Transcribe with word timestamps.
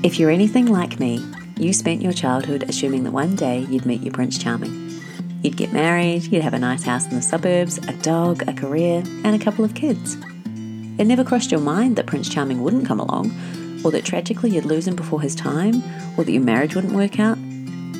If 0.00 0.20
you're 0.20 0.30
anything 0.30 0.66
like 0.66 1.00
me, 1.00 1.26
you 1.56 1.72
spent 1.72 2.02
your 2.02 2.12
childhood 2.12 2.62
assuming 2.68 3.02
that 3.02 3.10
one 3.10 3.34
day 3.34 3.66
you'd 3.68 3.84
meet 3.84 4.00
your 4.00 4.12
Prince 4.12 4.38
Charming. 4.38 5.00
You'd 5.42 5.56
get 5.56 5.72
married, 5.72 6.22
you'd 6.22 6.42
have 6.42 6.54
a 6.54 6.58
nice 6.58 6.84
house 6.84 7.06
in 7.06 7.16
the 7.16 7.20
suburbs, 7.20 7.78
a 7.78 7.92
dog, 7.94 8.48
a 8.48 8.52
career, 8.52 9.02
and 9.24 9.34
a 9.34 9.44
couple 9.44 9.64
of 9.64 9.74
kids. 9.74 10.16
It 10.98 11.04
never 11.06 11.24
crossed 11.24 11.50
your 11.50 11.58
mind 11.58 11.96
that 11.96 12.06
Prince 12.06 12.28
Charming 12.28 12.62
wouldn't 12.62 12.86
come 12.86 13.00
along, 13.00 13.32
or 13.84 13.90
that 13.90 14.04
tragically 14.04 14.50
you'd 14.50 14.66
lose 14.66 14.86
him 14.86 14.94
before 14.94 15.20
his 15.20 15.34
time, 15.34 15.82
or 16.16 16.22
that 16.22 16.30
your 16.30 16.42
marriage 16.42 16.76
wouldn't 16.76 16.94
work 16.94 17.18
out, 17.18 17.36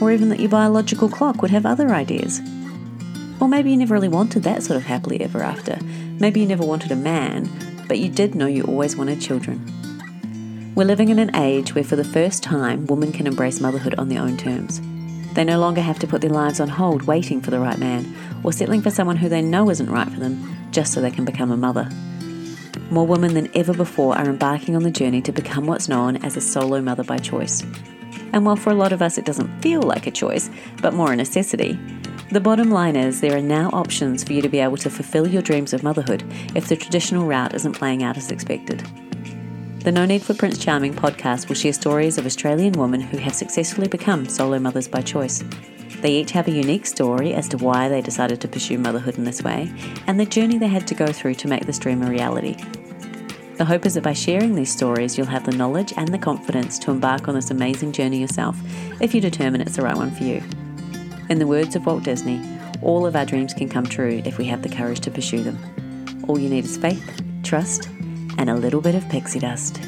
or 0.00 0.12
even 0.12 0.28
that 0.28 0.38
your 0.38 0.50
biological 0.50 1.08
clock 1.08 1.42
would 1.42 1.50
have 1.50 1.66
other 1.66 1.88
ideas. 1.88 2.40
Or 3.40 3.48
maybe 3.48 3.72
you 3.72 3.76
never 3.76 3.94
really 3.94 4.06
wanted 4.06 4.44
that 4.44 4.62
sort 4.62 4.76
of 4.76 4.84
happily 4.84 5.20
ever 5.20 5.42
after. 5.42 5.76
Maybe 6.20 6.38
you 6.38 6.46
never 6.46 6.64
wanted 6.64 6.92
a 6.92 6.96
man, 6.96 7.50
but 7.88 7.98
you 7.98 8.08
did 8.08 8.36
know 8.36 8.46
you 8.46 8.62
always 8.62 8.94
wanted 8.94 9.20
children. 9.20 9.77
We're 10.78 10.84
living 10.84 11.09
in 11.09 11.18
an 11.18 11.34
age 11.34 11.74
where, 11.74 11.82
for 11.82 11.96
the 11.96 12.05
first 12.05 12.41
time, 12.41 12.87
women 12.87 13.10
can 13.10 13.27
embrace 13.27 13.60
motherhood 13.60 13.96
on 13.98 14.09
their 14.09 14.23
own 14.23 14.37
terms. 14.37 14.80
They 15.34 15.42
no 15.42 15.59
longer 15.59 15.80
have 15.80 15.98
to 15.98 16.06
put 16.06 16.20
their 16.20 16.30
lives 16.30 16.60
on 16.60 16.68
hold 16.68 17.02
waiting 17.02 17.41
for 17.41 17.51
the 17.51 17.59
right 17.59 17.80
man, 17.80 18.14
or 18.45 18.52
settling 18.52 18.82
for 18.82 18.91
someone 18.92 19.16
who 19.16 19.28
they 19.28 19.42
know 19.42 19.70
isn't 19.70 19.91
right 19.91 20.09
for 20.09 20.20
them 20.20 20.68
just 20.70 20.92
so 20.92 21.01
they 21.01 21.10
can 21.10 21.24
become 21.24 21.51
a 21.51 21.56
mother. 21.56 21.91
More 22.92 23.09
women 23.09 23.34
than 23.34 23.51
ever 23.56 23.74
before 23.74 24.16
are 24.16 24.28
embarking 24.28 24.77
on 24.77 24.84
the 24.84 24.92
journey 24.92 25.20
to 25.23 25.32
become 25.32 25.66
what's 25.66 25.88
known 25.88 26.18
as 26.18 26.37
a 26.37 26.41
solo 26.41 26.80
mother 26.80 27.02
by 27.02 27.18
choice. 27.18 27.65
And 28.32 28.46
while 28.46 28.54
for 28.54 28.70
a 28.70 28.74
lot 28.74 28.92
of 28.92 29.02
us 29.02 29.18
it 29.18 29.24
doesn't 29.24 29.60
feel 29.60 29.82
like 29.82 30.06
a 30.06 30.12
choice, 30.12 30.48
but 30.80 30.95
more 30.95 31.12
a 31.12 31.16
necessity, 31.16 31.76
the 32.30 32.38
bottom 32.38 32.70
line 32.70 32.95
is 32.95 33.20
there 33.20 33.37
are 33.37 33.42
now 33.42 33.68
options 33.70 34.23
for 34.23 34.32
you 34.32 34.42
to 34.42 34.48
be 34.48 34.60
able 34.60 34.76
to 34.76 34.90
fulfill 34.90 35.26
your 35.26 35.42
dreams 35.42 35.73
of 35.73 35.82
motherhood 35.82 36.23
if 36.54 36.68
the 36.68 36.76
traditional 36.76 37.26
route 37.26 37.56
isn't 37.56 37.73
playing 37.73 38.04
out 38.04 38.16
as 38.16 38.30
expected. 38.30 38.88
The 39.84 39.92
No 39.92 40.05
Need 40.05 40.23
for 40.23 40.34
Prince 40.34 40.59
Charming 40.59 40.92
podcast 40.92 41.48
will 41.48 41.55
share 41.55 41.73
stories 41.73 42.18
of 42.18 42.27
Australian 42.27 42.73
women 42.73 43.01
who 43.01 43.16
have 43.18 43.34
successfully 43.34 43.87
become 43.87 44.29
solo 44.29 44.59
mothers 44.59 44.88
by 44.88 45.01
choice. 45.01 45.45
They 46.01 46.16
each 46.16 46.32
have 46.32 46.48
a 46.48 46.52
unique 46.52 46.84
story 46.84 47.32
as 47.32 47.48
to 47.51 47.59
why 47.59 47.88
they 47.88 48.02
decided 48.02 48.40
to 48.40 48.49
pursue 48.49 48.76
motherhood 48.76 49.18
in 49.18 49.24
this 49.24 49.40
way 49.40 49.73
and 50.09 50.18
the 50.18 50.26
journey 50.26 50.59
they 50.59 50.66
had 50.66 50.88
to 50.88 50.96
go 50.96 51.06
through 51.12 51.37
to 51.37 51.49
make 51.49 51.65
this 51.65 51.79
dream 51.79 52.02
a 52.02 52.10
reality. 52.10 52.56
The 53.56 53.65
hope 53.65 53.87
is 53.87 53.95
that 53.95 54.02
by 54.02 54.15
sharing 54.15 54.56
these 54.56 54.73
stories, 54.73 55.16
you'll 55.16 55.29
have 55.29 55.46
the 55.46 55.56
knowledge 55.56 55.95
and 55.96 56.09
the 56.09 56.18
confidence 56.18 56.79
to 56.80 56.90
embark 56.90 57.29
on 57.29 57.37
this 57.37 57.52
amazing 57.52 57.93
journey 57.93 58.21
yourself 58.21 58.56
if 59.01 59.15
you 59.15 59.21
determine 59.21 59.60
it's 59.60 59.76
the 59.76 59.82
right 59.82 59.96
one 59.96 60.10
for 60.10 60.24
you. 60.24 60.43
In 61.30 61.38
the 61.38 61.46
words 61.46 61.76
of 61.76 61.87
Walt 61.87 62.02
Disney, 62.02 62.40
all 62.82 63.06
of 63.06 63.15
our 63.15 63.24
dreams 63.24 63.54
can 63.54 63.68
come 63.68 63.87
true 63.87 64.22
if 64.25 64.38
we 64.38 64.44
have 64.47 64.62
the 64.62 64.69
courage 64.69 65.00
to 65.00 65.10
pursue 65.10 65.44
them. 65.44 65.59
All 66.26 66.38
you 66.38 66.49
need 66.49 66.65
is 66.65 66.76
faith, 66.76 67.22
trust, 67.44 67.88
and 68.38 68.48
a 68.48 68.54
little 68.54 68.81
bit 68.81 68.94
of 68.94 69.06
pixie 69.08 69.41
dust. 69.41 69.81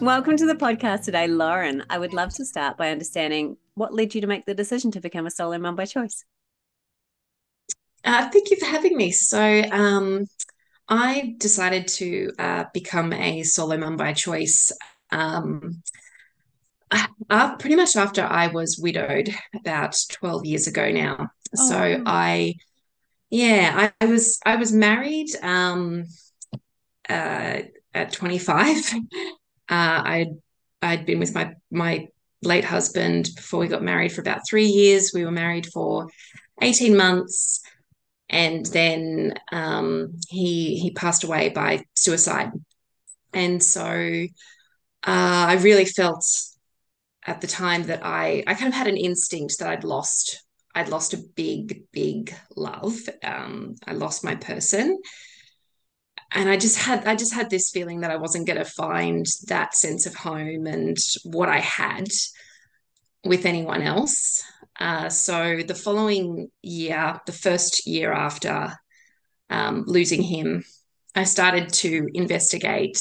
Welcome 0.00 0.36
to 0.36 0.46
the 0.46 0.54
podcast 0.54 1.04
today, 1.04 1.26
Lauren. 1.26 1.82
I 1.88 1.98
would 1.98 2.12
love 2.12 2.34
to 2.34 2.44
start 2.44 2.76
by 2.76 2.90
understanding 2.90 3.56
what 3.74 3.94
led 3.94 4.14
you 4.14 4.20
to 4.20 4.26
make 4.26 4.44
the 4.44 4.54
decision 4.54 4.90
to 4.90 5.00
become 5.00 5.26
a 5.26 5.30
solo 5.30 5.56
mum 5.56 5.74
by 5.74 5.86
choice. 5.86 6.24
Uh, 8.04 8.28
thank 8.28 8.50
you 8.50 8.58
for 8.58 8.66
having 8.66 8.96
me. 8.96 9.10
So, 9.10 9.62
um, 9.72 10.26
I 10.88 11.34
decided 11.38 11.88
to 11.88 12.30
uh, 12.38 12.64
become 12.74 13.12
a 13.12 13.42
solo 13.42 13.78
mum 13.78 13.96
by 13.96 14.12
choice 14.12 14.70
um, 15.10 15.82
uh, 17.30 17.56
pretty 17.56 17.76
much 17.76 17.96
after 17.96 18.22
I 18.22 18.48
was 18.48 18.78
widowed 18.78 19.34
about 19.54 19.96
12 20.12 20.44
years 20.44 20.66
ago 20.66 20.90
now. 20.90 21.28
Oh, 21.58 21.68
so. 21.68 22.02
I, 22.04 22.54
yeah, 23.36 23.90
I, 24.00 24.04
I, 24.04 24.08
was 24.08 24.38
I 24.46 24.56
was 24.56 24.72
married 24.72 25.28
um, 25.42 26.04
uh, 27.08 27.60
at 27.94 28.12
25. 28.12 28.94
Uh, 29.68 30.00
I'd 30.04 30.28
I'd 30.80 31.06
been 31.06 31.18
with 31.18 31.34
my 31.34 31.52
my 31.72 32.06
late 32.40 32.64
husband 32.64 33.30
before 33.34 33.58
we 33.58 33.66
got 33.66 33.82
married 33.82 34.12
for 34.12 34.20
about 34.20 34.42
three 34.48 34.66
years. 34.66 35.10
We 35.12 35.24
were 35.24 35.32
married 35.32 35.66
for 35.66 36.06
18 36.62 36.96
months, 36.96 37.62
and 38.28 38.64
then 38.66 39.34
um, 39.50 40.12
he 40.28 40.78
he 40.78 40.92
passed 40.92 41.24
away 41.24 41.48
by 41.48 41.82
suicide. 41.96 42.52
And 43.32 43.60
so 43.60 43.82
uh, 43.82 45.46
I 45.48 45.54
really 45.54 45.84
felt 45.84 46.24
at 47.26 47.40
the 47.40 47.48
time 47.48 47.88
that 47.88 48.06
I 48.06 48.44
I 48.46 48.54
kind 48.54 48.68
of 48.68 48.74
had 48.74 48.86
an 48.86 48.96
instinct 48.96 49.58
that 49.58 49.68
I'd 49.68 49.82
lost 49.82 50.45
I'd 50.76 50.90
lost 50.90 51.14
a 51.14 51.24
big 51.34 51.84
big 51.90 52.34
love. 52.54 52.94
Um, 53.24 53.76
I 53.86 53.92
lost 53.92 54.22
my 54.22 54.34
person, 54.34 55.00
and 56.32 56.50
I 56.50 56.58
just 56.58 56.78
had 56.78 57.06
I 57.06 57.16
just 57.16 57.32
had 57.32 57.48
this 57.48 57.70
feeling 57.70 58.00
that 58.00 58.10
I 58.10 58.16
wasn't 58.16 58.46
going 58.46 58.58
to 58.58 58.64
find 58.64 59.24
that 59.48 59.74
sense 59.74 60.04
of 60.04 60.14
home 60.14 60.66
and 60.66 60.98
what 61.24 61.48
I 61.48 61.60
had 61.60 62.08
with 63.24 63.46
anyone 63.46 63.80
else. 63.80 64.44
Uh, 64.78 65.08
so 65.08 65.62
the 65.66 65.74
following 65.74 66.50
year, 66.60 67.20
the 67.24 67.32
first 67.32 67.86
year 67.86 68.12
after 68.12 68.74
um, 69.48 69.84
losing 69.86 70.22
him, 70.22 70.62
I 71.14 71.24
started 71.24 71.72
to 71.74 72.06
investigate 72.12 72.98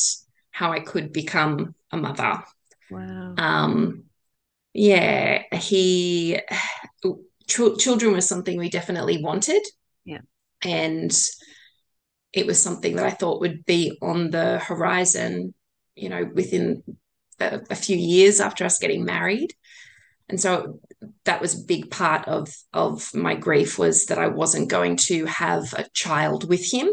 how 0.52 0.72
I 0.72 0.80
could 0.80 1.12
become 1.12 1.76
a 1.92 1.98
mother. 1.98 2.42
Wow. 2.90 3.36
Um, 3.38 4.06
yeah, 4.74 5.44
he 5.54 6.40
ch- 7.48 7.78
children 7.78 8.14
was 8.14 8.28
something 8.28 8.58
we 8.58 8.70
definitely 8.70 9.24
wanted. 9.24 9.64
Yeah. 10.04 10.22
And 10.64 11.12
it 12.34 12.46
was 12.46 12.62
something 12.62 12.96
that 12.96 13.06
I 13.06 13.12
thought 13.12 13.42
would 13.42 13.66
be 13.66 13.98
on 14.02 14.32
the 14.32 14.60
horizon, 14.60 15.54
you 15.96 16.10
know, 16.10 16.30
within 16.34 16.84
a, 17.40 17.62
a 17.70 17.76
few 17.76 17.98
years 17.98 18.40
after 18.40 18.66
us 18.66 18.80
getting 18.80 19.06
married. 19.06 19.54
And 20.28 20.40
so 20.40 20.80
that 21.26 21.42
was 21.42 21.54
a 21.54 21.66
big 21.66 21.92
part 21.92 22.28
of 22.28 22.50
of 22.74 23.14
my 23.14 23.36
grief 23.36 23.78
was 23.78 24.06
that 24.08 24.18
I 24.18 24.28
wasn't 24.28 24.70
going 24.70 24.98
to 24.98 25.26
have 25.26 25.74
a 25.74 25.88
child 25.94 26.50
with 26.50 26.72
him. 26.72 26.90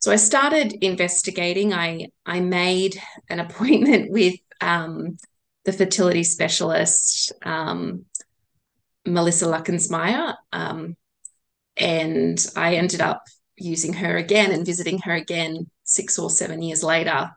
So 0.00 0.10
I 0.10 0.16
started 0.16 0.72
investigating. 0.84 1.72
I 1.72 2.08
I 2.26 2.40
made 2.40 3.00
an 3.28 3.38
appointment 3.38 4.10
with 4.18 4.34
um, 4.60 5.16
the 5.64 5.72
fertility 5.72 6.24
specialist, 6.24 7.32
um, 7.44 8.04
Melissa 9.06 9.46
Luckensmeyer. 9.46 10.34
Um, 10.52 10.96
and 11.76 12.44
I 12.56 12.76
ended 12.76 13.00
up 13.00 13.22
using 13.56 13.92
her 13.94 14.16
again 14.16 14.52
and 14.52 14.66
visiting 14.66 14.98
her 15.00 15.12
again 15.12 15.70
six 15.84 16.18
or 16.18 16.30
seven 16.30 16.62
years 16.62 16.82
later. 16.82 17.30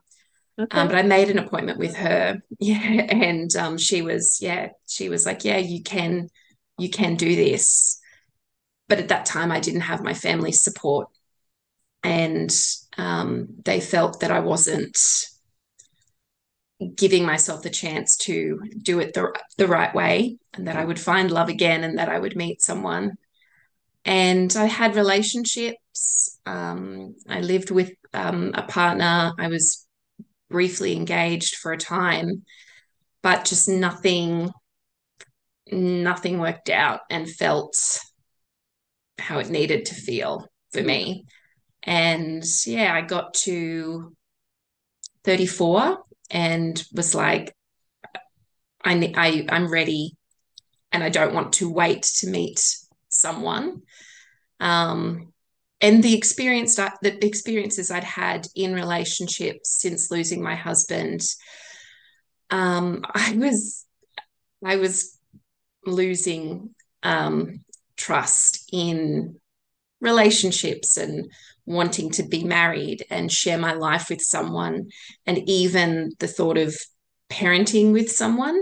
Okay. 0.59 0.77
Um, 0.77 0.87
but 0.87 0.97
I 0.97 1.01
made 1.01 1.29
an 1.29 1.39
appointment 1.39 1.79
with 1.79 1.95
her. 1.95 2.41
Yeah. 2.59 2.79
And 2.79 3.53
um, 3.55 3.77
she 3.77 4.01
was, 4.01 4.39
yeah, 4.41 4.69
she 4.87 5.09
was 5.09 5.25
like, 5.25 5.43
yeah, 5.43 5.57
you 5.57 5.83
can, 5.83 6.29
you 6.77 6.89
can 6.89 7.15
do 7.15 7.35
this. 7.35 7.99
But 8.87 8.99
at 8.99 9.09
that 9.09 9.25
time, 9.25 9.51
I 9.51 9.59
didn't 9.59 9.81
have 9.81 10.03
my 10.03 10.13
family's 10.13 10.63
support. 10.63 11.09
And 12.03 12.53
um, 12.97 13.47
they 13.65 13.81
felt 13.81 14.21
that 14.21 14.31
I 14.31 14.39
wasn't 14.39 14.97
giving 16.95 17.25
myself 17.25 17.61
the 17.61 17.69
chance 17.69 18.17
to 18.17 18.59
do 18.81 18.99
it 18.99 19.13
the, 19.13 19.33
the 19.57 19.67
right 19.67 19.93
way 19.95 20.37
and 20.53 20.67
that 20.67 20.75
I 20.75 20.83
would 20.83 20.99
find 20.99 21.31
love 21.31 21.49
again 21.49 21.83
and 21.83 21.97
that 21.97 22.09
I 22.09 22.19
would 22.19 22.35
meet 22.35 22.61
someone. 22.61 23.13
And 24.03 24.55
I 24.55 24.65
had 24.65 24.95
relationships. 24.95 26.37
Um, 26.45 27.15
I 27.27 27.39
lived 27.39 27.71
with 27.71 27.91
um, 28.13 28.51
a 28.53 28.63
partner. 28.63 29.33
I 29.39 29.47
was 29.47 29.87
briefly 30.49 30.95
engaged 30.95 31.55
for 31.55 31.71
a 31.71 31.77
time, 31.77 32.43
but 33.23 33.45
just 33.45 33.69
nothing, 33.69 34.51
nothing 35.71 36.39
worked 36.39 36.69
out 36.69 37.01
and 37.09 37.29
felt 37.29 37.75
how 39.17 39.39
it 39.39 39.49
needed 39.49 39.85
to 39.85 39.95
feel 39.95 40.45
for 40.71 40.83
me. 40.83 41.25
And 41.83 42.43
yeah, 42.65 42.93
I 42.93 43.01
got 43.01 43.33
to 43.45 44.15
34 45.23 46.04
and 46.29 46.83
was 46.93 47.15
like, 47.15 47.55
I, 48.83 49.13
I 49.15 49.45
I'm 49.49 49.71
ready, 49.71 50.15
and 50.91 51.03
I 51.03 51.09
don't 51.09 51.33
want 51.33 51.53
to 51.53 51.71
wait 51.71 52.03
to 52.19 52.27
meet 52.27 52.59
someone. 53.09 53.81
Um, 54.59 55.33
and 55.81 56.01
the 56.01 56.15
experience 56.15 56.75
that 56.75 56.97
the 57.01 57.23
experiences 57.25 57.91
I'd 57.91 58.03
had 58.03 58.47
in 58.55 58.73
relationships 58.73 59.71
since 59.81 60.11
losing 60.11 60.41
my 60.41 60.55
husband, 60.55 61.21
um, 62.49 63.03
I 63.13 63.35
was 63.35 63.85
I 64.63 64.77
was 64.77 65.17
losing 65.85 66.73
um, 67.03 67.63
trust 67.97 68.69
in 68.71 69.39
relationships 70.01 70.97
and 70.97 71.31
wanting 71.65 72.11
to 72.11 72.23
be 72.23 72.43
married 72.43 73.05
and 73.09 73.31
share 73.31 73.57
my 73.57 73.73
life 73.73 74.09
with 74.09 74.21
someone 74.21 74.89
and 75.25 75.37
even 75.49 76.11
the 76.19 76.27
thought 76.27 76.57
of 76.57 76.75
parenting 77.29 77.91
with 77.91 78.11
someone 78.11 78.61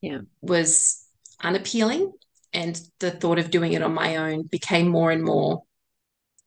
yeah. 0.00 0.18
was 0.40 1.04
unappealing 1.42 2.12
and 2.52 2.80
the 3.00 3.10
thought 3.10 3.38
of 3.38 3.50
doing 3.50 3.72
it 3.72 3.82
on 3.82 3.92
my 3.92 4.16
own 4.16 4.42
became 4.44 4.88
more 4.88 5.10
and 5.10 5.24
more 5.24 5.62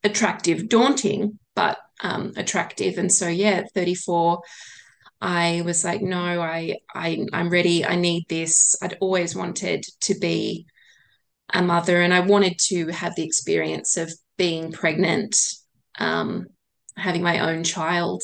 attractive 0.03 0.69
daunting 0.69 1.37
but 1.55 1.77
um, 2.01 2.31
attractive 2.37 2.97
and 2.97 3.11
so 3.11 3.27
yeah 3.27 3.63
34 3.73 4.41
I 5.19 5.63
was 5.65 5.83
like, 5.83 6.01
no, 6.01 6.41
I, 6.41 6.75
I, 6.93 7.25
I'm 7.33 7.49
ready. 7.49 7.83
I 7.83 7.95
need 7.95 8.25
this. 8.29 8.75
I'd 8.81 8.97
always 9.01 9.35
wanted 9.35 9.83
to 10.01 10.15
be 10.19 10.67
a 11.53 11.61
mother, 11.61 12.01
and 12.01 12.13
I 12.13 12.19
wanted 12.19 12.59
to 12.67 12.87
have 12.89 13.15
the 13.15 13.23
experience 13.23 13.97
of 13.97 14.13
being 14.37 14.71
pregnant, 14.71 15.35
um, 15.97 16.47
having 16.95 17.23
my 17.23 17.51
own 17.51 17.63
child. 17.63 18.23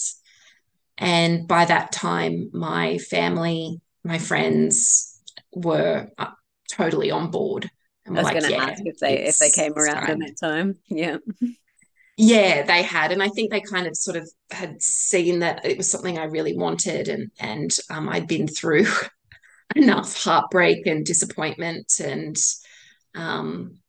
And 0.98 1.48
by 1.48 1.66
that 1.66 1.92
time, 1.92 2.50
my 2.54 2.98
family, 2.98 3.81
my 4.04 4.18
friends 4.20 5.20
were 5.54 6.10
uh, 6.18 6.31
totally 6.72 7.12
on 7.12 7.31
board. 7.31 7.70
And 8.06 8.18
I 8.18 8.22
was 8.22 8.25
like, 8.25 8.40
going 8.40 8.52
to 8.52 8.52
yeah, 8.52 8.66
ask 8.66 8.81
if 8.86 9.00
they 9.00 9.24
if 9.24 9.38
they 9.38 9.50
came 9.50 9.74
around 9.74 10.10
in 10.10 10.20
that 10.20 10.38
time. 10.40 10.78
Yeah. 10.88 11.18
Yeah, 12.16 12.64
they 12.64 12.84
had, 12.84 13.12
and 13.12 13.24
I 13.24 13.30
think 13.30 13.50
they 13.50 13.62
kind 13.62 13.88
of 13.88 13.98
sort 13.98 14.18
of 14.18 14.30
had 14.52 14.81
seen 14.84 15.40
that 15.40 15.66
it 15.66 15.78
was 15.78 15.90
something 15.90 16.20
I 16.20 16.25
really 16.25 16.56
wanted, 16.56 17.08
and 17.08 17.31
and 17.40 17.75
um, 17.90 18.08
I'd 18.08 18.28
been 18.28 18.48
through 18.48 18.86
enough 19.75 20.16
heartbreak 20.24 20.86
and 20.86 21.04
disappointment, 21.04 21.92
and 22.00 22.36
um, 23.16 23.80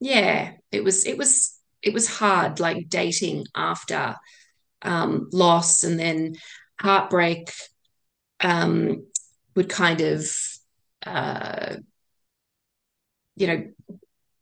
yeah, 0.00 0.52
it 0.70 0.84
was 0.84 1.06
it 1.06 1.16
was 1.16 1.58
it 1.82 1.92
was 1.92 2.08
hard, 2.08 2.60
like 2.60 2.88
dating 2.88 3.46
after 3.54 4.16
um, 4.82 5.28
loss, 5.32 5.84
and 5.84 5.98
then 5.98 6.34
heartbreak 6.80 7.50
um, 8.40 9.06
would 9.54 9.68
kind 9.68 10.00
of 10.00 10.26
uh, 11.04 11.76
you 13.36 13.46
know 13.46 13.64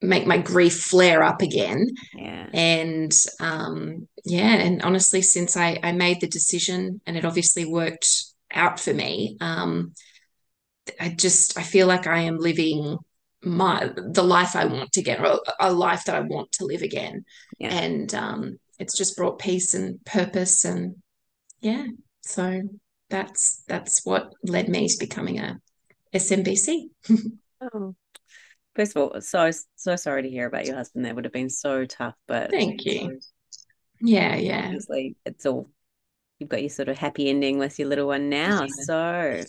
make 0.03 0.27
my 0.27 0.39
grief 0.39 0.81
flare 0.81 1.23
up 1.23 1.43
again. 1.43 1.87
Yeah. 2.15 2.47
And 2.53 3.13
um, 3.39 4.09
yeah, 4.25 4.55
and 4.55 4.83
honestly, 4.83 5.23
since 5.23 5.57
I, 5.57 5.79
I 5.83 5.93
made 5.93 6.21
the 6.21 6.29
decision 6.29 7.01
and 7.07 7.17
it 7.17 7.25
obviously 7.25 7.65
worked 7.65 8.09
out 8.53 8.81
for 8.81 8.95
me, 8.95 9.37
um, 9.41 9.93
I 10.99 11.11
just 11.11 11.59
I 11.59 11.63
feel 11.63 11.87
like 11.87 12.07
I 12.07 12.21
am 12.21 12.39
living 12.39 12.99
my 13.43 13.91
the 13.97 14.23
life 14.23 14.55
I 14.55 14.67
want 14.67 14.93
to 14.93 15.03
get, 15.03 15.21
or 15.21 15.41
a 15.59 15.73
life 15.73 16.05
that 16.05 16.15
I 16.15 16.21
want 16.21 16.53
to 16.53 16.65
live 16.65 16.83
again. 16.83 17.25
Yeah. 17.59 17.75
And 17.75 18.15
um, 18.15 18.59
it's 18.79 18.97
just 18.97 19.17
brought 19.17 19.39
peace 19.39 19.75
and 19.75 20.05
purpose 20.05 20.65
and 20.65 20.97
yeah. 21.61 21.87
So 22.23 22.63
that's 23.09 23.63
that's 23.69 24.05
what 24.05 24.33
led 24.43 24.69
me 24.69 24.89
to 24.89 24.97
becoming 24.99 25.39
a 25.39 25.59
SMBC. 26.15 26.89
oh, 27.61 27.95
First 28.77 28.97
of 28.97 29.03
all, 29.03 29.21
so 29.21 29.51
so 29.77 29.97
sorry 29.97 30.23
to 30.23 30.31
hear 30.31 30.47
about 30.47 30.65
your 30.65 30.77
husband. 30.77 31.05
That 31.05 31.15
would 31.15 31.25
have 31.25 31.33
been 31.33 31.51
so 31.51 31.85
tough. 31.87 32.15
But 32.29 32.51
thank 32.51 32.85
you. 32.85 33.19
Yeah, 34.01 34.37
yeah. 34.37 34.67
Obviously, 34.67 35.17
it's 35.27 35.45
all 35.45 35.69
you've 36.39 36.49
got 36.49 36.63
your 36.63 36.71
sort 36.71 36.89
of 36.89 36.97
happy 36.97 37.29
ending 37.29 37.59
with 37.59 37.79
your 37.79 37.89
little 37.89 38.07
one 38.07 38.29
now. 38.29 38.63
Yeah. 38.63 38.67
So 38.85 39.43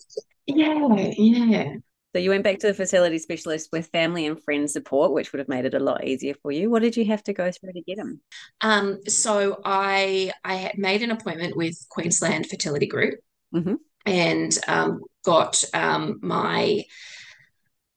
yeah, 0.48 1.12
yeah. 1.18 1.74
So 2.14 2.20
you 2.20 2.30
went 2.30 2.44
back 2.44 2.60
to 2.60 2.68
the 2.68 2.74
fertility 2.74 3.20
specialist 3.20 3.70
with 3.72 3.88
family 3.88 4.26
and 4.26 4.42
friend 4.44 4.70
support, 4.70 5.14
which 5.14 5.32
would 5.32 5.40
have 5.40 5.48
made 5.48 5.66
it 5.66 5.74
a 5.74 5.80
lot 5.80 6.04
easier 6.04 6.34
for 6.42 6.52
you. 6.52 6.70
What 6.70 6.82
did 6.82 6.98
you 6.98 7.06
have 7.06 7.24
to 7.24 7.34
go 7.34 7.52
through 7.52 7.72
to 7.74 7.82
get 7.82 7.98
them? 7.98 8.20
Um, 8.60 9.00
so 9.08 9.62
I 9.64 10.34
I 10.44 10.56
had 10.56 10.78
made 10.78 11.04
an 11.04 11.12
appointment 11.12 11.56
with 11.56 11.78
Queensland 11.90 12.50
Fertility 12.50 12.88
Group 12.88 13.20
mm-hmm. 13.56 13.76
and 14.06 14.58
um, 14.68 15.02
got 15.24 15.64
um, 15.74 16.20
my 16.22 16.84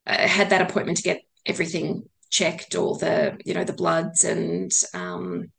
uh, 0.06 0.28
had 0.28 0.50
that 0.50 0.62
appointment 0.62 0.98
to 0.98 1.02
get 1.02 1.22
everything 1.46 2.04
checked, 2.30 2.74
all 2.74 2.96
the 2.96 3.38
you 3.44 3.54
know 3.54 3.64
the 3.64 3.72
bloods 3.72 4.24
and 4.24 4.72
um, 4.92 5.50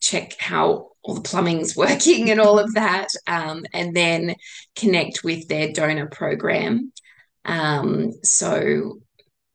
check 0.00 0.38
how 0.38 0.90
all 1.02 1.14
the 1.14 1.20
plumbing's 1.20 1.76
working 1.76 2.30
and 2.30 2.40
all 2.40 2.58
of 2.58 2.74
that, 2.74 3.08
um, 3.26 3.64
and 3.72 3.94
then 3.94 4.34
connect 4.76 5.24
with 5.24 5.48
their 5.48 5.72
donor 5.72 6.06
program. 6.06 6.91
Um, 7.44 8.12
so 8.22 9.00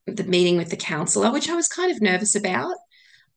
the 0.05 0.23
meeting 0.23 0.57
with 0.57 0.69
the 0.69 0.77
counselor, 0.77 1.31
which 1.31 1.49
I 1.49 1.55
was 1.55 1.67
kind 1.67 1.91
of 1.91 2.01
nervous 2.01 2.35
about. 2.35 2.75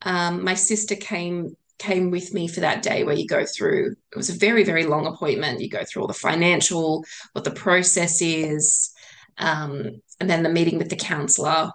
Um, 0.02 0.44
my 0.44 0.55
sister 0.55 0.97
came 0.97 1.56
came 1.79 2.11
with 2.11 2.35
me 2.35 2.47
for 2.47 2.61
that 2.61 2.82
day 2.82 3.05
where 3.05 3.14
you 3.14 3.26
go 3.26 3.47
through 3.47 3.97
it 4.12 4.17
was 4.17 4.29
a 4.29 4.35
very 4.35 4.64
very 4.64 4.85
long 4.85 5.06
appointment 5.06 5.62
you 5.62 5.69
go 5.70 5.82
through 5.82 6.02
all 6.02 6.06
the 6.08 6.12
financial 6.12 7.02
what 7.32 7.43
the 7.43 7.50
process 7.50 8.20
is 8.20 8.93
um, 9.41 10.00
and 10.20 10.31
then 10.31 10.43
the 10.43 10.49
meeting 10.49 10.79
with 10.79 10.91
the 10.91 10.96
counselor. 10.96 11.73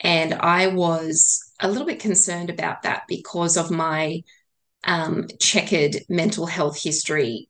And 0.00 0.34
I 0.34 0.68
was 0.68 1.52
a 1.60 1.68
little 1.68 1.86
bit 1.86 2.00
concerned 2.00 2.50
about 2.50 2.82
that 2.82 3.04
because 3.06 3.56
of 3.56 3.70
my 3.70 4.22
um, 4.82 5.28
checkered 5.40 5.96
mental 6.08 6.46
health 6.46 6.82
history 6.82 7.48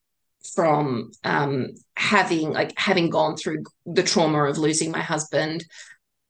from 0.54 1.10
um, 1.24 1.68
having 1.96 2.52
like 2.52 2.72
having 2.76 3.10
gone 3.10 3.36
through 3.36 3.62
the 3.86 4.02
trauma 4.02 4.44
of 4.44 4.58
losing 4.58 4.90
my 4.90 5.00
husband 5.00 5.64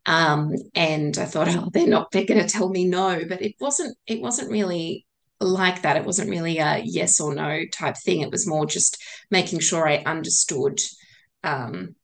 um, 0.06 0.54
and 0.74 1.16
I 1.16 1.24
thought, 1.24 1.48
oh, 1.48 1.70
they're 1.72 1.86
not, 1.86 2.10
they're 2.10 2.26
going 2.26 2.44
to 2.44 2.48
tell 2.48 2.68
me 2.68 2.84
no, 2.84 3.22
but 3.26 3.40
it 3.40 3.54
wasn't, 3.58 3.96
it 4.06 4.20
wasn't 4.20 4.50
really 4.50 5.06
like 5.40 5.82
that. 5.82 5.96
It 5.96 6.04
wasn't 6.04 6.30
really 6.30 6.58
a 6.58 6.82
yes 6.84 7.20
or 7.20 7.34
no 7.34 7.62
type 7.72 7.96
thing. 7.96 8.20
It 8.20 8.30
was 8.30 8.46
more 8.46 8.66
just 8.66 9.02
making 9.30 9.60
sure 9.60 9.88
I 9.88 9.98
understood 9.98 10.80
um, 11.42 11.94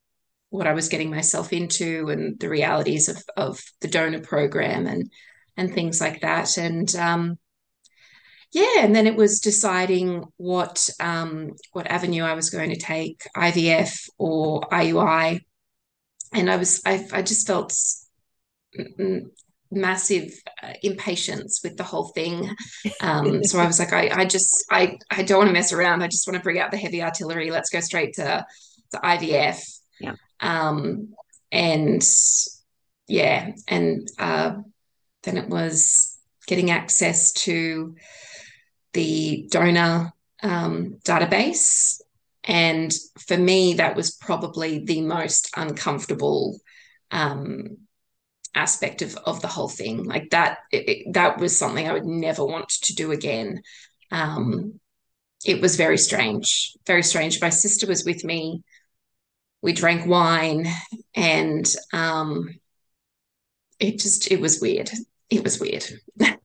what 0.49 0.67
I 0.67 0.73
was 0.73 0.89
getting 0.89 1.09
myself 1.09 1.53
into 1.53 2.09
and 2.09 2.39
the 2.39 2.49
realities 2.49 3.07
of 3.07 3.23
of 3.37 3.61
the 3.79 3.87
donor 3.87 4.19
program 4.19 4.85
and 4.85 5.09
and 5.55 5.73
things 5.73 6.01
like 6.01 6.21
that. 6.21 6.57
And 6.57 6.93
um, 6.95 7.39
yeah, 8.51 8.79
and 8.79 8.95
then 8.95 9.07
it 9.07 9.15
was 9.15 9.39
deciding 9.39 10.25
what 10.37 10.89
um, 10.99 11.51
what 11.71 11.87
avenue 11.87 12.23
I 12.23 12.33
was 12.33 12.49
going 12.49 12.69
to 12.71 12.79
take, 12.79 13.23
IVF 13.35 14.09
or 14.17 14.61
IUI. 14.71 15.41
And 16.33 16.49
I 16.49 16.57
was 16.57 16.81
I 16.85 17.07
I 17.13 17.21
just 17.21 17.47
felt 17.47 17.73
massive 19.71 20.33
uh, 20.61 20.73
impatience 20.83 21.61
with 21.63 21.77
the 21.77 21.83
whole 21.83 22.09
thing. 22.09 22.55
Um, 22.99 23.43
so 23.43 23.57
I 23.57 23.65
was 23.65 23.79
like, 23.79 23.93
I, 23.93 24.09
I 24.13 24.25
just, 24.25 24.65
I, 24.69 24.97
I 25.09 25.23
don't 25.23 25.39
want 25.39 25.47
to 25.47 25.53
mess 25.53 25.73
around. 25.73 26.03
I 26.03 26.07
just 26.07 26.27
want 26.27 26.37
to 26.37 26.43
bring 26.43 26.59
out 26.59 26.71
the 26.71 26.77
heavy 26.77 27.01
artillery. 27.01 27.49
Let's 27.49 27.69
go 27.69 27.79
straight 27.79 28.13
to, 28.15 28.45
to 28.91 28.97
IVF. 28.97 29.63
Yeah. 29.99 30.15
Um, 30.39 31.13
and 31.51 32.03
yeah, 33.07 33.51
and 33.67 34.07
uh, 34.19 34.55
then 35.23 35.37
it 35.37 35.49
was 35.49 36.17
getting 36.47 36.69
access 36.69 37.31
to 37.33 37.95
the 38.93 39.47
donor 39.49 40.13
um, 40.43 40.97
database. 41.03 42.01
And 42.43 42.91
for 43.27 43.37
me, 43.37 43.75
that 43.75 43.95
was 43.95 44.11
probably 44.11 44.83
the 44.83 45.01
most 45.01 45.51
uncomfortable 45.55 46.59
um, 47.11 47.77
aspect 48.55 49.01
of, 49.01 49.15
of 49.17 49.41
the 49.41 49.47
whole 49.47 49.69
thing. 49.69 50.05
Like 50.05 50.31
that, 50.31 50.59
it, 50.71 50.89
it, 50.89 51.13
that 51.13 51.37
was 51.37 51.57
something 51.57 51.87
I 51.87 51.93
would 51.93 52.05
never 52.05 52.45
want 52.45 52.69
to 52.69 52.95
do 52.95 53.11
again. 53.11 53.61
Um, 54.11 54.79
it 55.45 55.61
was 55.61 55.75
very 55.75 55.97
strange, 55.97 56.73
very 56.85 57.03
strange. 57.03 57.41
My 57.41 57.49
sister 57.49 57.87
was 57.87 58.05
with 58.05 58.23
me 58.23 58.63
we 59.61 59.73
drank 59.73 60.07
wine 60.07 60.67
and 61.15 61.65
um, 61.93 62.49
it 63.79 63.99
just 63.99 64.31
it 64.31 64.41
was 64.41 64.59
weird 64.61 64.89
it 65.29 65.43
was 65.43 65.59
weird 65.59 65.85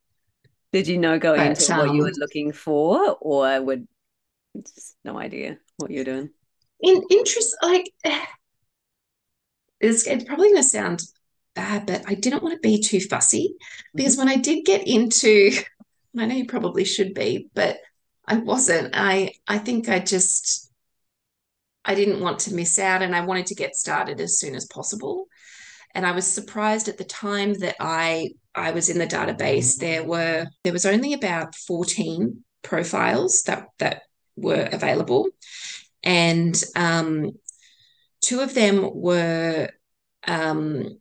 did 0.72 0.88
you 0.88 0.98
know 0.98 1.18
going 1.18 1.40
into 1.40 1.72
um, 1.72 1.78
what 1.78 1.94
you 1.94 2.02
were 2.02 2.12
looking 2.16 2.52
for 2.52 3.16
or 3.20 3.62
would 3.62 3.86
just 4.62 4.96
no 5.04 5.18
idea 5.18 5.58
what 5.76 5.90
you're 5.90 6.04
doing 6.04 6.30
in 6.80 7.02
interest 7.10 7.56
like 7.62 7.90
it's, 9.80 10.06
it's 10.06 10.24
probably 10.24 10.48
going 10.48 10.62
to 10.62 10.68
sound 10.68 11.02
bad 11.54 11.86
but 11.86 12.02
i 12.06 12.14
didn't 12.14 12.42
want 12.42 12.54
to 12.54 12.60
be 12.60 12.80
too 12.80 13.00
fussy 13.00 13.54
because 13.94 14.16
mm-hmm. 14.16 14.26
when 14.26 14.36
i 14.36 14.40
did 14.40 14.64
get 14.64 14.86
into 14.86 15.50
i 16.18 16.26
know 16.26 16.34
you 16.34 16.46
probably 16.46 16.84
should 16.84 17.14
be 17.14 17.48
but 17.54 17.78
i 18.26 18.36
wasn't 18.36 18.90
i 18.94 19.32
i 19.46 19.58
think 19.58 19.88
i 19.88 19.98
just 19.98 20.66
I 21.86 21.94
didn't 21.94 22.20
want 22.20 22.40
to 22.40 22.54
miss 22.54 22.78
out 22.78 23.00
and 23.00 23.14
I 23.14 23.20
wanted 23.20 23.46
to 23.46 23.54
get 23.54 23.76
started 23.76 24.20
as 24.20 24.38
soon 24.38 24.56
as 24.56 24.66
possible. 24.66 25.28
And 25.94 26.04
I 26.04 26.12
was 26.12 26.26
surprised 26.26 26.88
at 26.88 26.98
the 26.98 27.04
time 27.04 27.54
that 27.60 27.76
I 27.78 28.30
I 28.56 28.70
was 28.70 28.88
in 28.88 28.98
the 28.98 29.06
database. 29.06 29.76
There 29.76 30.02
were 30.02 30.46
there 30.64 30.72
was 30.72 30.86
only 30.86 31.12
about 31.12 31.54
14 31.54 32.42
profiles 32.62 33.42
that 33.42 33.68
that 33.78 34.02
were 34.36 34.68
available. 34.72 35.28
And 36.02 36.60
um, 36.74 37.32
two 38.20 38.40
of 38.40 38.54
them 38.54 38.88
were 38.92 39.70
um, 40.26 40.98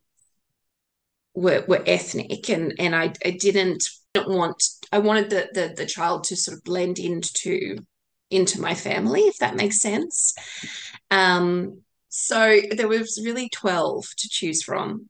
were, 1.33 1.65
were 1.67 1.83
ethnic 1.85 2.49
and 2.49 2.73
and 2.79 2.95
I, 2.95 3.13
I 3.23 3.31
didn't 3.31 3.87
want 4.15 4.63
I 4.91 4.99
wanted 4.99 5.29
the, 5.29 5.49
the 5.53 5.73
the 5.75 5.85
child 5.85 6.25
to 6.25 6.35
sort 6.35 6.57
of 6.57 6.63
blend 6.63 6.99
into 6.99 7.77
into 8.31 8.59
my 8.59 8.73
family, 8.73 9.21
if 9.21 9.37
that 9.37 9.55
makes 9.55 9.79
sense. 9.79 10.33
Um, 11.11 11.81
so 12.09 12.59
there 12.71 12.87
was 12.87 13.21
really 13.23 13.49
12 13.49 14.05
to 14.17 14.29
choose 14.29 14.63
from. 14.63 15.09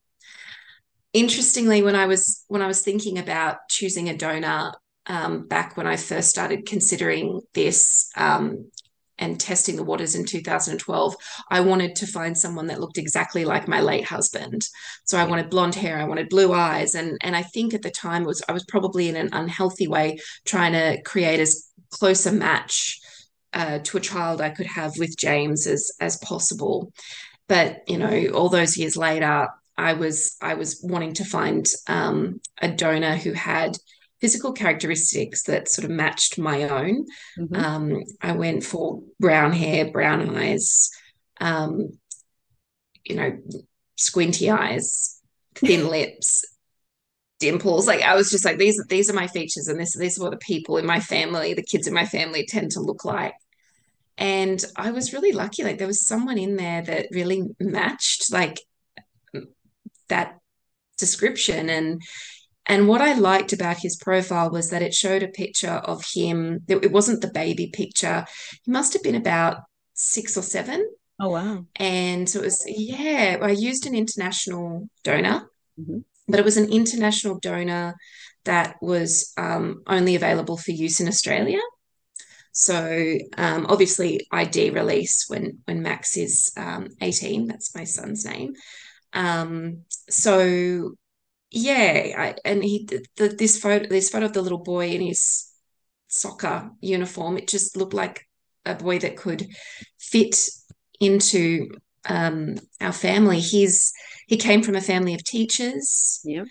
Interestingly, 1.15 1.81
when 1.81 1.95
I 1.95 2.07
was 2.07 2.43
when 2.49 2.61
I 2.61 2.67
was 2.67 2.81
thinking 2.81 3.17
about 3.19 3.69
choosing 3.69 4.09
a 4.09 4.17
donor 4.17 4.73
um, 5.05 5.47
back 5.47 5.77
when 5.77 5.87
I 5.87 5.95
first 5.95 6.29
started 6.29 6.65
considering 6.65 7.39
this, 7.53 8.09
um, 8.17 8.69
and 9.17 9.39
testing 9.39 9.77
the 9.77 9.83
waters 9.85 10.15
in 10.15 10.25
2012, 10.25 11.15
I 11.49 11.61
wanted 11.61 11.95
to 11.95 12.05
find 12.05 12.37
someone 12.37 12.67
that 12.67 12.81
looked 12.81 12.97
exactly 12.97 13.45
like 13.45 13.65
my 13.65 13.79
late 13.79 14.03
husband. 14.03 14.63
So 15.05 15.17
I 15.17 15.23
wanted 15.23 15.49
blonde 15.49 15.75
hair, 15.75 15.97
I 15.97 16.03
wanted 16.03 16.27
blue 16.27 16.51
eyes, 16.51 16.95
and 16.95 17.17
and 17.21 17.33
I 17.33 17.43
think 17.43 17.73
at 17.73 17.81
the 17.81 17.91
time 17.91 18.25
was 18.25 18.43
I 18.49 18.51
was 18.51 18.65
probably 18.65 19.07
in 19.07 19.15
an 19.15 19.29
unhealthy 19.31 19.87
way 19.87 20.17
trying 20.43 20.73
to 20.73 21.01
create 21.03 21.39
as 21.39 21.69
close 21.91 22.25
a 22.25 22.33
match 22.33 22.99
uh, 23.53 23.79
to 23.79 23.95
a 23.95 24.01
child 24.01 24.41
I 24.41 24.49
could 24.49 24.67
have 24.67 24.91
with 24.99 25.17
James 25.17 25.65
as 25.65 25.93
as 26.01 26.17
possible. 26.17 26.91
But 27.47 27.87
you 27.87 27.99
know, 27.99 28.31
all 28.33 28.49
those 28.49 28.75
years 28.75 28.97
later, 28.97 29.47
I 29.77 29.93
was 29.93 30.37
I 30.41 30.53
was 30.53 30.79
wanting 30.83 31.13
to 31.13 31.25
find 31.25 31.65
um, 31.87 32.39
a 32.61 32.71
donor 32.71 33.15
who 33.15 33.33
had 33.33 33.77
physical 34.21 34.53
characteristics 34.53 35.43
that 35.43 35.69
sort 35.69 35.85
of 35.85 35.91
matched 35.91 36.39
my 36.39 36.63
own. 36.63 37.05
Mm-hmm. 37.37 37.55
Um, 37.55 38.03
I 38.21 38.31
went 38.31 38.63
for 38.63 39.01
brown 39.19 39.51
hair, 39.51 39.91
brown 39.91 40.35
eyes, 40.35 40.89
um, 41.39 41.97
you 43.03 43.15
know, 43.15 43.37
squinty 43.97 44.49
eyes, 44.49 45.21
thin 45.55 45.89
lips, 45.89 46.43
dimples. 47.39 47.87
Like 47.87 48.01
I 48.01 48.15
was 48.15 48.31
just 48.31 48.45
like, 48.45 48.57
these 48.57 48.81
these 48.87 49.09
are 49.09 49.13
my 49.13 49.27
features, 49.27 49.67
and 49.67 49.79
this 49.79 49.95
these 49.95 50.17
are 50.17 50.23
what 50.23 50.31
the 50.31 50.37
people 50.37 50.77
in 50.77 50.85
my 50.85 50.99
family, 50.99 51.53
the 51.53 51.63
kids 51.63 51.87
in 51.87 51.93
my 51.93 52.05
family, 52.05 52.45
tend 52.45 52.71
to 52.71 52.79
look 52.79 53.03
like. 53.05 53.33
And 54.17 54.63
I 54.77 54.91
was 54.91 55.11
really 55.11 55.33
lucky. 55.33 55.63
Like 55.63 55.77
there 55.77 55.87
was 55.87 56.07
someone 56.07 56.37
in 56.37 56.55
there 56.55 56.81
that 56.81 57.07
really 57.11 57.43
matched 57.59 58.31
like 58.31 58.61
that 60.09 60.37
description 60.97 61.69
and 61.69 62.01
and 62.67 62.87
what 62.87 63.01
I 63.01 63.13
liked 63.13 63.53
about 63.53 63.77
his 63.77 63.95
profile 63.95 64.49
was 64.49 64.71
that 64.71 64.81
it 64.81 64.93
showed 64.93 65.21
a 65.21 65.27
picture 65.27 65.69
of 65.69 66.03
him. 66.03 66.63
It 66.67 66.91
wasn't 66.91 67.21
the 67.21 67.29
baby 67.29 67.67
picture. 67.67 68.25
He 68.63 68.71
must 68.71 68.93
have 68.93 69.03
been 69.03 69.13
about 69.13 69.57
six 69.93 70.35
or 70.35 70.41
seven. 70.41 70.89
Oh, 71.19 71.29
wow. 71.29 71.65
And 71.75 72.27
so 72.27 72.39
it 72.39 72.45
was, 72.45 72.63
yeah, 72.65 73.37
I 73.39 73.51
used 73.51 73.85
an 73.85 73.93
international 73.93 74.89
donor, 75.03 75.47
mm-hmm. 75.79 75.99
but 76.27 76.39
it 76.39 76.45
was 76.45 76.57
an 76.57 76.71
international 76.71 77.39
donor 77.39 77.95
that 78.45 78.77
was 78.81 79.31
um, 79.37 79.83
only 79.85 80.15
available 80.15 80.57
for 80.57 80.71
use 80.71 80.99
in 80.99 81.07
Australia. 81.07 81.59
So 82.51 83.17
um, 83.37 83.65
obviously 83.67 84.27
ID 84.31 84.69
release 84.71 85.25
when 85.27 85.59
when 85.65 85.81
Max 85.81 86.15
is 86.15 86.51
um, 86.55 86.87
18. 87.01 87.47
That's 87.47 87.75
my 87.75 87.83
son's 87.83 88.25
name. 88.25 88.53
Um, 89.15 89.85
so 90.09 90.93
yeah, 91.49 92.13
I, 92.17 92.35
and 92.43 92.63
he 92.63 92.87
the, 93.15 93.29
this 93.29 93.57
photo 93.57 93.87
this 93.87 94.09
photo 94.09 94.25
of 94.25 94.33
the 94.33 94.41
little 94.41 94.63
boy 94.63 94.89
in 94.89 95.01
his 95.01 95.51
soccer 96.07 96.69
uniform. 96.81 97.37
It 97.37 97.47
just 97.47 97.77
looked 97.77 97.93
like 97.93 98.27
a 98.65 98.75
boy 98.75 98.99
that 98.99 99.17
could 99.17 99.47
fit 99.97 100.37
into 100.99 101.69
um, 102.07 102.55
our 102.81 102.91
family. 102.91 103.39
He's 103.39 103.93
he 104.27 104.37
came 104.37 104.61
from 104.61 104.75
a 104.75 104.81
family 104.81 105.13
of 105.13 105.23
teachers. 105.23 106.19
Yeah. 106.23 106.43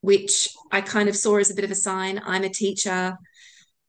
Which 0.00 0.48
I 0.70 0.82
kind 0.82 1.08
of 1.08 1.16
saw 1.16 1.36
as 1.36 1.50
a 1.50 1.54
bit 1.54 1.64
of 1.64 1.70
a 1.70 1.74
sign. 1.74 2.20
I'm 2.24 2.44
a 2.44 2.48
teacher. 2.48 3.16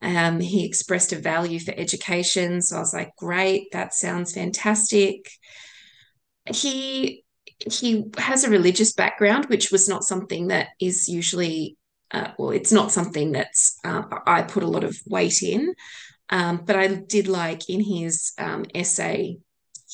Um, 0.01 0.39
he 0.39 0.65
expressed 0.65 1.13
a 1.13 1.19
value 1.19 1.59
for 1.59 1.73
education. 1.77 2.61
So 2.61 2.77
I 2.77 2.79
was 2.79 2.93
like, 2.93 3.15
great, 3.17 3.67
that 3.71 3.93
sounds 3.93 4.33
fantastic. 4.33 5.29
He 6.51 7.23
he 7.59 8.05
has 8.17 8.43
a 8.43 8.49
religious 8.49 8.93
background, 8.93 9.45
which 9.45 9.71
was 9.71 9.89
not 9.89 10.03
something 10.03 10.47
that 10.47 10.69
is 10.79 11.07
usually, 11.07 11.77
uh, 12.11 12.29
well, 12.37 12.51
it's 12.51 12.71
not 12.71 12.91
something 12.91 13.31
that's 13.31 13.77
uh, 13.83 14.03
I 14.25 14.43
put 14.43 14.63
a 14.63 14.67
lot 14.67 14.83
of 14.83 14.97
weight 15.07 15.41
in. 15.41 15.73
Um, 16.29 16.63
but 16.65 16.75
I 16.75 16.87
did 16.87 17.27
like 17.27 17.69
in 17.69 17.81
his 17.81 18.33
um, 18.37 18.65
essay 18.75 19.37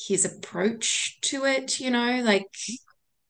his 0.08 0.24
approach 0.24 1.20
to 1.22 1.44
it. 1.44 1.78
You 1.80 1.90
know, 1.90 2.22
like 2.22 2.46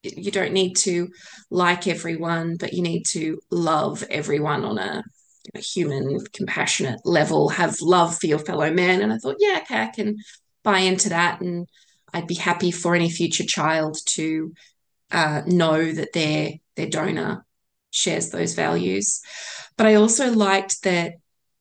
you 0.02 0.30
don't 0.30 0.52
need 0.52 0.74
to 0.78 1.08
like 1.50 1.86
everyone, 1.86 2.56
but 2.58 2.72
you 2.72 2.82
need 2.82 3.04
to 3.10 3.38
love 3.50 4.02
everyone 4.10 4.64
on 4.64 4.78
a 4.78 5.02
a 5.54 5.58
human, 5.58 6.18
compassionate 6.32 7.00
level, 7.04 7.50
have 7.50 7.76
love 7.80 8.16
for 8.18 8.26
your 8.26 8.38
fellow 8.38 8.72
man. 8.72 9.02
And 9.02 9.12
I 9.12 9.18
thought, 9.18 9.36
yeah, 9.38 9.60
okay, 9.62 9.82
I 9.82 9.86
can 9.86 10.16
buy 10.62 10.78
into 10.78 11.10
that. 11.10 11.40
And 11.40 11.68
I'd 12.14 12.28
be 12.28 12.34
happy 12.34 12.70
for 12.70 12.94
any 12.94 13.10
future 13.10 13.44
child 13.44 13.98
to 14.06 14.54
uh, 15.10 15.42
know 15.46 15.92
that 15.92 16.12
their 16.12 16.52
their 16.76 16.88
donor 16.88 17.44
shares 17.90 18.30
those 18.30 18.54
values. 18.54 19.20
But 19.76 19.86
I 19.86 19.94
also 19.94 20.32
liked 20.32 20.84
that 20.84 21.14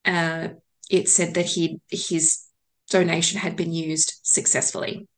uh, 0.04 0.48
it 0.88 1.08
said 1.08 1.34
that 1.34 1.46
he 1.46 1.80
his 1.90 2.44
donation 2.88 3.40
had 3.40 3.56
been 3.56 3.72
used 3.72 4.14
successfully 4.22 5.08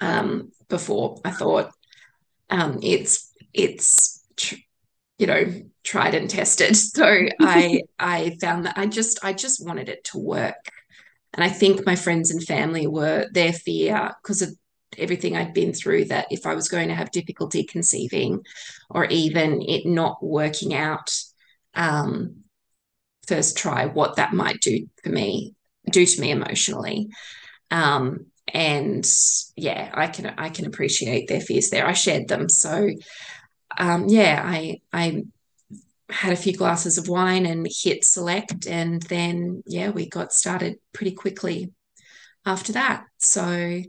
um, 0.00 0.52
before. 0.68 1.20
I 1.24 1.30
thought 1.32 1.70
um, 2.48 2.78
it's 2.82 3.30
it's 3.52 4.24
you 5.18 5.26
know 5.26 5.62
tried 5.84 6.14
and 6.14 6.30
tested. 6.30 6.76
So 6.76 7.26
I 7.40 7.82
I 7.98 8.36
found 8.40 8.64
that 8.64 8.78
I 8.78 8.86
just 8.86 9.22
I 9.22 9.34
just 9.34 9.64
wanted 9.64 9.90
it 9.90 10.04
to 10.04 10.18
work. 10.18 10.56
And 11.34 11.42
I 11.42 11.48
think 11.48 11.86
my 11.86 11.96
friends 11.96 12.30
and 12.30 12.42
family 12.42 12.86
were 12.86 13.26
their 13.32 13.54
fear 13.54 14.12
because 14.22 14.42
of 14.42 14.54
everything 14.98 15.36
I'd 15.36 15.54
been 15.54 15.72
through 15.72 16.06
that 16.06 16.26
if 16.30 16.46
I 16.46 16.54
was 16.54 16.68
going 16.68 16.88
to 16.88 16.94
have 16.94 17.10
difficulty 17.10 17.64
conceiving 17.64 18.44
or 18.90 19.04
even 19.06 19.62
it 19.62 19.86
not 19.86 20.22
working 20.22 20.74
out 20.74 21.10
um, 21.74 22.42
first 23.26 23.56
try, 23.56 23.86
what 23.86 24.16
that 24.16 24.32
might 24.32 24.60
do 24.60 24.88
for 25.02 25.10
me, 25.10 25.54
do 25.90 26.04
to 26.04 26.20
me 26.20 26.30
emotionally. 26.30 27.08
Um, 27.70 28.26
and 28.52 29.08
yeah, 29.56 29.90
I 29.94 30.08
can 30.08 30.26
I 30.36 30.50
can 30.50 30.66
appreciate 30.66 31.28
their 31.28 31.40
fears 31.40 31.70
there. 31.70 31.86
I 31.86 31.92
shared 31.92 32.28
them. 32.28 32.48
So 32.48 32.90
um, 33.78 34.08
yeah, 34.08 34.42
I 34.44 34.80
I 34.92 35.22
had 36.10 36.32
a 36.32 36.36
few 36.36 36.54
glasses 36.54 36.98
of 36.98 37.08
wine 37.08 37.46
and 37.46 37.66
hit 37.70 38.04
select, 38.04 38.66
and 38.66 39.02
then 39.02 39.62
yeah, 39.66 39.90
we 39.90 40.08
got 40.08 40.32
started 40.32 40.76
pretty 40.92 41.12
quickly 41.12 41.72
after 42.44 42.72
that. 42.72 43.04
So 43.18 43.82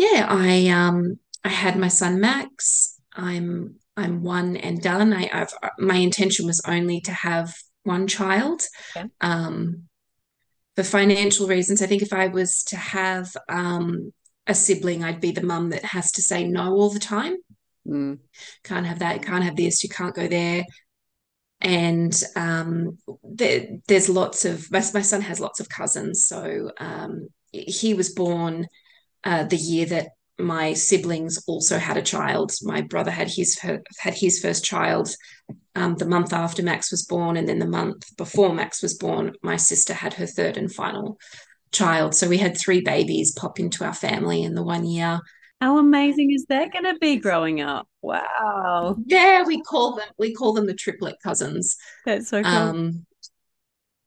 yeah, 0.00 0.26
I 0.30 0.68
um 0.68 1.18
I 1.44 1.50
had 1.50 1.78
my 1.78 1.88
son 1.88 2.20
Max. 2.20 2.98
I'm 3.12 3.76
I'm 3.98 4.22
one 4.22 4.56
and 4.56 4.80
done. 4.80 5.12
I, 5.12 5.28
have 5.30 5.52
my 5.78 5.96
intention 5.96 6.46
was 6.46 6.62
only 6.66 7.02
to 7.02 7.12
have 7.12 7.54
one 7.82 8.06
child. 8.06 8.62
Okay. 8.96 9.08
Um, 9.20 9.88
for 10.74 10.84
financial 10.84 11.46
reasons, 11.46 11.82
I 11.82 11.86
think 11.86 12.00
if 12.00 12.14
I 12.14 12.28
was 12.28 12.64
to 12.68 12.76
have 12.76 13.36
um, 13.50 14.14
a 14.46 14.54
sibling, 14.54 15.04
I'd 15.04 15.20
be 15.20 15.32
the 15.32 15.42
mum 15.42 15.68
that 15.70 15.84
has 15.84 16.12
to 16.12 16.22
say 16.22 16.44
no 16.44 16.72
all 16.72 16.88
the 16.88 16.98
time. 16.98 17.36
Mm. 17.86 18.20
Can't 18.64 18.86
have 18.86 19.00
that. 19.00 19.22
Can't 19.22 19.44
have 19.44 19.56
this. 19.56 19.84
You 19.84 19.90
can't 19.90 20.14
go 20.14 20.28
there. 20.28 20.64
And 21.60 22.18
um, 22.36 22.96
there, 23.22 23.66
there's 23.86 24.08
lots 24.08 24.46
of 24.46 24.70
my, 24.70 24.82
my, 24.94 25.02
son 25.02 25.20
has 25.20 25.40
lots 25.40 25.60
of 25.60 25.68
cousins, 25.68 26.24
so 26.24 26.70
um, 26.78 27.28
he 27.52 27.92
was 27.92 28.14
born 28.14 28.66
uh, 29.24 29.44
the 29.44 29.56
year 29.56 29.86
that 29.86 30.08
my 30.38 30.72
siblings 30.72 31.42
also 31.46 31.78
had 31.78 31.96
a 31.96 32.02
child. 32.02 32.52
My 32.62 32.80
brother 32.80 33.10
had 33.10 33.28
his 33.28 33.58
had 33.58 34.14
his 34.14 34.40
first 34.40 34.64
child 34.64 35.14
um, 35.74 35.96
the 35.96 36.06
month 36.06 36.32
after 36.32 36.62
Max 36.62 36.90
was 36.90 37.04
born, 37.04 37.36
and 37.36 37.48
then 37.48 37.58
the 37.58 37.66
month 37.66 38.16
before 38.16 38.52
Max 38.52 38.82
was 38.82 38.94
born, 38.94 39.34
my 39.42 39.56
sister 39.56 39.94
had 39.94 40.14
her 40.14 40.26
third 40.26 40.56
and 40.56 40.72
final 40.72 41.18
child. 41.72 42.14
So 42.14 42.28
we 42.28 42.38
had 42.38 42.56
three 42.56 42.80
babies 42.80 43.32
pop 43.32 43.60
into 43.60 43.84
our 43.84 43.94
family 43.94 44.42
in 44.42 44.54
the 44.54 44.62
one 44.62 44.84
year. 44.84 45.20
How 45.60 45.78
amazing 45.78 46.32
is 46.32 46.46
that 46.48 46.72
going 46.72 46.84
to 46.84 46.98
be 46.98 47.16
growing 47.16 47.60
up? 47.60 47.86
Wow. 48.02 48.96
Yeah, 49.04 49.44
we 49.44 49.62
call 49.62 49.96
them 49.96 50.08
we 50.18 50.34
call 50.34 50.54
them 50.54 50.66
the 50.66 50.74
triplet 50.74 51.16
cousins. 51.22 51.76
That's 52.06 52.28
so 52.28 52.42
cool. 52.42 52.52
Um, 52.52 53.06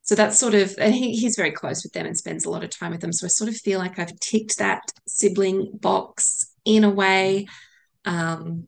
so 0.03 0.15
that's 0.15 0.37
sort 0.37 0.53
of 0.53 0.75
and 0.77 0.93
he, 0.93 1.15
he's 1.15 1.35
very 1.35 1.51
close 1.51 1.83
with 1.83 1.93
them 1.93 2.05
and 2.05 2.17
spends 2.17 2.45
a 2.45 2.49
lot 2.49 2.63
of 2.63 2.69
time 2.69 2.91
with 2.91 3.01
them. 3.01 3.13
So 3.13 3.25
I 3.25 3.29
sort 3.29 3.49
of 3.49 3.55
feel 3.55 3.79
like 3.79 3.97
I've 3.97 4.19
ticked 4.19 4.57
that 4.57 4.91
sibling 5.07 5.71
box 5.73 6.51
in 6.65 6.83
a 6.83 6.89
way. 6.89 7.47
Um, 8.05 8.67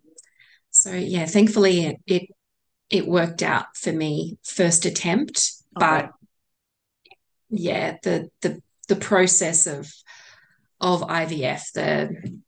so 0.72 0.92
yeah, 0.92 1.26
thankfully 1.26 1.86
it, 1.86 1.98
it 2.08 2.30
it 2.90 3.08
worked 3.08 3.44
out 3.44 3.76
for 3.76 3.92
me 3.92 4.38
first 4.44 4.86
attempt, 4.86 5.52
but 5.74 6.12
yeah, 7.50 7.98
the 8.04 8.30
the 8.42 8.62
the 8.88 8.96
process 8.96 9.68
of 9.68 9.92
of 10.80 11.02
IVF, 11.02 11.72
the 11.74 12.40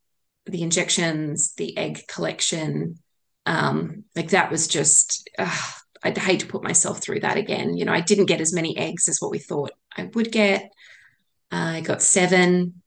the 0.46 0.62
injections, 0.62 1.54
the 1.58 1.78
egg 1.78 2.04
collection, 2.08 3.00
um, 3.48 4.04
like 4.16 4.30
that 4.32 4.52
was 4.52 4.68
just, 4.68 5.30
uh, 5.40 5.62
I'd 6.04 6.18
hate 6.18 6.42
to 6.42 6.48
put 6.48 6.64
myself 6.64 7.02
through 7.02 7.22
that 7.22 7.38
again. 7.38 7.78
You 7.78 7.86
know, 7.86 7.94
I 7.94 8.02
didn't 8.02 8.26
get 8.26 8.42
as 8.42 8.54
many 8.54 8.78
eggs 8.78 9.08
as 9.08 9.18
what 9.20 9.32
we 9.32 9.40
thought 9.40 9.72
I 9.96 10.10
would 10.14 10.32
get. 10.32 10.64
Uh, 11.52 11.78
I 11.78 11.82
got 11.82 12.02
seven, 12.02 12.82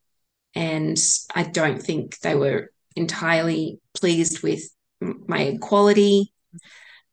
and 0.54 0.98
I 1.34 1.44
don't 1.44 1.82
think 1.82 2.18
they 2.20 2.34
were 2.34 2.70
entirely 2.96 3.80
pleased 3.94 4.42
with 4.42 4.62
my 5.00 5.44
egg 5.44 5.60
quality. 5.60 6.32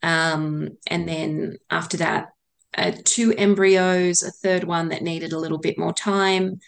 Um, 0.03 0.77
and 0.87 1.07
then 1.07 1.57
after 1.69 1.97
that, 1.97 2.29
uh, 2.77 2.91
two 3.03 3.33
embryos, 3.33 4.23
a 4.23 4.31
third 4.31 4.63
one 4.63 4.89
that 4.89 5.01
needed 5.01 5.33
a 5.33 5.39
little 5.39 5.57
bit 5.57 5.77
more 5.77 5.93
time. 5.93 6.59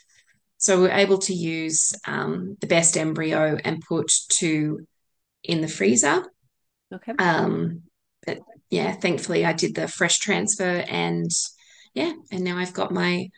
So 0.58 0.70
So 0.70 0.82
we're 0.82 0.92
able 0.92 1.20
to 1.20 1.34
use 1.34 1.94
um, 2.06 2.58
the 2.60 2.68
best 2.68 2.98
embryo 2.98 3.58
and 3.64 3.82
put 3.82 4.12
two 4.30 4.86
in 5.44 5.62
the 5.62 5.68
freezer. 5.68 6.24
Okay. 6.94 7.14
Um, 7.18 7.84
but 8.26 8.40
yeah, 8.70 8.94
thankfully 8.94 9.46
I 9.46 9.54
did 9.54 9.76
the 9.76 9.88
fresh 9.88 10.20
transfer 10.20 10.84
and 10.88 11.30
yeah, 11.94 12.14
and 12.32 12.44
now 12.44 12.58
I've 12.58 12.74
got 12.74 12.92
my 12.92 13.30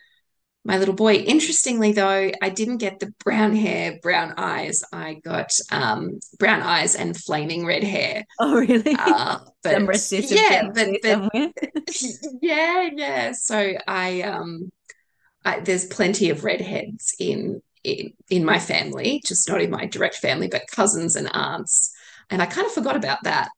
my 0.64 0.78
little 0.78 0.94
boy. 0.94 1.14
Interestingly, 1.14 1.92
though, 1.92 2.30
I 2.40 2.48
didn't 2.48 2.76
get 2.78 3.00
the 3.00 3.12
brown 3.24 3.56
hair, 3.56 3.98
brown 4.00 4.34
eyes. 4.36 4.84
I 4.92 5.14
got 5.24 5.52
um, 5.72 6.20
brown 6.38 6.62
eyes 6.62 6.94
and 6.94 7.16
flaming 7.16 7.66
red 7.66 7.82
hair. 7.82 8.24
Oh, 8.38 8.54
really? 8.54 8.94
Uh, 8.96 9.38
but 9.62 9.82
yeah, 10.12 10.70
but, 10.72 10.88
but 11.02 11.30
yeah, 12.40 12.90
yeah. 12.94 13.32
So 13.32 13.72
I 13.88 14.22
um, 14.22 14.70
I, 15.44 15.60
there's 15.60 15.86
plenty 15.86 16.30
of 16.30 16.44
redheads 16.44 17.14
in 17.18 17.60
in 17.82 18.12
in 18.30 18.44
my 18.44 18.58
family, 18.60 19.20
just 19.26 19.48
not 19.48 19.60
in 19.60 19.70
my 19.70 19.86
direct 19.86 20.16
family, 20.16 20.48
but 20.48 20.68
cousins 20.68 21.16
and 21.16 21.28
aunts. 21.34 21.92
And 22.30 22.40
I 22.40 22.46
kind 22.46 22.66
of 22.66 22.72
forgot 22.72 22.96
about 22.96 23.24
that. 23.24 23.48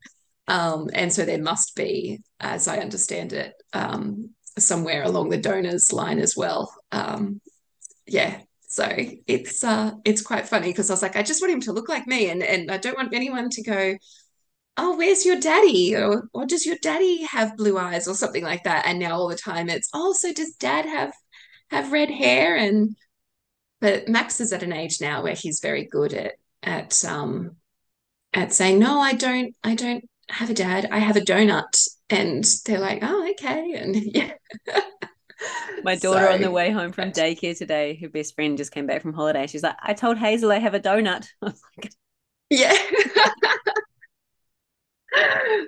Um, 0.46 0.90
and 0.92 1.12
so 1.12 1.24
there 1.24 1.42
must 1.42 1.74
be, 1.74 2.20
as 2.40 2.68
I 2.68 2.78
understand 2.78 3.32
it, 3.32 3.54
um, 3.72 4.30
somewhere 4.58 5.02
along 5.02 5.30
the 5.30 5.38
donors 5.38 5.92
line 5.92 6.18
as 6.18 6.36
well. 6.36 6.72
Um, 6.92 7.40
yeah. 8.06 8.40
So 8.68 8.88
it's 9.26 9.62
uh 9.62 9.92
it's 10.04 10.20
quite 10.22 10.48
funny 10.48 10.68
because 10.68 10.90
I 10.90 10.94
was 10.94 11.02
like, 11.02 11.16
I 11.16 11.22
just 11.22 11.40
want 11.40 11.52
him 11.52 11.60
to 11.62 11.72
look 11.72 11.88
like 11.88 12.06
me 12.06 12.28
and 12.28 12.42
and 12.42 12.70
I 12.70 12.76
don't 12.76 12.96
want 12.96 13.14
anyone 13.14 13.48
to 13.50 13.62
go, 13.62 13.94
oh, 14.76 14.96
where's 14.96 15.24
your 15.24 15.38
daddy? 15.40 15.96
Or 15.96 16.28
or 16.32 16.46
does 16.46 16.66
your 16.66 16.76
daddy 16.82 17.22
have 17.24 17.56
blue 17.56 17.78
eyes 17.78 18.08
or 18.08 18.14
something 18.14 18.42
like 18.42 18.64
that? 18.64 18.86
And 18.86 18.98
now 18.98 19.14
all 19.16 19.28
the 19.28 19.36
time 19.36 19.68
it's, 19.68 19.88
oh, 19.94 20.12
so 20.12 20.32
does 20.32 20.54
dad 20.54 20.86
have 20.86 21.12
have 21.70 21.92
red 21.92 22.10
hair? 22.10 22.56
And 22.56 22.96
but 23.80 24.08
Max 24.08 24.40
is 24.40 24.52
at 24.52 24.62
an 24.62 24.72
age 24.72 25.00
now 25.00 25.22
where 25.22 25.34
he's 25.34 25.60
very 25.60 25.84
good 25.84 26.12
at 26.12 26.32
at 26.62 27.04
um 27.04 27.56
at 28.32 28.52
saying, 28.52 28.78
no, 28.80 28.98
I 28.98 29.12
don't, 29.14 29.54
I 29.62 29.74
don't 29.76 30.04
have 30.28 30.50
a 30.50 30.54
dad. 30.54 30.88
I 30.90 30.98
have 30.98 31.16
a 31.16 31.20
donut. 31.20 31.88
And 32.10 32.44
they're 32.66 32.80
like, 32.80 33.00
oh, 33.02 33.30
okay. 33.30 33.74
And 33.76 33.96
yeah. 33.96 34.32
My 35.82 35.96
daughter 35.96 36.28
on 36.28 36.40
the 36.40 36.50
way 36.50 36.70
home 36.70 36.92
from 36.92 37.12
daycare 37.12 37.56
today, 37.56 37.98
her 38.00 38.08
best 38.08 38.34
friend 38.34 38.56
just 38.56 38.72
came 38.72 38.86
back 38.86 39.02
from 39.02 39.12
holiday. 39.12 39.46
She's 39.46 39.62
like, 39.62 39.76
I 39.82 39.92
told 39.92 40.16
Hazel 40.16 40.50
I 40.50 40.58
have 40.58 40.74
a 40.74 40.80
donut. 40.80 41.26
I 41.42 41.46
was 41.46 41.60
like, 41.76 41.92
yeah. 42.50 42.74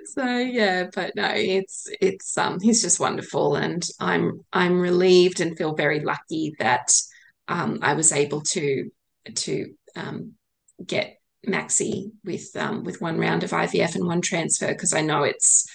So 0.05 0.25
yeah, 0.37 0.87
but 0.93 1.15
no, 1.15 1.29
it's 1.33 1.87
it's 2.01 2.37
um 2.37 2.59
he's 2.59 2.81
just 2.81 2.99
wonderful 2.99 3.55
and 3.55 3.85
I'm 3.99 4.41
I'm 4.51 4.79
relieved 4.79 5.39
and 5.39 5.57
feel 5.57 5.75
very 5.75 6.01
lucky 6.01 6.53
that 6.59 6.91
um 7.47 7.79
I 7.81 7.93
was 7.93 8.11
able 8.11 8.41
to 8.41 8.89
to 9.35 9.73
um 9.95 10.33
get 10.85 11.16
Maxi 11.45 12.11
with 12.23 12.55
um 12.55 12.83
with 12.83 13.01
one 13.01 13.19
round 13.19 13.43
of 13.43 13.51
IVF 13.51 13.95
and 13.95 14.05
one 14.05 14.21
transfer 14.21 14.67
because 14.67 14.93
I 14.93 15.01
know 15.01 15.23
it's 15.23 15.65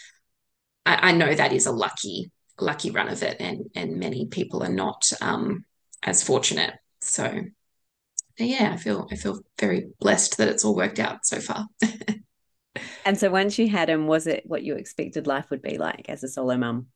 I, 0.85 1.11
I 1.11 1.13
know 1.13 1.35
that 1.35 1.53
is 1.53 1.67
a 1.67 1.73
lucky 1.73 2.31
lucky 2.61 2.91
run 2.91 3.09
of 3.09 3.23
it 3.23 3.37
and 3.41 3.67
and 3.75 3.99
many 3.99 4.27
people 4.27 4.63
are 4.63 4.73
not 4.73 5.11
um 5.21 5.65
as 6.03 6.23
fortunate. 6.23 6.75
So 7.01 7.43
yeah, 8.39 8.73
I 8.73 8.77
feel 8.77 9.07
I 9.11 9.17
feel 9.17 9.41
very 9.61 9.89
blessed 10.01 10.39
that 10.39 10.49
it's 10.49 10.65
all 10.65 10.77
worked 10.77 10.99
out 10.99 11.25
so 11.25 11.39
far. 11.39 11.67
and 13.05 13.19
so 13.19 13.31
once 13.31 13.59
you 13.59 13.69
had 13.69 13.89
him, 13.89 14.07
was 14.07 14.27
it 14.27 14.43
what 14.47 14.63
you 14.63 14.75
expected 14.77 15.27
life 15.27 15.51
would 15.51 15.63
be 15.63 15.79
like 15.79 16.09
as 16.09 16.25
a 16.25 16.29
solo 16.29 16.57
mum? 16.57 16.87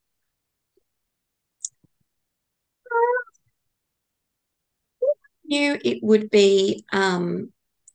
knew 5.49 5.79
it 5.85 5.99
would 6.03 6.31
be 6.31 6.85
um 6.93 7.53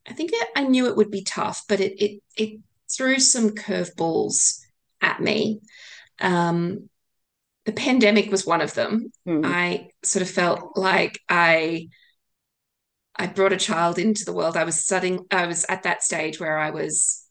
I 0.08 0.14
think 0.14 0.32
it, 0.34 0.48
I 0.56 0.64
knew 0.64 0.88
it 0.88 0.96
would 0.96 1.12
be 1.12 1.24
tough, 1.24 1.64
but 1.68 1.80
it 1.80 2.02
it 2.02 2.22
it 2.36 2.60
threw 2.96 3.20
some 3.20 3.52
curveballs 3.52 4.60
at 5.02 5.22
me. 5.22 5.62
Um 6.20 6.90
the 7.66 7.74
pandemic 7.74 8.32
was 8.32 8.46
one 8.46 8.62
of 8.62 8.74
them. 8.74 9.12
Mm. 9.28 9.46
I 9.46 9.90
sort 10.04 10.24
of 10.24 10.30
felt 10.30 10.76
like 10.76 11.20
I 11.30 11.90
I 13.16 13.28
brought 13.28 13.54
a 13.54 13.58
child 13.58 14.00
into 14.00 14.26
the 14.26 14.34
world. 14.34 14.58
I 14.58 14.64
was 14.64 14.84
studying, 14.84 15.26
I 15.30 15.46
was 15.46 15.66
at 15.70 15.84
that 15.84 16.02
stage 16.02 16.40
where 16.40 16.58
I 16.58 16.72
was 16.72 17.24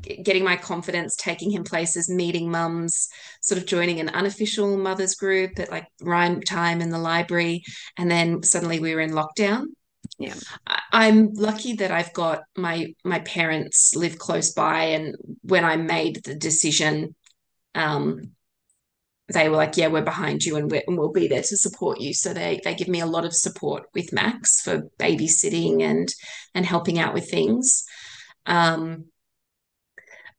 getting 0.00 0.44
my 0.44 0.56
confidence, 0.56 1.16
taking 1.16 1.50
him 1.50 1.64
places, 1.64 2.08
meeting 2.08 2.50
mums, 2.50 3.08
sort 3.40 3.60
of 3.60 3.66
joining 3.66 4.00
an 4.00 4.08
unofficial 4.08 4.76
mothers 4.76 5.14
group 5.14 5.58
at 5.58 5.70
like 5.70 5.86
rhyme 6.00 6.40
time 6.40 6.80
in 6.80 6.90
the 6.90 6.98
library. 6.98 7.62
And 7.96 8.10
then 8.10 8.42
suddenly 8.42 8.80
we 8.80 8.94
were 8.94 9.00
in 9.00 9.12
lockdown. 9.12 9.66
Yeah. 10.18 10.34
I- 10.66 11.06
am 11.06 11.32
lucky 11.34 11.74
that 11.74 11.90
I've 11.90 12.12
got 12.12 12.42
my 12.56 12.94
my 13.04 13.20
parents 13.20 13.94
live 13.96 14.18
close 14.18 14.52
by, 14.52 14.84
and 14.84 15.16
when 15.42 15.64
I 15.64 15.76
made 15.76 16.22
the 16.24 16.34
decision, 16.34 17.14
um, 17.74 18.32
they 19.32 19.48
were 19.48 19.56
like, 19.56 19.76
"Yeah, 19.76 19.88
we're 19.88 20.02
behind 20.02 20.44
you, 20.44 20.56
and, 20.56 20.70
we're 20.70 20.82
and 20.86 20.98
we'll 20.98 21.12
be 21.12 21.28
there 21.28 21.42
to 21.42 21.56
support 21.56 22.00
you." 22.00 22.12
So 22.14 22.34
they 22.34 22.60
they 22.62 22.74
give 22.74 22.88
me 22.88 23.00
a 23.00 23.06
lot 23.06 23.24
of 23.24 23.34
support 23.34 23.84
with 23.94 24.12
Max 24.12 24.60
for 24.60 24.82
babysitting 24.98 25.82
and 25.82 26.12
and 26.54 26.66
helping 26.66 26.98
out 26.98 27.14
with 27.14 27.30
things. 27.30 27.84
Um, 28.46 29.06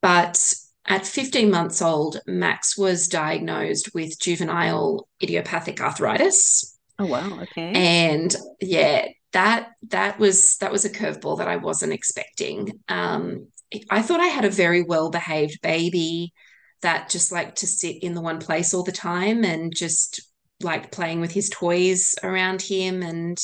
but 0.02 0.54
at 0.86 1.08
15 1.08 1.50
months 1.50 1.82
old, 1.82 2.20
Max 2.28 2.78
was 2.78 3.08
diagnosed 3.08 3.94
with 3.94 4.20
juvenile 4.20 5.08
idiopathic 5.22 5.80
arthritis. 5.80 6.78
Oh 7.00 7.06
wow, 7.06 7.40
okay. 7.42 7.72
And 7.74 8.36
yeah, 8.60 9.08
that 9.34 9.72
that 9.90 10.20
was 10.20 10.58
that 10.58 10.72
was 10.72 10.86
a 10.86 10.90
curveball 10.90 11.40
that 11.40 11.48
I 11.48 11.58
wasn't 11.58 11.94
expecting. 11.94 12.80
Um, 12.88 13.48
I 13.90 14.02
thought 14.02 14.20
I 14.20 14.28
had 14.28 14.46
a 14.46 14.50
very 14.50 14.84
well 14.84 15.10
behaved 15.10 15.60
baby 15.62 16.34
that 16.82 17.10
just 17.10 17.32
liked 17.32 17.58
to 17.58 17.68
sit 17.68 18.04
in 18.04 18.14
the 18.14 18.22
one 18.22 18.40
place 18.40 18.74
all 18.74 18.84
the 18.84 18.92
time 18.92 19.44
and 19.44 19.76
just 19.76 20.22
liked 20.62 20.92
playing 20.92 21.22
with 21.22 21.32
his 21.32 21.50
toys 21.50 22.14
around 22.24 22.62
him. 22.62 23.02
And 23.02 23.38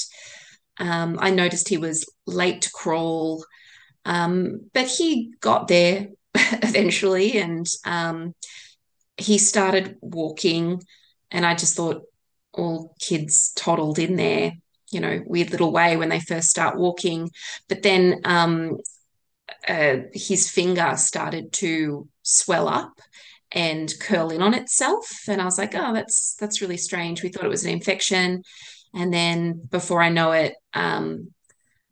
um, 0.80 1.18
I 1.20 1.32
noticed 1.32 1.68
he 1.68 1.78
was 1.78 2.06
late 2.28 2.62
to 2.64 2.72
crawl, 2.72 3.44
um, 4.06 4.70
but 4.74 4.88
he 4.88 5.34
got 5.42 5.68
there 5.68 6.10
eventually, 6.36 7.38
and 7.38 7.66
um, 7.86 8.36
he 9.18 9.38
started 9.38 9.98
walking. 10.02 10.82
And 11.32 11.46
I 11.46 11.56
just 11.56 11.76
thought 11.76 12.04
all 12.54 12.96
kids 13.00 13.52
toddled 13.56 14.00
in 14.00 14.16
there 14.16 14.54
you 14.92 15.00
know 15.00 15.22
weird 15.26 15.52
little 15.52 15.72
way 15.72 15.98
when 15.98 16.10
they 16.10 16.20
first 16.20 16.50
start 16.50 16.78
walking. 16.78 17.32
But 17.68 17.84
then 17.84 18.22
um, 18.26 18.78
uh, 19.68 19.98
his 20.14 20.50
finger 20.50 20.96
started 20.98 21.54
to 21.54 22.08
swell 22.24 22.68
up 22.68 23.00
and 23.52 23.92
curl 24.00 24.30
in 24.30 24.42
on 24.42 24.54
itself. 24.54 25.08
And 25.28 25.42
i 25.42 25.46
was 25.46 25.58
like 25.58 25.74
oh 25.76 25.94
that's 25.94 26.36
that's 26.40 26.62
really 26.62 26.78
strange. 26.78 27.24
We 27.24 27.30
thought 27.30 27.46
it 27.46 27.50
was 27.50 27.66
an 27.66 27.72
infection. 27.72 28.44
And 28.94 29.14
then 29.14 29.62
before 29.70 30.02
i 30.02 30.10
know 30.10 30.32
it 30.32 30.56
um, 30.74 31.32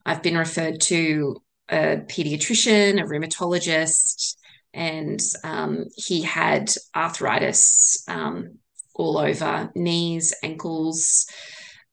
i've 0.05 0.23
been 0.23 0.37
referred 0.37 0.81
to 0.81 1.37
a 1.69 1.97
pediatrician 2.07 3.01
a 3.01 3.05
rheumatologist 3.05 4.35
and 4.73 5.19
um, 5.43 5.85
he 5.95 6.21
had 6.21 6.71
arthritis 6.95 8.03
um, 8.07 8.57
all 8.95 9.17
over 9.17 9.71
knees 9.75 10.33
ankles 10.43 11.27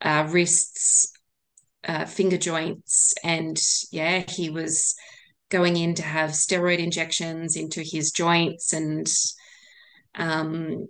uh, 0.05 0.29
wrists, 0.31 1.13
uh, 1.89 2.05
finger 2.05 2.39
joints, 2.39 3.15
and 3.25 3.61
yeah, 3.91 4.23
he 4.29 4.51
was 4.51 4.95
going 5.49 5.77
in 5.77 5.95
to 5.95 6.03
have 6.03 6.31
steroid 6.31 6.79
injections 6.79 7.57
into 7.57 7.83
his 7.83 8.13
joints, 8.13 8.73
and 8.73 9.09
um, 10.15 10.87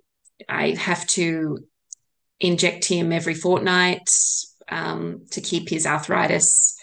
I 0.49 0.71
have 0.71 1.07
to 1.09 1.59
inject 2.41 2.85
him 2.85 3.13
every 3.13 3.35
fortnight 3.35 4.11
um, 4.69 5.25
to 5.31 5.41
keep 5.41 5.69
his 5.69 5.87
arthritis 5.87 6.77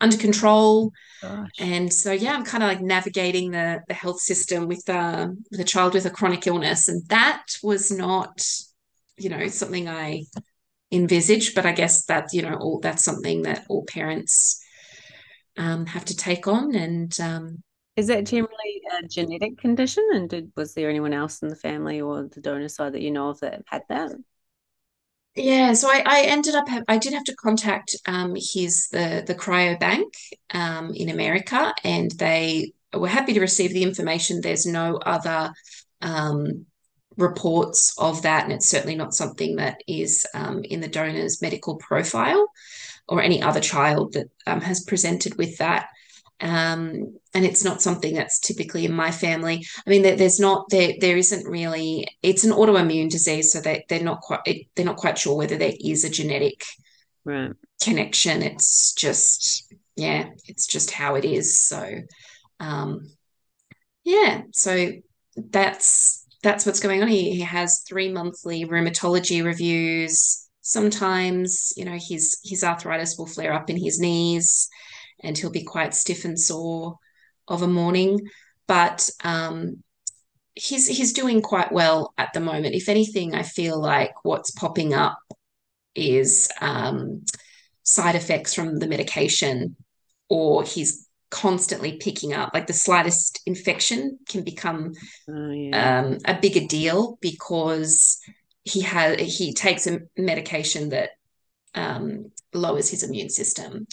under 0.00 0.16
control. 0.16 0.92
Gosh. 1.22 1.50
And 1.58 1.92
so, 1.92 2.12
yeah, 2.12 2.34
I'm 2.34 2.44
kind 2.44 2.62
of 2.62 2.68
like 2.68 2.80
navigating 2.80 3.52
the 3.52 3.80
the 3.88 3.94
health 3.94 4.20
system 4.20 4.66
with 4.66 4.88
uh, 4.88 5.28
with 5.50 5.60
a 5.60 5.64
child 5.64 5.94
with 5.94 6.06
a 6.06 6.10
chronic 6.10 6.46
illness, 6.46 6.88
and 6.88 7.06
that 7.08 7.44
was 7.62 7.90
not, 7.90 8.44
you 9.16 9.28
know, 9.28 9.46
something 9.48 9.88
I 9.88 10.24
envisaged. 10.96 11.54
But 11.54 11.66
I 11.66 11.72
guess 11.72 12.04
that 12.06 12.32
you 12.32 12.42
know, 12.42 12.56
all 12.56 12.80
that's 12.80 13.04
something 13.04 13.42
that 13.42 13.64
all 13.68 13.84
parents 13.84 14.60
um, 15.56 15.86
have 15.86 16.04
to 16.06 16.16
take 16.16 16.46
on. 16.46 16.74
And 16.74 17.18
um, 17.20 17.62
Is 17.96 18.08
that 18.08 18.26
generally 18.26 18.82
a 18.98 19.06
genetic 19.06 19.58
condition? 19.58 20.08
And 20.12 20.28
did 20.28 20.52
was 20.56 20.74
there 20.74 20.90
anyone 20.90 21.12
else 21.12 21.42
in 21.42 21.48
the 21.48 21.56
family 21.56 22.00
or 22.00 22.24
the 22.28 22.40
donor 22.40 22.68
side 22.68 22.92
that 22.94 23.02
you 23.02 23.10
know 23.10 23.30
of 23.30 23.40
that 23.40 23.62
had 23.66 23.82
that? 23.88 24.12
yeah, 25.34 25.74
so 25.74 25.88
I, 25.90 26.02
I 26.06 26.22
ended 26.22 26.54
up 26.54 26.64
I 26.88 26.96
did 26.96 27.12
have 27.12 27.24
to 27.24 27.36
contact 27.36 27.94
um, 28.06 28.34
his 28.36 28.88
the 28.90 29.22
the 29.26 29.34
cryo 29.34 29.78
bank 29.78 30.14
um, 30.52 30.92
in 30.94 31.10
America, 31.10 31.74
and 31.84 32.10
they 32.12 32.72
were 32.94 33.08
happy 33.08 33.34
to 33.34 33.40
receive 33.40 33.72
the 33.72 33.82
information. 33.82 34.40
There's 34.40 34.64
no 34.64 34.96
other 34.96 35.52
um, 36.00 36.66
reports 37.16 37.94
of 37.98 38.22
that, 38.22 38.44
and 38.44 38.52
it's 38.52 38.68
certainly 38.68 38.96
not 38.96 39.14
something 39.14 39.56
that 39.56 39.80
is 39.86 40.26
um, 40.34 40.62
in 40.64 40.80
the 40.80 40.88
donor's 40.88 41.42
medical 41.42 41.76
profile. 41.76 42.48
or 43.08 43.22
any 43.22 43.42
other 43.42 43.60
child 43.60 44.14
that 44.14 44.28
um, 44.46 44.60
has 44.60 44.82
presented 44.84 45.36
with 45.38 45.58
that. 45.58 45.88
Um, 46.40 47.18
and 47.34 47.44
it's 47.44 47.64
not 47.64 47.80
something 47.80 48.14
that's 48.14 48.40
typically 48.40 48.84
in 48.84 48.92
my 48.92 49.10
family. 49.10 49.64
I 49.86 49.90
mean, 49.90 50.02
there, 50.02 50.16
there's 50.16 50.40
not 50.40 50.68
there 50.68 50.94
there 51.00 51.16
isn't 51.16 51.46
really. 51.46 52.06
It's 52.22 52.44
an 52.44 52.52
autoimmune 52.52 53.08
disease, 53.10 53.52
so 53.52 53.60
they 53.60 53.84
they're 53.88 54.02
not 54.02 54.20
quite 54.20 54.68
they're 54.74 54.84
not 54.84 54.96
quite 54.96 55.18
sure 55.18 55.36
whether 55.36 55.56
there 55.56 55.72
is 55.80 56.04
a 56.04 56.10
genetic 56.10 56.64
right. 57.24 57.52
connection. 57.82 58.42
It's 58.42 58.92
just 58.92 59.72
yeah, 59.96 60.28
it's 60.44 60.66
just 60.66 60.90
how 60.90 61.14
it 61.14 61.24
is. 61.24 61.58
So, 61.58 62.00
um, 62.60 63.08
yeah, 64.04 64.42
so 64.52 64.92
that's 65.36 66.25
that's 66.42 66.66
what's 66.66 66.80
going 66.80 67.02
on. 67.02 67.08
He, 67.08 67.34
he 67.34 67.40
has 67.40 67.82
three 67.88 68.10
monthly 68.10 68.64
rheumatology 68.64 69.44
reviews. 69.44 70.48
Sometimes, 70.60 71.72
you 71.76 71.84
know, 71.84 71.98
his 72.00 72.38
his 72.44 72.64
arthritis 72.64 73.16
will 73.16 73.26
flare 73.26 73.52
up 73.52 73.70
in 73.70 73.76
his 73.76 73.98
knees 73.98 74.68
and 75.22 75.36
he'll 75.36 75.50
be 75.50 75.64
quite 75.64 75.94
stiff 75.94 76.24
and 76.24 76.38
sore 76.38 76.96
of 77.48 77.62
a 77.62 77.68
morning. 77.68 78.20
But 78.66 79.08
um, 79.22 79.82
he's 80.54 80.88
he's 80.88 81.12
doing 81.12 81.42
quite 81.42 81.72
well 81.72 82.12
at 82.18 82.32
the 82.32 82.40
moment. 82.40 82.74
If 82.74 82.88
anything, 82.88 83.34
I 83.34 83.42
feel 83.42 83.80
like 83.80 84.12
what's 84.24 84.50
popping 84.50 84.92
up 84.94 85.18
is 85.94 86.50
um, 86.60 87.24
side 87.82 88.16
effects 88.16 88.54
from 88.54 88.78
the 88.78 88.88
medication, 88.88 89.76
or 90.28 90.64
he's 90.64 91.05
constantly 91.30 91.96
picking 91.98 92.32
up 92.32 92.50
like 92.54 92.66
the 92.66 92.72
slightest 92.72 93.40
infection 93.46 94.18
can 94.28 94.44
become 94.44 94.92
oh, 95.28 95.50
yeah. 95.50 96.00
um, 96.00 96.18
a 96.24 96.38
bigger 96.40 96.66
deal 96.66 97.18
because 97.20 98.20
he 98.62 98.80
has 98.80 99.18
he 99.20 99.52
takes 99.52 99.86
a 99.86 100.00
medication 100.16 100.90
that 100.90 101.10
um, 101.74 102.30
lowers 102.54 102.88
his 102.88 103.02
immune 103.02 103.28
system 103.28 103.86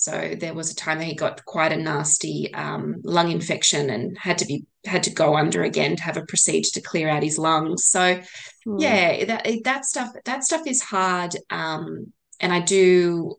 so 0.00 0.34
there 0.40 0.54
was 0.54 0.70
a 0.70 0.74
time 0.74 0.96
that 0.96 1.04
he 1.04 1.14
got 1.14 1.44
quite 1.44 1.72
a 1.72 1.76
nasty 1.76 2.52
um, 2.54 3.02
lung 3.04 3.30
infection 3.30 3.90
and 3.90 4.16
had 4.16 4.38
to 4.38 4.46
be 4.46 4.64
had 4.86 5.02
to 5.02 5.10
go 5.10 5.36
under 5.36 5.62
again 5.62 5.94
to 5.94 6.02
have 6.02 6.16
a 6.16 6.24
procedure 6.24 6.70
to 6.72 6.80
clear 6.80 7.06
out 7.10 7.22
his 7.22 7.36
lungs. 7.36 7.84
So 7.84 8.18
mm. 8.66 8.80
yeah, 8.80 9.26
that 9.26 9.46
that 9.64 9.84
stuff 9.84 10.10
that 10.24 10.42
stuff 10.42 10.62
is 10.66 10.80
hard, 10.80 11.36
um, 11.50 12.14
and 12.40 12.50
I 12.50 12.60
do 12.60 13.36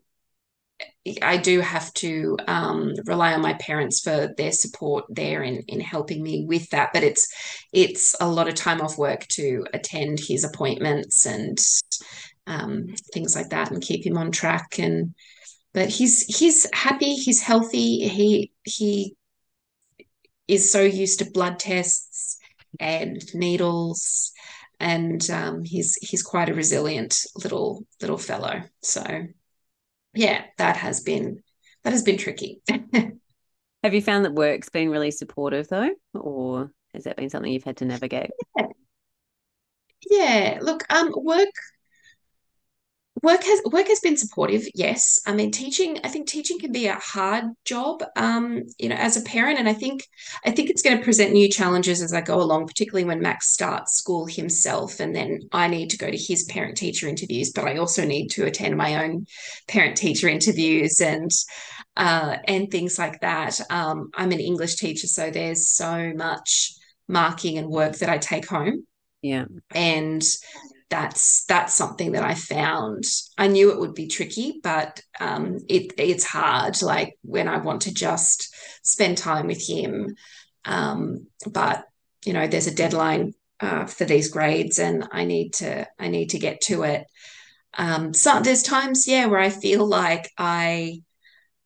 I 1.20 1.36
do 1.36 1.60
have 1.60 1.92
to 1.94 2.36
um, 2.46 2.94
rely 3.06 3.34
on 3.34 3.40
my 3.40 3.54
parents 3.54 4.00
for 4.00 4.32
their 4.36 4.52
support 4.52 5.04
there 5.08 5.42
in 5.42 5.60
in 5.68 5.80
helping 5.80 6.22
me 6.22 6.44
with 6.46 6.70
that. 6.70 6.90
But 6.92 7.02
it's 7.02 7.28
it's 7.72 8.14
a 8.20 8.28
lot 8.28 8.48
of 8.48 8.54
time 8.54 8.80
off 8.80 8.98
work 8.98 9.26
to 9.28 9.66
attend 9.74 10.20
his 10.20 10.44
appointments 10.44 11.26
and 11.26 11.58
um, 12.46 12.94
things 13.12 13.34
like 13.34 13.48
that, 13.50 13.70
and 13.70 13.82
keep 13.82 14.06
him 14.06 14.16
on 14.16 14.30
track 14.30 14.78
and 14.78 15.14
but 15.72 15.88
he's 15.88 16.22
he's 16.38 16.66
happy 16.72 17.14
he's 17.14 17.42
healthy 17.42 18.06
he 18.08 18.52
he 18.64 19.16
is 20.48 20.70
so 20.70 20.82
used 20.82 21.18
to 21.18 21.30
blood 21.30 21.58
tests 21.58 22.38
and 22.78 23.22
needles 23.34 24.32
and 24.80 25.30
um, 25.30 25.64
he's 25.64 25.96
he's 25.96 26.22
quite 26.22 26.48
a 26.48 26.54
resilient 26.54 27.16
little 27.42 27.84
little 28.00 28.18
fellow 28.18 28.62
so 28.82 29.02
yeah 30.14 30.44
that 30.58 30.76
has 30.76 31.00
been 31.00 31.42
that 31.84 31.92
has 31.92 32.02
been 32.02 32.16
tricky. 32.18 32.62
Have 33.82 33.94
you 33.94 34.02
found 34.02 34.24
that 34.24 34.34
work's 34.34 34.68
been 34.68 34.90
really 34.90 35.10
supportive 35.10 35.66
though? 35.68 35.90
Or 36.14 36.70
has 36.94 37.04
that 37.04 37.16
been 37.16 37.30
something 37.30 37.52
you've 37.52 37.64
had 37.64 37.78
to 37.78 37.84
navigate? 37.84 38.30
Yeah, 38.56 38.66
yeah. 40.10 40.58
look 40.60 40.84
um 40.92 41.12
work 41.16 41.48
work 43.22 43.44
has 43.44 43.60
work 43.70 43.86
has 43.86 44.00
been 44.00 44.16
supportive 44.16 44.66
yes. 44.74 45.20
I 45.26 45.32
mean 45.32 45.50
teaching 45.50 45.98
i 46.04 46.08
think 46.08 46.26
teaching 46.26 46.58
can 46.58 46.72
be 46.72 46.86
a 46.86 46.94
hard 46.94 47.44
job 47.64 48.02
um 48.16 48.62
you 48.78 48.88
know 48.88 48.96
as 48.96 49.16
a 49.16 49.22
parent 49.22 49.58
and 49.58 49.68
i 49.68 49.72
think 49.72 50.06
i 50.44 50.50
think 50.50 50.70
it's 50.70 50.82
going 50.82 50.98
to 50.98 51.04
present 51.04 51.32
new 51.32 51.48
challenges 51.48 52.02
as 52.02 52.12
i 52.12 52.20
go 52.20 52.40
along 52.40 52.66
particularly 52.66 53.04
when 53.04 53.20
max 53.20 53.52
starts 53.52 53.94
school 53.94 54.26
himself 54.26 55.00
and 55.00 55.14
then 55.14 55.40
i 55.52 55.68
need 55.68 55.90
to 55.90 55.98
go 55.98 56.10
to 56.10 56.16
his 56.16 56.44
parent 56.44 56.76
teacher 56.76 57.08
interviews 57.08 57.52
but 57.52 57.64
i 57.64 57.76
also 57.76 58.04
need 58.04 58.28
to 58.28 58.44
attend 58.44 58.76
my 58.76 59.04
own 59.04 59.26
parent 59.68 59.96
teacher 59.96 60.28
interviews 60.28 61.00
and 61.00 61.30
uh 61.96 62.36
and 62.48 62.70
things 62.70 62.98
like 62.98 63.20
that. 63.20 63.60
Um 63.70 64.10
i'm 64.14 64.32
an 64.32 64.40
english 64.40 64.76
teacher 64.76 65.06
so 65.06 65.30
there's 65.30 65.68
so 65.68 66.12
much 66.14 66.72
marking 67.08 67.58
and 67.58 67.68
work 67.68 67.96
that 67.96 68.08
i 68.08 68.18
take 68.18 68.48
home. 68.48 68.86
Yeah. 69.22 69.44
And 69.70 70.22
that's 70.92 71.44
that's 71.46 71.74
something 71.74 72.12
that 72.12 72.22
I 72.22 72.34
found. 72.34 73.04
I 73.38 73.48
knew 73.48 73.72
it 73.72 73.80
would 73.80 73.94
be 73.94 74.08
tricky, 74.08 74.60
but 74.62 75.00
um, 75.18 75.56
it 75.66 75.94
it's 75.96 76.24
hard. 76.24 76.82
Like 76.82 77.16
when 77.22 77.48
I 77.48 77.56
want 77.56 77.82
to 77.82 77.94
just 77.94 78.54
spend 78.82 79.16
time 79.16 79.46
with 79.46 79.66
him, 79.66 80.14
um, 80.66 81.28
but 81.50 81.86
you 82.26 82.34
know, 82.34 82.46
there's 82.46 82.66
a 82.66 82.74
deadline 82.74 83.32
uh, 83.58 83.86
for 83.86 84.04
these 84.04 84.28
grades, 84.28 84.78
and 84.78 85.08
I 85.10 85.24
need 85.24 85.54
to 85.54 85.88
I 85.98 86.08
need 86.08 86.28
to 86.30 86.38
get 86.38 86.60
to 86.62 86.82
it. 86.82 87.06
Um, 87.78 88.12
so 88.12 88.40
there's 88.40 88.62
times, 88.62 89.08
yeah, 89.08 89.24
where 89.24 89.40
I 89.40 89.48
feel 89.48 89.86
like 89.86 90.28
I 90.36 91.00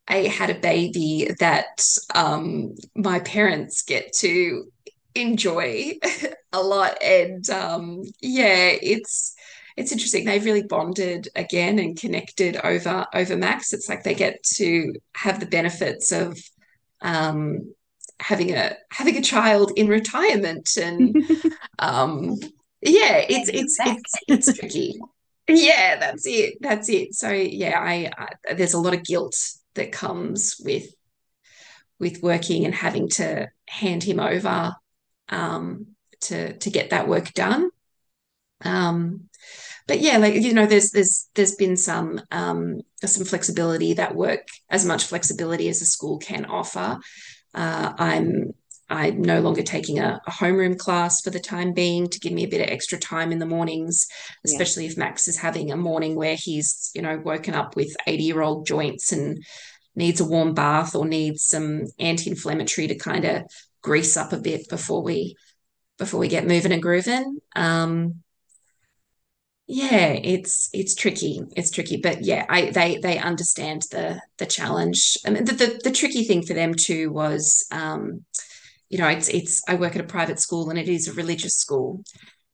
I 0.07 0.19
had 0.19 0.51
a 0.51 0.61
baby 0.61 1.31
that 1.41 1.83
um, 2.15 2.77
my 2.95 3.19
parents 3.19 3.83
get 3.83 4.12
to 4.19 4.71
enjoy 5.16 5.94
a 6.52 6.62
lot. 6.62 7.02
And 7.02 7.48
um, 7.50 8.02
yeah 8.20 8.70
it's 8.81 9.35
it's 9.76 9.92
interesting. 9.92 10.24
They've 10.24 10.44
really 10.44 10.62
bonded 10.62 11.29
again 11.37 11.79
and 11.79 11.98
connected 11.98 12.57
over 12.64 13.07
over 13.14 13.37
max. 13.37 13.72
It's 13.72 13.88
like 13.88 14.02
they 14.02 14.14
get 14.14 14.42
to 14.55 14.94
have 15.14 15.38
the 15.38 15.46
benefits 15.46 16.12
of 16.12 16.38
um, 17.02 17.74
having 18.18 18.55
a 18.55 18.76
having 18.90 19.16
a 19.16 19.22
child 19.22 19.72
in 19.76 19.88
retirement 19.88 20.76
and 20.76 21.14
um, 21.79 22.37
yeah 22.81 23.18
it's 23.29 23.48
it's 23.50 23.76
it's, 23.81 24.12
it's 24.29 24.59
tricky. 24.59 24.98
Yeah 25.48 25.98
that's 26.00 26.26
it. 26.26 26.55
That's 26.61 26.88
it. 26.88 27.14
So 27.14 27.31
yeah 27.31 27.79
I, 27.79 28.11
I 28.16 28.55
there's 28.55 28.74
a 28.74 28.81
lot 28.81 28.94
of 28.94 29.05
guilt 29.05 29.37
that 29.74 29.92
comes 29.92 30.57
with 30.64 30.87
with 31.98 32.22
working 32.22 32.64
and 32.64 32.74
having 32.74 33.09
to 33.09 33.48
hand 33.68 34.02
him 34.02 34.20
over 34.20 34.74
um, 35.29 35.89
to 36.23 36.57
to 36.59 36.71
get 36.71 36.91
that 36.91 37.09
work 37.09 37.33
done. 37.33 37.71
Um, 38.65 39.29
but 39.87 40.01
yeah, 40.01 40.19
like 40.19 40.35
you 40.35 40.53
know, 40.53 40.67
there's 40.67 40.91
there's 40.91 41.29
there's 41.35 41.55
been 41.55 41.77
some 41.77 42.21
um, 42.31 42.81
some 43.05 43.25
flexibility 43.25 43.95
that 43.95 44.17
work 44.17 44.49
as 44.69 44.85
much 44.85 45.05
flexibility 45.05 45.69
as 45.69 45.81
a 45.83 45.87
school 45.87 46.19
can 46.19 46.45
offer. 46.45 46.99
Uh, 47.55 47.93
I'm 47.99 48.53
I'm 48.89 49.21
no 49.23 49.41
longer 49.41 49.62
taking 49.62 49.99
a, 49.99 50.21
a, 50.27 50.31
homeroom 50.31 50.79
class 50.79 51.21
for 51.21 51.31
the 51.31 51.41
time 51.41 51.73
being 51.73 52.09
to 52.09 52.21
give 52.21 52.33
me 52.33 52.45
a 52.45 52.49
bit 52.49 52.61
of 52.61 52.69
extra 52.69 52.99
time 52.99 53.33
in 53.33 53.41
the 53.41 53.47
mornings, 53.47 54.07
especially 54.45 54.85
yeah. 54.85 54.91
if 54.91 54.97
Max 54.97 55.27
is 55.27 55.39
having 55.39 55.73
a 55.73 55.77
morning 55.77 56.15
where 56.15 56.37
he's, 56.37 56.93
you 56.95 57.03
know, 57.03 57.19
woken 57.19 57.55
up 57.55 57.75
with 57.75 57.97
80 58.07 58.23
year 58.23 58.43
old 58.43 58.67
joints 58.67 59.11
and 59.11 59.45
needs 59.97 60.21
a 60.21 60.25
warm 60.25 60.55
bath 60.55 60.95
or 60.95 61.05
needs 61.05 61.45
some 61.45 61.87
anti 61.99 62.31
inflammatory 62.31 62.87
to 62.87 62.95
kind 62.95 63.25
of 63.25 63.43
grease 63.87 64.16
up 64.16 64.33
a 64.33 64.38
bit 64.38 64.68
before 64.68 65.01
we 65.01 65.37
before 65.96 66.18
we 66.18 66.29
get 66.29 66.46
moving 66.46 66.72
and 66.72 66.83
grooving. 66.83 67.38
Um, 67.55 68.22
yeah, 69.68 70.09
it's 70.09 70.68
it's 70.72 70.94
tricky. 70.94 71.40
It's 71.57 71.70
tricky, 71.70 71.96
but 71.96 72.25
yeah, 72.25 72.44
I 72.49 72.70
they 72.70 72.99
they 72.99 73.18
understand 73.18 73.83
the 73.92 74.20
the 74.38 74.46
challenge. 74.46 75.16
I 75.25 75.31
mean, 75.31 75.44
the 75.44 75.53
the, 75.53 75.81
the 75.85 75.92
tricky 75.92 76.25
thing 76.25 76.44
for 76.44 76.55
them 76.55 76.75
too 76.75 77.12
was, 77.12 77.64
um, 77.70 78.25
you 78.90 78.99
know, 78.99 79.09
it's 79.09 79.29
it's 79.29 79.62
I 79.68 79.75
work 79.77 79.94
at 79.94 80.05
a 80.05 80.12
private 80.16 80.40
school 80.40 80.68
and 80.68 80.79
it 80.79 80.88
is 80.88 81.07
a 81.07 81.12
religious 81.14 81.55
school, 81.55 82.03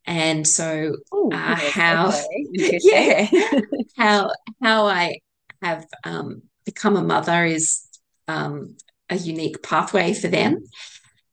and 0.07 0.47
so 0.47 0.97
Ooh, 1.15 1.31
uh, 1.33 1.57
how 1.57 2.09
okay. 2.09 2.79
yeah 2.83 3.61
how 3.97 4.31
how 4.63 4.87
I 4.87 5.19
have 5.63 5.87
um, 6.05 6.43
become 6.67 6.97
a 6.97 7.03
mother 7.03 7.45
is 7.47 7.87
um, 8.29 8.77
a 9.09 9.17
unique 9.17 9.63
pathway 9.63 10.15
for 10.15 10.29
them 10.29 10.65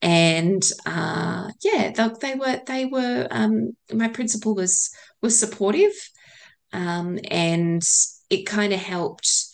and 0.02 0.64
uh, 0.86 1.50
yeah, 1.64 1.92
they, 1.92 2.10
they, 2.22 2.36
were 2.36 2.62
they 2.66 2.86
were 2.86 3.28
um, 3.32 3.72
my 3.94 4.08
principal 4.08 4.56
was 4.56 4.92
was 5.22 5.38
supportive, 5.40 5.94
um, 6.72 7.20
and 7.30 7.84
it 8.30 8.46
kind 8.46 8.74
of 8.74 8.80
helped 8.80 9.46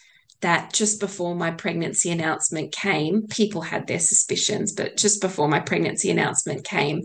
that 0.42 0.74
just 0.74 1.00
before 1.00 1.34
my 1.36 1.50
pregnancy 1.50 2.12
announcement 2.12 2.72
came, 2.72 3.26
people 3.28 3.62
had 3.62 3.88
their 3.88 4.00
suspicions, 4.00 4.74
but 4.74 4.98
just 4.98 5.22
before 5.22 5.48
my 5.48 5.60
pregnancy 5.60 6.12
announcement 6.12 6.64
came, 6.64 7.02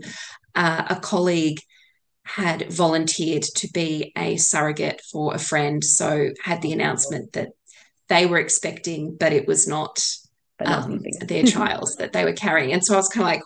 uh, 0.53 0.83
a 0.89 0.95
colleague 0.97 1.59
had 2.23 2.71
volunteered 2.71 3.41
to 3.41 3.67
be 3.73 4.11
a 4.15 4.37
surrogate 4.37 5.01
for 5.11 5.33
a 5.33 5.39
friend, 5.39 5.83
so 5.83 6.29
had 6.43 6.61
the 6.61 6.71
announcement 6.71 7.33
that 7.33 7.49
they 8.09 8.27
were 8.27 8.37
expecting, 8.37 9.15
but 9.19 9.33
it 9.33 9.47
was 9.47 9.67
not 9.67 9.99
um, 10.65 11.01
their 11.21 11.43
child 11.43 11.89
that 11.97 12.13
they 12.13 12.23
were 12.23 12.33
carrying. 12.33 12.73
And 12.73 12.83
so 12.83 12.93
I 12.93 12.97
was 12.97 13.07
kind 13.09 13.23
of 13.23 13.31
like, 13.31 13.43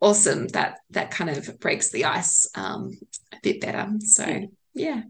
awesome. 0.00 0.48
That 0.48 0.78
that 0.90 1.10
kind 1.10 1.30
of 1.30 1.58
breaks 1.60 1.90
the 1.90 2.04
ice 2.04 2.46
um, 2.54 2.92
a 3.32 3.36
bit 3.42 3.60
better. 3.60 3.88
So 4.00 4.48
yeah. 4.74 5.02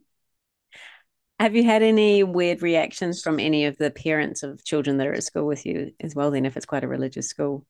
Have 1.40 1.56
you 1.56 1.64
had 1.64 1.82
any 1.82 2.22
weird 2.22 2.62
reactions 2.62 3.20
from 3.20 3.40
any 3.40 3.64
of 3.64 3.76
the 3.76 3.90
parents 3.90 4.44
of 4.44 4.64
children 4.64 4.98
that 4.98 5.08
are 5.08 5.14
at 5.14 5.24
school 5.24 5.46
with 5.46 5.66
you 5.66 5.90
as 6.00 6.14
well? 6.14 6.30
Then, 6.30 6.46
if 6.46 6.56
it's 6.56 6.66
quite 6.66 6.84
a 6.84 6.88
religious 6.88 7.28
school. 7.28 7.66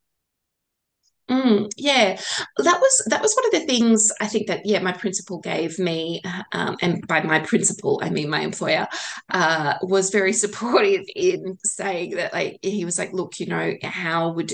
Mm, 1.30 1.70
yeah, 1.78 2.20
that 2.58 2.80
was 2.80 3.02
that 3.06 3.22
was 3.22 3.34
one 3.34 3.46
of 3.46 3.52
the 3.52 3.66
things 3.66 4.10
I 4.20 4.26
think 4.26 4.46
that 4.48 4.66
yeah 4.66 4.80
my 4.80 4.92
principal 4.92 5.38
gave 5.40 5.78
me, 5.78 6.20
um, 6.52 6.76
and 6.82 7.06
by 7.06 7.22
my 7.22 7.38
principal 7.40 7.98
I 8.02 8.10
mean 8.10 8.28
my 8.28 8.40
employer, 8.40 8.86
uh, 9.30 9.74
was 9.80 10.10
very 10.10 10.32
supportive 10.44 11.04
in 11.16 11.56
saying 11.64 12.16
that 12.16 12.34
like 12.34 12.58
he 12.60 12.84
was 12.84 12.98
like, 12.98 13.14
look, 13.14 13.40
you 13.40 13.46
know, 13.46 13.72
how 13.82 14.32
would 14.32 14.52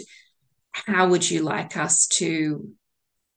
how 0.73 1.09
would 1.09 1.31
you 1.31 1.43
like 1.43 1.77
us 1.77 2.07
to 2.09 2.69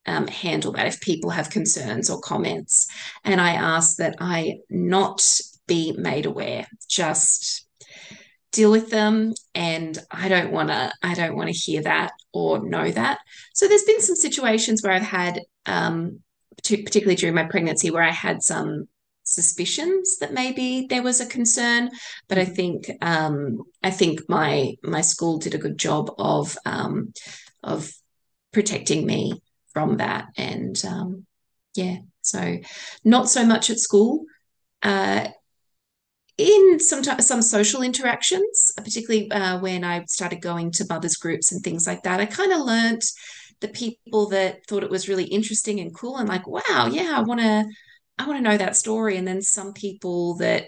um, 0.06 0.28
handle 0.28 0.74
that 0.74 0.88
if 0.88 1.02
people 1.02 1.32
have 1.32 1.50
concerns 1.50 2.10
or 2.10 2.22
comments? 2.22 2.88
And 3.24 3.42
I 3.42 3.52
asked 3.54 4.00
that 4.00 4.16
I 4.20 4.58
not 4.70 5.28
be 5.68 5.94
made 5.98 6.26
aware, 6.28 6.68
just 6.90 7.63
deal 8.54 8.72
with 8.72 8.90
them 8.90 9.34
and 9.54 9.98
i 10.12 10.30
don't 10.30 10.52
want 10.52 10.70
to 10.70 10.92
i 11.02 11.14
don't 11.14 11.36
want 11.36 11.50
to 11.50 11.56
hear 11.56 11.82
that 11.82 12.12
or 12.32 12.68
know 12.68 12.90
that. 12.90 13.20
So 13.54 13.68
there's 13.68 13.84
been 13.84 14.02
some 14.02 14.16
situations 14.16 14.82
where 14.82 14.94
i've 14.94 15.02
had 15.02 15.42
um, 15.66 16.20
particularly 16.64 17.16
during 17.16 17.36
my 17.36 17.44
pregnancy 17.44 17.92
where 17.92 18.04
i 18.04 18.12
had 18.12 18.42
some 18.42 18.88
suspicions 19.26 20.18
that 20.20 20.34
maybe 20.34 20.88
there 20.90 21.04
was 21.04 21.20
a 21.20 21.26
concern 21.26 21.90
but 22.30 22.38
i 22.38 22.46
think 22.46 22.90
um, 23.02 23.60
i 23.84 23.92
think 23.92 24.22
my 24.30 24.76
my 24.84 25.02
school 25.02 25.38
did 25.40 25.56
a 25.56 25.60
good 25.66 25.78
job 25.78 26.12
of 26.18 26.58
um, 26.66 27.14
of 27.64 27.92
protecting 28.52 29.06
me 29.06 29.42
from 29.74 29.98
that. 29.98 30.28
And 30.38 30.82
um, 30.86 31.26
yeah 31.76 31.98
so 32.22 32.60
not 33.04 33.30
so 33.30 33.46
much 33.46 33.70
at 33.70 33.80
school. 33.80 34.26
Uh, 34.82 35.28
in 36.38 36.80
some 36.80 37.04
some 37.04 37.42
social 37.42 37.82
interactions, 37.82 38.72
particularly 38.76 39.32
uh, 39.32 39.60
when 39.60 39.84
I 39.84 40.06
started 40.06 40.42
going 40.42 40.72
to 40.74 40.86
mothers 40.90 41.16
groups 41.16 41.52
and 41.52 41.62
things 41.62 41.86
like 41.86 42.04
that, 42.04 42.20
I 42.20 42.26
kind 42.26 42.52
of 42.52 42.62
learned 42.62 43.04
the 43.62 43.68
people 43.70 44.30
that 44.30 44.66
thought 44.68 44.84
it 44.84 44.90
was 44.90 45.08
really 45.08 45.26
interesting 45.26 45.80
and 45.80 45.96
cool 45.96 46.18
and 46.18 46.28
like, 46.28 46.48
wow, 46.48 46.90
yeah, 46.92 47.14
I 47.16 47.22
want 47.22 47.40
to, 47.40 47.66
I 48.18 48.28
want 48.28 48.38
to 48.38 48.44
know 48.44 48.58
that 48.58 48.76
story. 48.76 49.16
And 49.18 49.28
then 49.28 49.42
some 49.42 49.74
people 49.74 50.36
that 50.38 50.66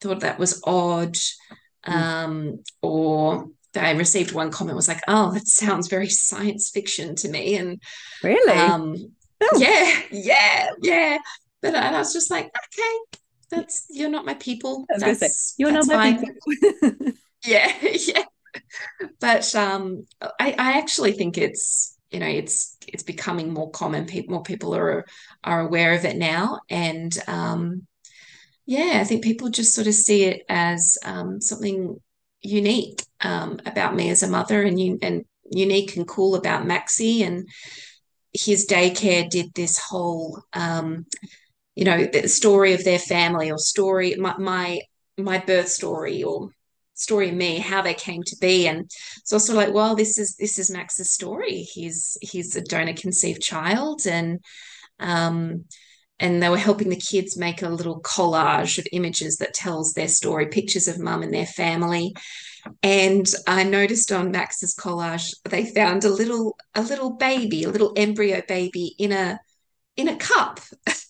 thought 0.00 0.20
that 0.20 0.38
was 0.38 0.60
odd, 0.66 1.16
hmm. 1.84 1.92
um, 1.92 2.64
or 2.82 3.48
I 3.74 3.92
received 3.92 4.32
one 4.32 4.50
comment 4.50 4.76
was 4.76 4.88
like, 4.88 5.02
oh, 5.08 5.32
that 5.32 5.46
sounds 5.46 5.88
very 5.88 6.08
science 6.08 6.70
fiction 6.70 7.14
to 7.16 7.28
me. 7.28 7.56
And 7.56 7.80
really, 8.22 8.58
um, 8.58 8.96
oh. 9.40 9.58
yeah, 9.58 10.02
yeah, 10.10 10.70
yeah. 10.82 11.18
But 11.62 11.74
and 11.74 11.96
I 11.96 11.98
was 11.98 12.12
just 12.12 12.30
like, 12.30 12.46
okay, 12.46 13.18
that's 13.50 13.86
you're 13.90 14.10
not 14.10 14.24
my 14.24 14.34
people. 14.34 14.84
That's, 14.88 15.20
say, 15.20 15.54
you're 15.58 15.72
not 15.72 15.86
my 15.86 15.94
fine. 15.94 16.24
people. 16.24 17.12
yeah, 17.44 17.72
yeah. 17.82 18.24
But 19.20 19.54
um, 19.54 20.06
I, 20.22 20.54
I 20.58 20.78
actually 20.78 21.12
think 21.12 21.38
it's 21.38 21.96
you 22.10 22.20
know 22.20 22.26
it's 22.26 22.76
it's 22.86 23.02
becoming 23.02 23.52
more 23.52 23.70
common. 23.70 24.06
People 24.06 24.34
more 24.34 24.42
people 24.42 24.74
are 24.74 25.06
are 25.44 25.60
aware 25.60 25.94
of 25.94 26.04
it 26.04 26.16
now, 26.16 26.60
and 26.70 27.16
um, 27.26 27.86
yeah, 28.66 28.98
I 29.00 29.04
think 29.04 29.22
people 29.22 29.48
just 29.48 29.74
sort 29.74 29.86
of 29.86 29.94
see 29.94 30.24
it 30.24 30.42
as 30.48 30.98
um, 31.04 31.40
something 31.40 32.00
unique 32.42 33.02
um, 33.20 33.60
about 33.66 33.94
me 33.94 34.10
as 34.10 34.22
a 34.22 34.28
mother, 34.28 34.62
and 34.62 34.80
you 34.80 34.98
and 35.02 35.24
unique 35.50 35.96
and 35.96 36.08
cool 36.08 36.34
about 36.34 36.66
Maxi 36.66 37.24
and 37.24 37.48
his 38.32 38.66
daycare 38.66 39.28
did 39.28 39.54
this 39.54 39.78
whole 39.78 40.42
um, 40.52 41.06
you 41.76 41.84
know 41.84 42.04
the 42.06 42.28
story 42.28 42.72
of 42.72 42.82
their 42.82 42.98
family 42.98 43.50
or 43.50 43.58
story 43.58 44.16
my 44.16 44.36
my, 44.38 44.80
my 45.16 45.38
birth 45.38 45.68
story 45.68 46.22
or 46.22 46.50
story 46.96 47.28
of 47.28 47.34
me 47.34 47.58
how 47.58 47.82
they 47.82 47.94
came 47.94 48.22
to 48.24 48.36
be. 48.40 48.66
And 48.66 48.90
so 49.24 49.38
sort 49.38 49.58
of 49.58 49.64
like 49.64 49.74
well 49.74 49.94
this 49.94 50.18
is 50.18 50.34
this 50.36 50.58
is 50.58 50.70
max's 50.70 51.12
story. 51.12 51.60
He's 51.60 52.18
he's 52.20 52.56
a 52.56 52.62
donor 52.62 52.94
conceived 52.94 53.42
child 53.42 54.06
and 54.06 54.40
um 54.98 55.64
and 56.18 56.42
they 56.42 56.48
were 56.48 56.56
helping 56.56 56.88
the 56.88 56.96
kids 56.96 57.36
make 57.36 57.60
a 57.60 57.68
little 57.68 58.00
collage 58.00 58.78
of 58.78 58.86
images 58.90 59.36
that 59.36 59.52
tells 59.52 59.92
their 59.92 60.08
story 60.08 60.46
pictures 60.46 60.88
of 60.88 60.98
mum 60.98 61.22
and 61.22 61.32
their 61.32 61.46
family. 61.46 62.14
And 62.82 63.30
i 63.46 63.62
noticed 63.62 64.10
on 64.10 64.32
max's 64.32 64.74
collage 64.74 65.32
they 65.44 65.66
found 65.66 66.04
a 66.04 66.10
little 66.10 66.56
a 66.74 66.82
little 66.82 67.10
baby 67.10 67.62
a 67.62 67.70
little 67.70 67.92
embryo 67.96 68.42
baby 68.48 68.96
in 68.98 69.12
a 69.12 69.38
in 69.96 70.08
a 70.08 70.16
cup 70.16 70.58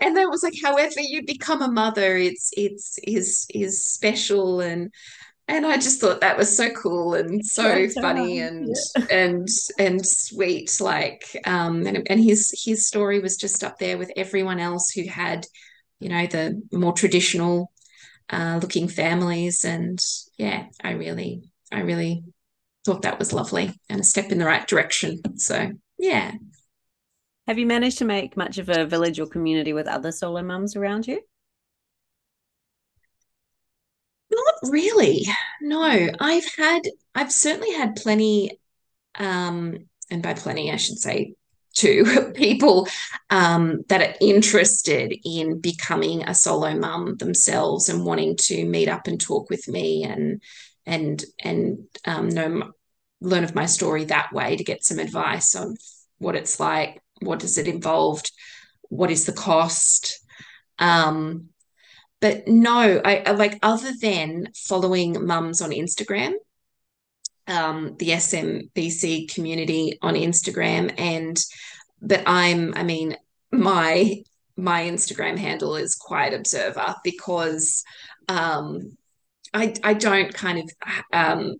and 0.00 0.16
that 0.16 0.30
was 0.30 0.42
like 0.42 0.54
however 0.62 1.00
you 1.00 1.24
become 1.24 1.62
a 1.62 1.70
mother 1.70 2.16
it's 2.16 2.50
it's 2.56 2.98
is 3.04 3.46
is 3.52 3.84
special. 3.84 4.60
And 4.60 4.92
and 5.46 5.66
I 5.66 5.76
just 5.76 6.00
thought 6.00 6.20
that 6.20 6.36
was 6.36 6.54
so 6.54 6.68
cool 6.70 7.14
and 7.14 7.44
so 7.44 7.88
funny 8.00 8.40
and 8.40 8.74
yeah. 8.96 9.06
and 9.10 9.48
and 9.78 10.06
sweet 10.06 10.78
like 10.80 11.24
um 11.46 11.86
and, 11.86 12.06
and 12.10 12.20
his 12.20 12.52
his 12.64 12.86
story 12.86 13.20
was 13.20 13.36
just 13.36 13.64
up 13.64 13.78
there 13.78 13.96
with 13.96 14.12
everyone 14.14 14.60
else 14.60 14.90
who 14.90 15.08
had 15.08 15.46
you 16.00 16.10
know 16.10 16.26
the 16.26 16.60
more 16.72 16.92
traditional 16.92 17.72
uh, 18.30 18.58
looking 18.60 18.88
families. 18.88 19.64
And 19.64 19.98
yeah 20.36 20.66
I 20.82 20.92
really 20.92 21.50
I 21.72 21.80
really 21.80 22.24
thought 22.84 23.02
that 23.02 23.18
was 23.18 23.32
lovely 23.32 23.78
and 23.88 24.00
a 24.00 24.04
step 24.04 24.30
in 24.30 24.38
the 24.38 24.44
right 24.44 24.66
direction. 24.66 25.20
So 25.36 25.70
yeah 25.98 26.32
have 27.48 27.58
you 27.58 27.64
managed 27.64 27.96
to 27.98 28.04
make 28.04 28.36
much 28.36 28.58
of 28.58 28.68
a 28.68 28.84
village 28.84 29.18
or 29.18 29.26
community 29.26 29.72
with 29.72 29.88
other 29.88 30.12
solo 30.12 30.42
mums 30.42 30.76
around 30.76 31.08
you? 31.08 31.22
Not 34.30 34.70
really. 34.70 35.24
No, 35.62 36.10
I've 36.20 36.46
had, 36.58 36.82
I've 37.14 37.32
certainly 37.32 37.72
had 37.72 37.96
plenty, 37.96 38.60
um, 39.18 39.88
and 40.10 40.22
by 40.22 40.34
plenty, 40.34 40.70
I 40.70 40.76
should 40.76 40.98
say 40.98 41.36
two 41.74 42.32
people 42.34 42.86
um, 43.30 43.80
that 43.88 44.02
are 44.02 44.14
interested 44.20 45.14
in 45.24 45.58
becoming 45.58 46.24
a 46.24 46.34
solo 46.34 46.74
mum 46.74 47.16
themselves 47.16 47.88
and 47.88 48.04
wanting 48.04 48.36
to 48.42 48.66
meet 48.66 48.88
up 48.88 49.06
and 49.06 49.18
talk 49.18 49.48
with 49.48 49.66
me 49.68 50.04
and 50.04 50.42
and 50.84 51.24
and 51.42 51.78
um, 52.04 52.28
know 52.28 52.72
learn 53.20 53.44
of 53.44 53.54
my 53.54 53.66
story 53.66 54.04
that 54.04 54.32
way 54.32 54.56
to 54.56 54.64
get 54.64 54.84
some 54.84 54.98
advice 54.98 55.54
on 55.54 55.76
what 56.18 56.36
it's 56.36 56.60
like 56.60 57.00
what 57.20 57.38
does 57.38 57.58
it 57.58 57.68
involve? 57.68 58.22
What 58.88 59.10
is 59.10 59.26
the 59.26 59.32
cost? 59.32 60.20
Um, 60.78 61.50
but 62.20 62.48
no 62.48 63.00
I, 63.04 63.22
I, 63.26 63.30
like 63.32 63.58
other 63.62 63.92
than 64.00 64.48
following 64.54 65.24
mums 65.24 65.60
on 65.60 65.70
instagram 65.70 66.32
um, 67.46 67.96
the 67.98 68.10
smbc 68.10 69.32
community 69.32 69.98
on 70.02 70.14
instagram 70.14 70.92
and 70.98 71.38
but 72.00 72.22
i'm 72.26 72.74
i 72.74 72.82
mean 72.82 73.16
my 73.50 74.22
my 74.56 74.82
instagram 74.82 75.38
handle 75.38 75.76
is 75.76 75.94
quiet 75.94 76.34
observer 76.34 76.94
because 77.04 77.84
um, 78.28 78.96
I, 79.54 79.72
I 79.82 79.94
don't 79.94 80.34
kind 80.34 80.58
of 80.58 80.70
um, 81.12 81.54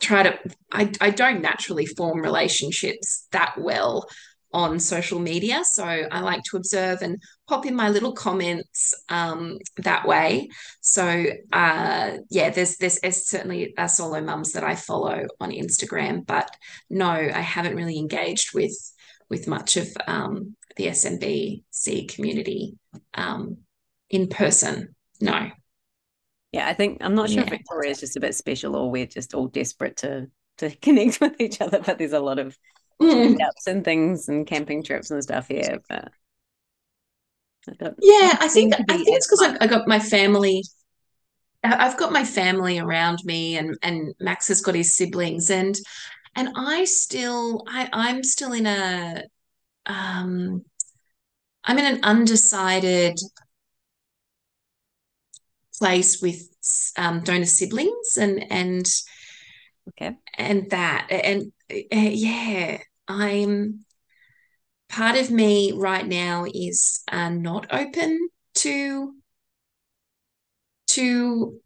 try 0.00 0.22
to 0.22 0.38
I, 0.72 0.90
I 1.00 1.10
don't 1.10 1.42
naturally 1.42 1.84
form 1.84 2.20
relationships 2.20 3.26
that 3.32 3.56
well 3.58 4.08
on 4.54 4.78
social 4.78 5.18
media. 5.18 5.62
So 5.64 5.84
I 5.84 6.20
like 6.20 6.44
to 6.44 6.56
observe 6.56 7.02
and 7.02 7.20
pop 7.48 7.66
in 7.66 7.74
my 7.74 7.90
little 7.90 8.12
comments 8.12 8.94
um, 9.08 9.58
that 9.78 10.06
way. 10.06 10.48
So 10.80 11.26
uh, 11.52 12.12
yeah, 12.30 12.50
there's, 12.50 12.76
there's 12.76 13.00
there's 13.00 13.28
certainly 13.28 13.74
a 13.76 13.88
solo 13.88 14.20
mums 14.20 14.52
that 14.52 14.62
I 14.62 14.76
follow 14.76 15.26
on 15.40 15.50
Instagram, 15.50 16.24
but 16.24 16.48
no, 16.88 17.10
I 17.10 17.40
haven't 17.40 17.76
really 17.76 17.98
engaged 17.98 18.54
with 18.54 18.74
with 19.28 19.48
much 19.48 19.76
of 19.76 19.88
um, 20.06 20.54
the 20.76 20.86
SMBC 20.86 22.14
community 22.14 22.78
um, 23.14 23.58
in 24.08 24.28
person. 24.28 24.94
No. 25.20 25.50
Yeah, 26.52 26.68
I 26.68 26.74
think 26.74 26.98
I'm 27.00 27.16
not 27.16 27.28
sure 27.28 27.40
yeah. 27.40 27.46
if 27.46 27.50
Victoria 27.50 27.90
is 27.90 28.00
just 28.00 28.16
a 28.16 28.20
bit 28.20 28.36
special 28.36 28.76
or 28.76 28.88
we're 28.88 29.06
just 29.06 29.34
all 29.34 29.48
desperate 29.48 29.96
to 29.98 30.28
to 30.58 30.70
connect 30.82 31.20
with 31.20 31.40
each 31.40 31.60
other, 31.60 31.80
but 31.84 31.98
there's 31.98 32.12
a 32.12 32.20
lot 32.20 32.38
of 32.38 32.56
mm. 33.00 33.36
and 33.66 33.84
things 33.84 34.28
and 34.28 34.46
camping 34.46 34.82
trips 34.82 35.10
and 35.10 35.22
stuff 35.22 35.48
here. 35.48 35.80
But 35.88 36.10
I 37.68 37.90
yeah, 38.00 38.36
I 38.40 38.48
think 38.48 38.74
I 38.74 38.82
think 38.82 39.08
it's 39.08 39.26
because 39.26 39.42
I, 39.42 39.64
I 39.64 39.66
got 39.66 39.88
my 39.88 39.98
family. 39.98 40.62
I've 41.62 41.96
got 41.96 42.12
my 42.12 42.24
family 42.24 42.78
around 42.78 43.20
me, 43.24 43.56
and 43.56 43.76
and 43.82 44.14
Max 44.20 44.48
has 44.48 44.60
got 44.60 44.74
his 44.74 44.94
siblings, 44.94 45.50
and 45.50 45.74
and 46.36 46.50
I 46.56 46.84
still 46.84 47.64
I 47.66 47.88
I'm 47.92 48.22
still 48.22 48.52
in 48.52 48.66
a 48.66 49.22
um 49.86 50.64
I'm 51.64 51.78
in 51.78 51.96
an 51.96 52.04
undecided 52.04 53.18
place 55.78 56.20
with 56.22 56.48
um, 56.96 57.20
donor 57.20 57.46
siblings 57.46 58.16
and 58.16 58.44
and 58.50 58.86
okay 59.88 60.16
and 60.36 60.70
that 60.70 61.06
and 61.10 61.52
uh, 61.70 61.76
yeah, 61.96 62.78
I'm 63.08 63.84
part 64.88 65.16
of 65.16 65.30
me 65.30 65.72
right 65.72 66.06
now 66.06 66.44
is 66.52 67.02
uh, 67.10 67.28
not 67.28 67.66
open 67.72 68.18
to 68.54 69.14
to 70.86 71.60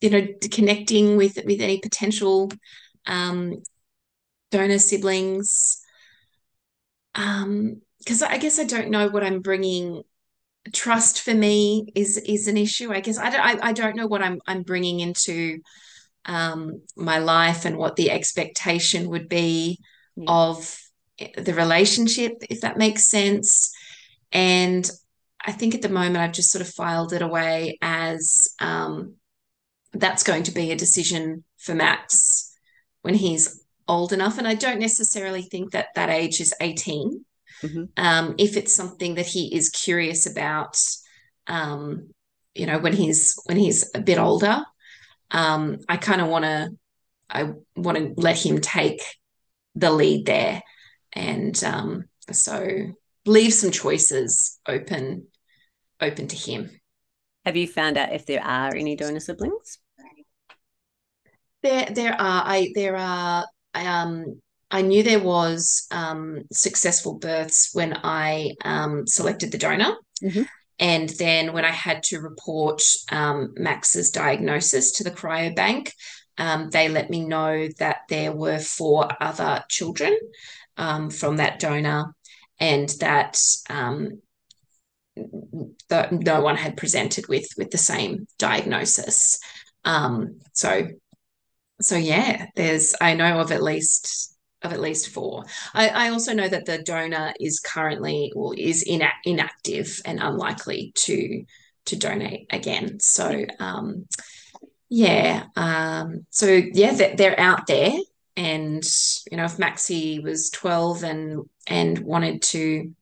you 0.00 0.10
know 0.10 0.26
connecting 0.50 1.16
with 1.16 1.38
with 1.44 1.60
any 1.60 1.78
potential 1.78 2.50
um, 3.06 3.54
donor 4.50 4.78
siblings. 4.78 5.80
Um 7.14 7.80
because 7.98 8.22
I 8.22 8.36
guess 8.38 8.58
I 8.58 8.64
don't 8.64 8.90
know 8.90 9.08
what 9.08 9.24
I'm 9.24 9.40
bringing. 9.40 10.02
Trust 10.72 11.22
for 11.22 11.34
me 11.34 11.86
is 11.94 12.18
is 12.18 12.48
an 12.48 12.56
issue 12.56 12.92
I 12.92 13.00
guess. 13.00 13.18
I 13.18 13.30
don't 13.30 13.40
I, 13.40 13.68
I 13.68 13.72
don't 13.72 13.96
know 13.96 14.06
what 14.06 14.22
I'm 14.22 14.40
I'm 14.46 14.62
bringing 14.62 15.00
into 15.00 15.60
um 16.26 16.80
my 16.96 17.18
life 17.18 17.64
and 17.64 17.76
what 17.76 17.96
the 17.96 18.10
expectation 18.10 19.08
would 19.10 19.28
be 19.28 19.78
yeah. 20.16 20.24
of 20.28 20.78
the 21.36 21.54
relationship 21.54 22.32
if 22.48 22.60
that 22.60 22.78
makes 22.78 23.08
sense 23.08 23.72
and 24.32 24.90
I 25.46 25.52
think 25.52 25.74
at 25.74 25.82
the 25.82 25.88
moment 25.88 26.16
I've 26.16 26.32
just 26.32 26.50
sort 26.50 26.62
of 26.62 26.72
filed 26.72 27.12
it 27.12 27.22
away 27.22 27.78
as 27.82 28.48
um, 28.60 29.14
that's 29.92 30.22
going 30.22 30.44
to 30.44 30.52
be 30.52 30.72
a 30.72 30.76
decision 30.76 31.44
for 31.58 31.74
Max 31.74 32.52
when 33.02 33.14
he's 33.14 33.62
old 33.86 34.12
enough. 34.12 34.38
And 34.38 34.48
I 34.48 34.54
don't 34.54 34.80
necessarily 34.80 35.42
think 35.42 35.72
that 35.72 35.88
that 35.94 36.08
age 36.08 36.40
is 36.40 36.54
18. 36.60 37.24
Mm-hmm. 37.62 37.84
Um, 37.96 38.34
if 38.38 38.56
it's 38.56 38.74
something 38.74 39.16
that 39.16 39.26
he 39.26 39.54
is 39.54 39.68
curious 39.68 40.26
about, 40.26 40.78
um, 41.46 42.10
you 42.54 42.66
know, 42.66 42.78
when 42.78 42.94
he's 42.94 43.38
when 43.44 43.58
he's 43.58 43.90
a 43.94 44.00
bit 44.00 44.18
older, 44.18 44.64
um, 45.34 45.80
I 45.88 45.96
kind 45.96 46.20
of 46.20 46.28
want 46.28 46.44
to 46.44 46.70
I 47.28 47.50
want 47.76 47.98
to 47.98 48.14
let 48.16 48.38
him 48.38 48.60
take 48.60 49.02
the 49.74 49.90
lead 49.90 50.24
there, 50.24 50.62
and 51.12 51.62
um, 51.64 52.04
so 52.30 52.66
leave 53.26 53.52
some 53.52 53.72
choices 53.72 54.58
open 54.66 55.26
open 56.00 56.28
to 56.28 56.36
him. 56.36 56.70
Have 57.44 57.56
you 57.56 57.66
found 57.66 57.98
out 57.98 58.12
if 58.12 58.24
there 58.24 58.42
are 58.42 58.74
any 58.74 58.96
donor 58.96 59.20
siblings? 59.20 59.78
There, 61.62 61.86
there 61.90 62.12
are. 62.12 62.42
I 62.46 62.72
there 62.74 62.96
are. 62.96 63.46
Um, 63.74 64.40
I 64.70 64.82
knew 64.82 65.02
there 65.02 65.20
was 65.20 65.86
um, 65.90 66.42
successful 66.52 67.14
births 67.14 67.70
when 67.72 67.98
I 68.02 68.52
um, 68.64 69.06
selected 69.06 69.50
the 69.50 69.58
donor, 69.58 69.96
mm-hmm. 70.22 70.42
And 70.78 71.08
then 71.10 71.52
when 71.52 71.64
I 71.64 71.70
had 71.70 72.02
to 72.04 72.20
report 72.20 72.82
um, 73.10 73.54
Max's 73.56 74.10
diagnosis 74.10 74.92
to 74.92 75.04
the 75.04 75.10
cryobank, 75.10 75.90
um, 76.36 76.70
they 76.70 76.88
let 76.88 77.10
me 77.10 77.24
know 77.24 77.68
that 77.78 77.98
there 78.08 78.32
were 78.32 78.58
four 78.58 79.08
other 79.20 79.64
children 79.68 80.16
um, 80.76 81.10
from 81.10 81.36
that 81.36 81.60
donor, 81.60 82.14
and 82.58 82.88
that 83.00 83.40
um, 83.70 84.20
no 85.16 86.40
one 86.40 86.56
had 86.56 86.76
presented 86.76 87.28
with 87.28 87.46
with 87.56 87.70
the 87.70 87.78
same 87.78 88.26
diagnosis. 88.38 89.38
Um, 89.84 90.40
so 90.52 90.88
so 91.80 91.96
yeah, 91.96 92.46
there's 92.56 92.94
I 93.00 93.14
know 93.14 93.38
of 93.38 93.52
at 93.52 93.62
least 93.62 94.33
of 94.64 94.72
at 94.72 94.80
least 94.80 95.08
four. 95.10 95.44
I, 95.74 95.88
I 95.88 96.08
also 96.10 96.32
know 96.32 96.48
that 96.48 96.64
the 96.64 96.78
donor 96.78 97.32
is 97.38 97.60
currently 97.60 98.32
or 98.34 98.54
is 98.56 98.86
ina- 98.86 99.12
inactive 99.24 100.00
and 100.04 100.20
unlikely 100.20 100.92
to 100.96 101.44
to 101.86 101.96
donate 101.96 102.46
again. 102.50 102.98
So 102.98 103.44
um, 103.60 104.06
yeah, 104.88 105.44
um, 105.56 106.26
so 106.30 106.46
yeah, 106.46 106.94
they're, 106.94 107.16
they're 107.16 107.40
out 107.40 107.66
there, 107.66 107.92
and 108.36 108.84
you 109.30 109.36
know, 109.36 109.44
if 109.44 109.58
Maxie 109.58 110.20
was 110.20 110.50
twelve 110.50 111.02
and 111.04 111.42
and 111.66 111.98
wanted 111.98 112.42
to 112.42 112.94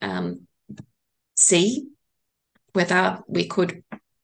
um, 0.00 0.46
see 1.36 1.86
whether 2.72 3.20
we 3.28 3.46
could 3.46 3.82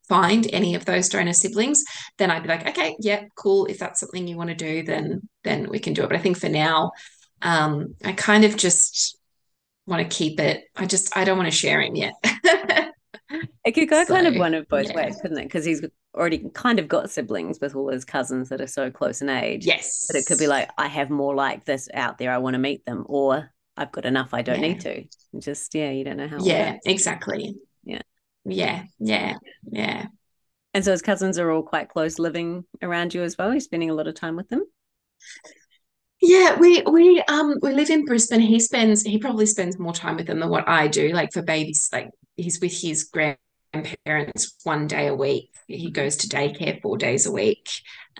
find 0.09 0.49
any 0.53 0.75
of 0.75 0.85
those 0.85 1.09
donor 1.09 1.33
siblings, 1.33 1.85
then 2.16 2.31
I'd 2.31 2.42
be 2.42 2.49
like, 2.49 2.66
okay, 2.66 2.97
yeah, 3.01 3.25
cool. 3.37 3.66
If 3.66 3.79
that's 3.79 4.01
something 4.01 4.27
you 4.27 4.37
want 4.37 4.51
to 4.51 4.57
do, 4.57 4.83
then 4.83 5.29
then 5.44 5.68
we 5.68 5.79
can 5.79 5.92
do 5.92 6.03
it. 6.03 6.09
But 6.09 6.16
I 6.16 6.21
think 6.21 6.38
for 6.38 6.49
now, 6.49 6.92
um, 7.42 7.94
I 8.05 8.12
kind 8.12 8.44
of 8.44 8.57
just 8.57 9.18
want 9.87 10.03
to 10.09 10.16
keep 10.16 10.40
it. 10.40 10.64
I 10.77 10.87
just 10.87 11.16
I 11.16 11.25
don't 11.25 11.38
want 11.38 11.51
to 11.51 11.57
share 11.57 11.81
him 11.81 11.94
yet. 11.94 12.14
it 13.64 13.73
could 13.73 13.88
go 13.88 14.05
so, 14.05 14.14
kind 14.14 14.27
of 14.27 14.37
one 14.37 14.55
of 14.55 14.68
both 14.68 14.88
yeah. 14.88 14.97
ways, 14.97 15.18
couldn't 15.21 15.38
it? 15.38 15.44
Because 15.44 15.64
he's 15.64 15.85
already 16.14 16.51
kind 16.55 16.79
of 16.79 16.88
got 16.88 17.11
siblings 17.11 17.59
with 17.61 17.75
all 17.75 17.88
his 17.90 18.05
cousins 18.05 18.49
that 18.49 18.61
are 18.61 18.66
so 18.66 18.90
close 18.90 19.23
in 19.23 19.29
age. 19.29 19.66
Yes. 19.66 20.07
But 20.09 20.16
it 20.16 20.27
could 20.27 20.38
be 20.38 20.47
like, 20.47 20.68
I 20.79 20.87
have 20.88 21.11
more 21.11 21.35
like 21.35 21.64
this 21.64 21.88
out 21.94 22.18
there. 22.18 22.33
I 22.33 22.38
want 22.38 22.55
to 22.55 22.59
meet 22.59 22.85
them. 22.85 23.05
Or 23.09 23.51
I've 23.77 23.92
got 23.92 24.05
enough. 24.05 24.35
I 24.35 24.42
don't 24.42 24.61
yeah. 24.61 24.68
need 24.68 24.81
to. 24.81 25.05
Just 25.38 25.75
yeah, 25.75 25.90
you 25.90 26.05
don't 26.05 26.16
know 26.16 26.29
how. 26.29 26.38
Yeah, 26.40 26.79
exactly. 26.85 27.55
Yeah. 28.48 28.84
Yeah. 28.98 29.34
Yeah. 29.70 30.06
And 30.74 30.84
so 30.84 30.92
his 30.92 31.02
cousins 31.02 31.38
are 31.38 31.50
all 31.50 31.62
quite 31.62 31.88
close, 31.88 32.18
living 32.18 32.64
around 32.82 33.14
you 33.14 33.22
as 33.22 33.37
well. 33.38 33.52
You're 33.52 33.61
spending 33.61 33.90
a 33.90 33.94
lot 33.94 34.06
of 34.06 34.14
time 34.14 34.37
with 34.37 34.48
them. 34.48 34.64
Yeah, 36.20 36.58
we 36.58 36.82
we 36.82 37.22
um 37.28 37.54
we 37.62 37.72
live 37.72 37.90
in 37.90 38.04
Brisbane. 38.04 38.40
He 38.40 38.58
spends 38.61 39.02
he 39.02 39.18
probably 39.18 39.46
spends 39.46 39.78
more 39.78 39.92
time 39.92 40.16
with 40.16 40.26
them 40.26 40.40
than 40.40 40.48
what 40.48 40.68
I 40.68 40.88
do. 40.88 41.11
Like 41.11 41.32
for 41.32 41.42
babies, 41.42 41.88
like 41.92 42.11
he's 42.37 42.61
with 42.61 42.80
his 42.80 43.04
grandparents 43.04 44.56
one 44.64 44.88
day 44.88 45.06
a 45.06 45.14
week. 45.14 45.50
He 45.68 45.90
goes 45.90 46.16
to 46.18 46.28
daycare 46.28 46.80
four 46.82 46.96
days 46.96 47.26
a 47.26 47.32
week. 47.32 47.68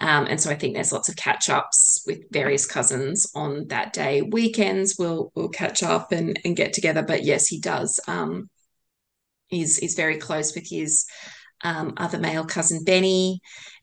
Um, 0.01 0.27
and 0.27 0.41
so 0.41 0.51
I 0.51 0.55
think 0.55 0.75
there's 0.75 0.93
lots 0.93 1.09
of 1.09 1.17
catch 1.17 1.49
ups 1.51 2.05
with 2.07 2.21
various 2.31 2.67
cousins 2.67 3.31
on 3.35 3.67
that 3.69 3.93
day. 3.93 4.23
Weekends 4.23 4.95
we'll 4.97 5.33
we'll 5.35 5.49
catch 5.49 5.83
up 5.83 6.13
and, 6.13 6.39
and 6.45 6.57
get 6.57 6.73
together. 6.73 7.03
But 7.03 7.25
yes, 7.25 7.49
he 7.49 7.61
does. 7.61 7.99
Um, 8.07 8.49
he's 9.49 9.77
he's 9.79 9.95
very 9.95 10.19
close 10.19 10.55
with 10.55 10.69
his 10.69 11.07
um, 11.65 11.95
other 11.97 12.19
male 12.19 12.45
cousin 12.45 12.85
Benny, 12.85 13.41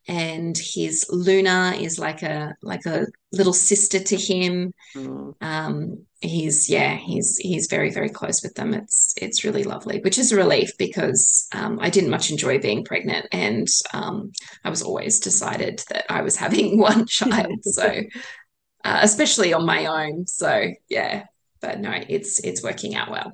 and 0.07 0.57
his 0.57 1.05
Luna 1.09 1.75
is 1.79 1.99
like 1.99 2.21
a 2.21 2.55
like 2.61 2.85
a 2.85 3.07
little 3.31 3.53
sister 3.53 3.99
to 3.99 4.15
him. 4.15 4.73
Mm. 4.95 5.33
Um, 5.41 6.05
he's 6.21 6.69
yeah, 6.69 6.95
he's 6.95 7.37
he's 7.37 7.67
very 7.67 7.89
very 7.89 8.09
close 8.09 8.43
with 8.43 8.53
them. 8.55 8.73
It's 8.73 9.13
it's 9.21 9.43
really 9.43 9.63
lovely, 9.63 9.99
which 9.99 10.17
is 10.17 10.31
a 10.31 10.37
relief 10.37 10.77
because 10.77 11.47
um, 11.53 11.79
I 11.81 11.89
didn't 11.89 12.11
much 12.11 12.31
enjoy 12.31 12.59
being 12.59 12.85
pregnant, 12.85 13.27
and 13.31 13.67
um, 13.93 14.31
I 14.63 14.69
was 14.69 14.81
always 14.81 15.19
decided 15.19 15.83
that 15.89 16.05
I 16.09 16.21
was 16.21 16.35
having 16.35 16.79
one 16.79 17.05
child. 17.07 17.63
so 17.63 17.83
uh, 18.85 18.99
especially 19.01 19.53
on 19.53 19.65
my 19.65 19.85
own. 19.85 20.27
So 20.27 20.67
yeah, 20.87 21.25
but 21.61 21.79
no, 21.79 21.91
it's 22.07 22.39
it's 22.39 22.63
working 22.63 22.95
out 22.95 23.09
well. 23.09 23.33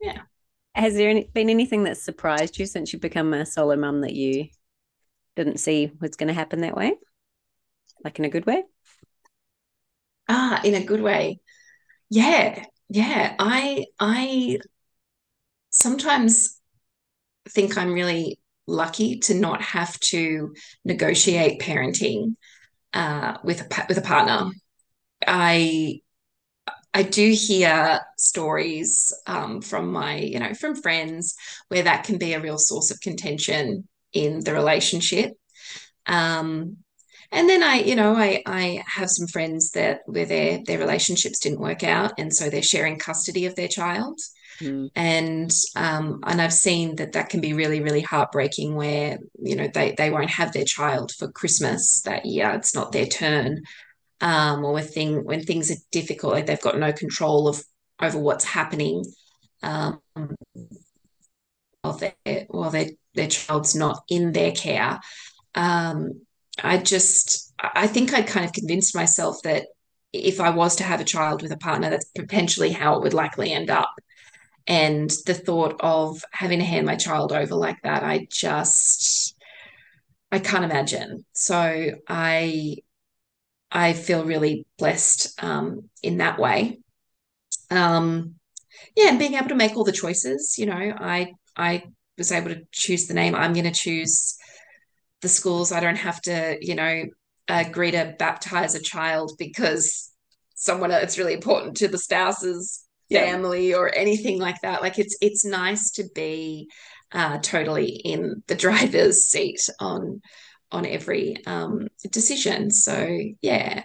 Yeah. 0.00 0.22
Has 0.74 0.94
there 0.94 1.10
any, 1.10 1.28
been 1.32 1.50
anything 1.50 1.84
that 1.84 1.96
surprised 1.98 2.58
you 2.58 2.66
since 2.66 2.92
you've 2.92 3.02
become 3.02 3.32
a 3.32 3.46
solo 3.46 3.76
mum 3.76 4.00
that 4.00 4.14
you 4.14 4.48
didn't 5.36 5.58
see 5.60 5.90
was 6.00 6.16
going 6.16 6.28
to 6.28 6.34
happen 6.34 6.60
that 6.62 6.76
way? 6.76 6.94
Like 8.04 8.18
in 8.18 8.24
a 8.24 8.30
good 8.30 8.46
way? 8.46 8.64
Ah, 10.28 10.60
in 10.64 10.74
a 10.74 10.84
good 10.84 11.02
way. 11.02 11.40
Yeah. 12.10 12.64
Yeah. 12.88 13.34
I 13.38 13.86
I 14.00 14.58
sometimes 15.70 16.60
think 17.50 17.76
I'm 17.76 17.92
really 17.92 18.38
lucky 18.66 19.18
to 19.20 19.34
not 19.34 19.62
have 19.62 19.98
to 20.00 20.54
negotiate 20.84 21.60
parenting 21.60 22.36
uh, 22.94 23.38
with 23.44 23.60
a 23.62 23.86
with 23.88 23.98
a 23.98 24.02
partner. 24.02 24.50
I 25.26 26.00
I 26.94 27.02
do 27.02 27.30
hear 27.32 28.00
stories 28.16 29.12
um, 29.26 29.60
from 29.60 29.92
my, 29.92 30.16
you 30.16 30.38
know, 30.38 30.54
from 30.54 30.76
friends 30.76 31.34
where 31.68 31.82
that 31.82 32.04
can 32.04 32.18
be 32.18 32.32
a 32.32 32.40
real 32.40 32.56
source 32.56 32.92
of 32.92 33.00
contention 33.00 33.88
in 34.12 34.44
the 34.44 34.52
relationship. 34.52 35.32
Um, 36.06 36.78
and 37.32 37.48
then 37.48 37.64
I, 37.64 37.80
you 37.80 37.96
know, 37.96 38.14
I 38.14 38.42
I 38.46 38.84
have 38.86 39.10
some 39.10 39.26
friends 39.26 39.72
that 39.72 40.02
where 40.06 40.24
their 40.24 40.60
their 40.64 40.78
relationships 40.78 41.40
didn't 41.40 41.58
work 41.60 41.82
out, 41.82 42.12
and 42.16 42.32
so 42.32 42.48
they're 42.48 42.62
sharing 42.62 42.98
custody 42.98 43.46
of 43.46 43.56
their 43.56 43.66
child. 43.68 44.20
Mm. 44.60 44.90
And 44.94 45.50
um, 45.74 46.20
and 46.24 46.40
I've 46.40 46.52
seen 46.52 46.94
that 46.96 47.12
that 47.12 47.30
can 47.30 47.40
be 47.40 47.52
really 47.54 47.80
really 47.80 48.02
heartbreaking, 48.02 48.76
where 48.76 49.18
you 49.42 49.56
know 49.56 49.68
they 49.74 49.96
they 49.98 50.10
won't 50.10 50.30
have 50.30 50.52
their 50.52 50.64
child 50.64 51.10
for 51.18 51.26
Christmas 51.32 52.02
that 52.02 52.24
year. 52.24 52.50
It's 52.50 52.74
not 52.74 52.92
their 52.92 53.06
turn, 53.06 53.62
um, 54.20 54.64
or 54.64 54.72
when 54.74 54.84
thing 54.84 55.24
when 55.24 55.42
things 55.42 55.70
are 55.70 55.80
difficult, 55.92 56.34
like 56.34 56.46
they've 56.46 56.60
got 56.60 56.78
no 56.78 56.92
control 56.92 57.48
of 57.48 57.62
over 58.00 58.18
what's 58.18 58.44
happening. 58.44 59.04
Um, 59.62 60.00
while 61.82 61.94
their 61.94 62.46
while 62.48 62.70
their 62.70 62.90
their 63.14 63.28
child's 63.28 63.74
not 63.74 64.02
in 64.08 64.32
their 64.32 64.52
care. 64.52 65.00
Um, 65.54 66.22
I 66.62 66.78
just, 66.78 67.52
I 67.58 67.86
think 67.86 68.12
I'd 68.12 68.26
kind 68.26 68.44
of 68.44 68.52
convinced 68.52 68.94
myself 68.94 69.38
that 69.44 69.66
if 70.12 70.40
I 70.40 70.50
was 70.50 70.76
to 70.76 70.84
have 70.84 71.00
a 71.00 71.04
child 71.04 71.42
with 71.42 71.52
a 71.52 71.56
partner, 71.56 71.90
that's 71.90 72.10
potentially 72.16 72.70
how 72.70 72.96
it 72.96 73.02
would 73.02 73.14
likely 73.14 73.52
end 73.52 73.70
up. 73.70 73.92
And 74.66 75.10
the 75.26 75.34
thought 75.34 75.76
of 75.80 76.24
having 76.32 76.60
to 76.60 76.64
hand 76.64 76.86
my 76.86 76.96
child 76.96 77.32
over 77.32 77.54
like 77.54 77.82
that, 77.82 78.02
I 78.02 78.26
just, 78.30 79.36
I 80.30 80.38
can't 80.38 80.64
imagine. 80.64 81.24
So 81.32 81.90
I, 82.08 82.76
I 83.74 83.92
feel 83.92 84.24
really 84.24 84.66
blessed 84.78 85.42
um, 85.42 85.90
in 86.02 86.18
that 86.18 86.38
way. 86.38 86.78
Um, 87.70 88.36
yeah, 88.96 89.08
and 89.08 89.18
being 89.18 89.34
able 89.34 89.48
to 89.48 89.56
make 89.56 89.76
all 89.76 89.84
the 89.84 89.92
choices. 89.92 90.56
You 90.56 90.66
know, 90.66 90.94
I, 90.96 91.32
I 91.56 91.84
was 92.16 92.30
able 92.30 92.50
to 92.50 92.62
choose 92.70 93.08
the 93.08 93.14
name. 93.14 93.34
I'm 93.34 93.52
going 93.52 93.64
to 93.64 93.72
choose 93.72 94.36
the 95.22 95.28
schools. 95.28 95.72
I 95.72 95.80
don't 95.80 95.96
have 95.96 96.20
to, 96.22 96.56
you 96.60 96.76
know, 96.76 97.04
agree 97.48 97.90
to 97.90 98.14
baptize 98.16 98.76
a 98.76 98.80
child 98.80 99.32
because 99.38 100.10
someone 100.54 100.92
it's 100.92 101.18
really 101.18 101.34
important 101.34 101.76
to 101.78 101.88
the 101.88 101.98
spouse's 101.98 102.84
yeah. 103.08 103.20
family 103.24 103.74
or 103.74 103.92
anything 103.94 104.38
like 104.38 104.60
that. 104.62 104.82
Like 104.82 104.98
it's 104.98 105.16
it's 105.20 105.44
nice 105.44 105.90
to 105.92 106.04
be 106.14 106.68
uh, 107.12 107.38
totally 107.38 107.88
in 107.88 108.42
the 108.46 108.54
driver's 108.54 109.26
seat 109.26 109.68
on 109.80 110.20
on 110.74 110.84
every 110.84 111.36
um, 111.46 111.88
decision. 112.10 112.70
So 112.70 113.18
yeah. 113.40 113.84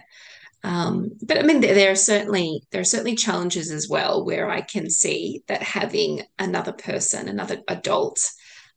Um, 0.62 1.12
but 1.22 1.38
I 1.38 1.42
mean, 1.42 1.60
there, 1.60 1.74
there, 1.74 1.92
are 1.92 1.96
certainly 1.96 2.62
there 2.70 2.82
are 2.82 2.84
certainly 2.84 3.14
challenges 3.14 3.70
as 3.70 3.88
well 3.88 4.24
where 4.24 4.50
I 4.50 4.60
can 4.60 4.90
see 4.90 5.42
that 5.48 5.62
having 5.62 6.22
another 6.38 6.72
person, 6.72 7.28
another 7.28 7.62
adult 7.68 8.20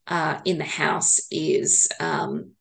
uh, 0.07 0.39
in 0.45 0.59
the 0.59 0.63
house 0.63 1.19
is 1.29 1.89
um, 1.99 2.51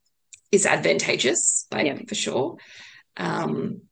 is 0.51 0.67
advantageous, 0.67 1.67
like 1.71 1.87
yeah. 1.87 1.99
for 2.09 2.15
sure. 2.17 2.57
Um, 3.17 3.83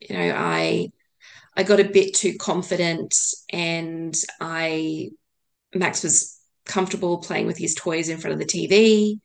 you 0.00 0.16
know, 0.16 0.34
I 0.36 0.92
I 1.56 1.64
got 1.64 1.80
a 1.80 1.84
bit 1.84 2.14
too 2.14 2.34
confident, 2.38 3.16
and 3.52 4.14
I 4.40 5.10
Max 5.74 6.04
was 6.04 6.38
comfortable 6.66 7.18
playing 7.18 7.46
with 7.46 7.58
his 7.58 7.74
toys 7.74 8.08
in 8.08 8.18
front 8.18 8.34
of 8.34 8.38
the 8.38 8.46
TV, 8.46 9.18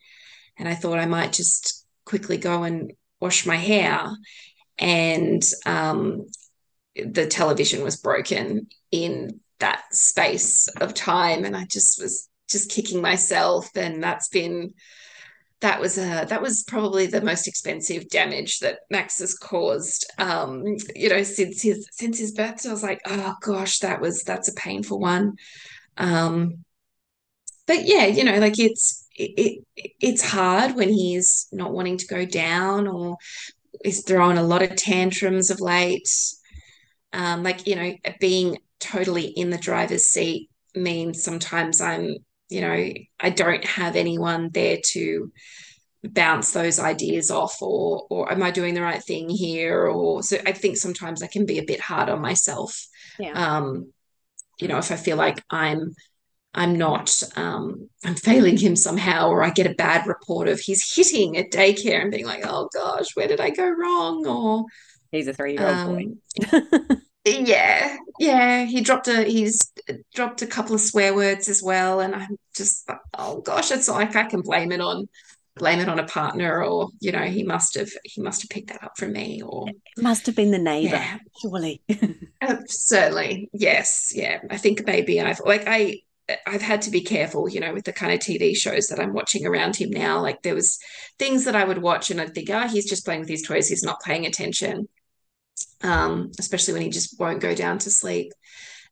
and 0.58 0.68
I 0.68 0.76
thought 0.76 0.99
I 0.99 1.06
might 1.06 1.34
just 1.34 1.86
quickly 2.06 2.38
go 2.38 2.64
and 2.64 2.93
wash 3.20 3.45
my 3.45 3.56
hair, 3.56 4.10
and 4.78 5.43
um, 5.66 6.26
the 6.95 7.28
television 7.28 7.84
was 7.84 7.97
broken 7.97 8.68
in 8.91 9.39
that 9.60 9.84
space 9.91 10.68
of 10.82 10.93
time, 10.93 11.45
and 11.45 11.56
I 11.56 11.66
just 11.66 12.01
was 12.01 12.30
just 12.49 12.72
kicking 12.72 13.01
myself, 13.01 13.70
and 13.76 14.04
that's 14.04 14.30
been 14.30 14.74
that 15.64 15.80
was 15.80 15.97
a 15.97 16.26
that 16.28 16.41
was 16.41 16.64
probably 16.68 17.08
the 17.08 17.22
most 17.22 17.47
expensive 17.47 18.10
damage 18.10 18.60
that 18.60 18.80
Max 18.91 19.20
has 19.20 19.34
caused. 19.34 20.06
Um, 20.18 20.76
you 20.93 21.08
know, 21.08 21.24
since 21.24 21.62
his 21.62 21.88
since 21.91 22.20
his 22.20 22.34
birth. 22.34 22.60
So 22.60 22.70
I 22.70 22.74
was 22.74 22.84
like, 22.84 23.01
oh 23.06 23.36
gosh, 23.41 23.80
that 23.80 24.01
was 24.01 24.24
that's 24.24 24.49
a 24.49 24.54
painful 24.56 24.99
one. 24.99 25.38
Um, 25.97 26.66
but 27.66 27.86
yeah, 27.86 28.08
you 28.08 28.26
know, 28.26 28.39
like 28.39 28.60
it's 28.60 29.03
it, 29.16 29.64
it 29.78 29.91
it's 29.99 30.24
hard 30.24 30.76
when 30.76 30.89
he's 30.89 31.47
not 31.51 31.74
wanting 31.74 31.97
to 31.97 32.07
go 32.07 32.26
down 32.26 32.88
or 32.88 33.18
is 33.84 34.01
throwing 34.01 34.38
a 34.38 34.43
lot 34.43 34.61
of 34.61 34.76
tantrums 34.76 35.49
of 35.49 35.59
late. 35.59 36.09
Um, 37.11 37.43
like 37.43 37.68
you 37.68 37.76
know, 37.76 37.93
being 38.20 38.57
totally 38.80 39.26
in 39.26 39.49
the 39.49 39.57
driver's 39.57 40.05
seat 40.05 40.49
means 40.76 41.24
sometimes 41.24 41.82
I'm 41.82 42.16
you 42.49 42.61
know, 42.61 42.93
I 43.20 43.30
don't 43.32 43.66
have 43.66 43.95
anyone 43.95 44.49
there 44.53 44.78
to 44.91 45.32
bounce 46.03 46.51
those 46.51 46.80
ideas 46.80 47.32
off 47.32 47.61
or 47.61 48.05
or 48.09 48.32
am 48.32 48.43
I 48.43 48.51
doing 48.51 48.74
the 48.74 48.82
right 48.82 49.01
thing 49.01 49.30
here 49.30 49.88
or 49.88 50.22
so 50.22 50.38
I 50.45 50.51
think 50.51 50.76
sometimes 50.76 51.24
I 51.24 51.28
can 51.28 51.45
be 51.45 51.59
a 51.59 51.66
bit 51.66 51.80
hard 51.80 52.09
on 52.09 52.22
myself. 52.22 52.88
Yeah. 53.18 53.32
Um, 53.32 53.93
you 54.59 54.68
know, 54.68 54.78
if 54.78 54.91
I 54.91 54.97
feel 54.97 55.18
like 55.18 55.43
I'm 55.49 55.95
I'm 56.56 56.78
not 56.78 57.24
um, 57.36 57.89
I'm 58.06 58.16
failing 58.16 58.58
him 58.58 58.76
somehow, 58.76 59.30
or 59.30 59.43
I 59.43 59.49
get 59.49 59.72
a 59.72 59.76
bad 59.76 60.06
report 60.08 60.47
of 60.47 60.60
he's 60.60 60.95
hitting 60.95 61.38
at 61.38 61.51
daycare 61.51 62.01
and 62.01 62.12
being 62.12 62.26
like, 62.26 62.45
oh 62.45 62.70
gosh, 62.74 63.16
where 63.16 63.28
did 63.28 63.39
I 63.39 63.49
go 63.49 63.68
wrong? 63.70 64.26
Or 64.28 64.66
he's 65.12 65.28
a 65.28 65.34
three 65.34 65.54
year 65.54 65.68
old 65.68 65.78
um, 65.78 65.95
boy. 65.95 66.95
yeah 67.26 67.95
yeah 68.20 68.66
he 68.66 68.82
dropped 68.82 69.08
a 69.08 69.24
he's 69.24 69.58
dropped 70.14 70.41
a 70.41 70.47
couple 70.47 70.76
of 70.76 70.82
swear 70.82 71.16
words 71.16 71.47
as 71.47 71.64
well 71.64 72.01
and 72.01 72.14
i'm 72.14 72.38
just 72.54 72.89
oh 73.18 73.39
gosh 73.39 73.72
it's 73.72 73.88
like 73.88 74.16
i 74.18 74.26
can 74.26 74.41
blame 74.41 74.74
it 74.74 74.82
on 74.82 75.08
blame 75.56 75.80
it 75.80 75.88
on 75.88 75.99
a 75.99 76.06
partner 76.06 76.64
or 76.64 76.89
you 76.99 77.12
know 77.12 77.22
he 77.22 77.43
must 77.43 77.76
have 77.76 77.89
he 78.04 78.22
must 78.22 78.41
have 78.41 78.49
picked 78.49 78.70
that 78.70 78.84
up 78.84 78.97
from 78.97 79.14
me 79.14 79.41
or 79.41 79.70
it 79.70 80.04
must 80.04 80.26
have 80.26 80.36
been 80.36 80.51
the 80.51 80.58
neighbor 80.58 80.95
yeah. 80.95 81.18
surely 81.41 81.82
uh, 82.41 82.58
certainly 82.68 83.49
yes 83.54 84.12
yeah 84.14 84.39
i 84.49 84.58
think 84.58 84.86
maybe 84.86 85.22
i've 85.22 85.39
like 85.45 85.64
i 85.68 85.95
I've 86.47 86.61
had 86.61 86.81
to 86.84 86.91
be 86.91 87.01
careful, 87.01 87.49
you 87.49 87.59
know, 87.59 87.73
with 87.73 87.86
the 87.86 87.93
kind 87.93 88.13
of 88.13 88.19
TV 88.19 88.55
shows 88.55 88.88
that 88.88 88.99
I'm 88.99 89.13
watching 89.13 89.45
around 89.45 89.75
him 89.75 89.89
now. 89.89 90.21
Like 90.21 90.41
there 90.41 90.55
was 90.55 90.79
things 91.19 91.45
that 91.45 91.55
I 91.55 91.63
would 91.63 91.81
watch 91.81 92.11
and 92.11 92.19
I'd 92.21 92.34
think, 92.34 92.49
oh, 92.49 92.67
he's 92.67 92.89
just 92.89 93.05
playing 93.05 93.21
with 93.21 93.29
his 93.29 93.41
toys. 93.41 93.67
He's 93.67 93.84
not 93.84 94.01
paying 94.01 94.25
attention 94.25 94.88
um, 95.84 96.31
especially 96.39 96.73
when 96.73 96.81
he 96.84 96.89
just 96.89 97.19
won't 97.19 97.41
go 97.41 97.53
down 97.53 97.77
to 97.79 97.91
sleep. 97.91 98.31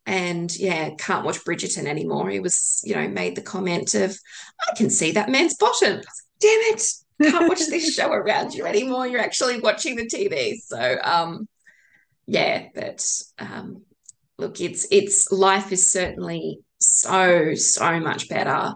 And 0.05 0.53
yeah, 0.57 0.91
can't 0.97 1.25
watch 1.25 1.43
Bridgerton 1.43 1.85
anymore. 1.85 2.29
He 2.29 2.39
was, 2.39 2.81
you 2.83 2.95
know, 2.95 3.07
made 3.07 3.35
the 3.35 3.41
comment 3.41 3.93
of, 3.93 4.17
I 4.67 4.75
can 4.75 4.89
see 4.89 5.11
that 5.11 5.29
man's 5.29 5.55
bottom. 5.55 6.01
Damn 6.39 6.61
it. 6.73 6.83
Can't 7.21 7.47
watch 7.47 7.67
this 7.67 7.93
show 7.95 8.11
around 8.11 8.53
you 8.53 8.65
anymore. 8.65 9.07
You're 9.07 9.21
actually 9.21 9.59
watching 9.59 9.95
the 9.95 10.07
TV. 10.07 10.55
So 10.55 10.97
um 11.03 11.47
yeah, 12.25 12.67
but 12.73 13.05
um 13.37 13.83
look, 14.39 14.59
it's 14.59 14.87
it's 14.91 15.31
life 15.31 15.71
is 15.71 15.91
certainly 15.91 16.59
so, 16.81 17.53
so 17.55 17.99
much 17.99 18.29
better 18.29 18.73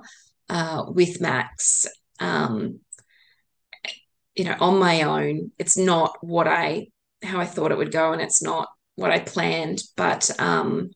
uh 0.50 0.84
with 0.88 1.20
Max. 1.22 1.88
Um 2.20 2.80
you 4.36 4.44
know, 4.44 4.56
on 4.60 4.80
my 4.80 5.04
own. 5.04 5.52
It's 5.58 5.78
not 5.78 6.18
what 6.22 6.48
I 6.48 6.88
how 7.24 7.40
I 7.40 7.46
thought 7.46 7.72
it 7.72 7.78
would 7.78 7.92
go, 7.92 8.12
and 8.14 8.22
it's 8.22 8.44
not 8.44 8.68
what 8.96 9.12
I 9.12 9.20
planned. 9.20 9.82
But 9.96 10.30
um, 10.40 10.92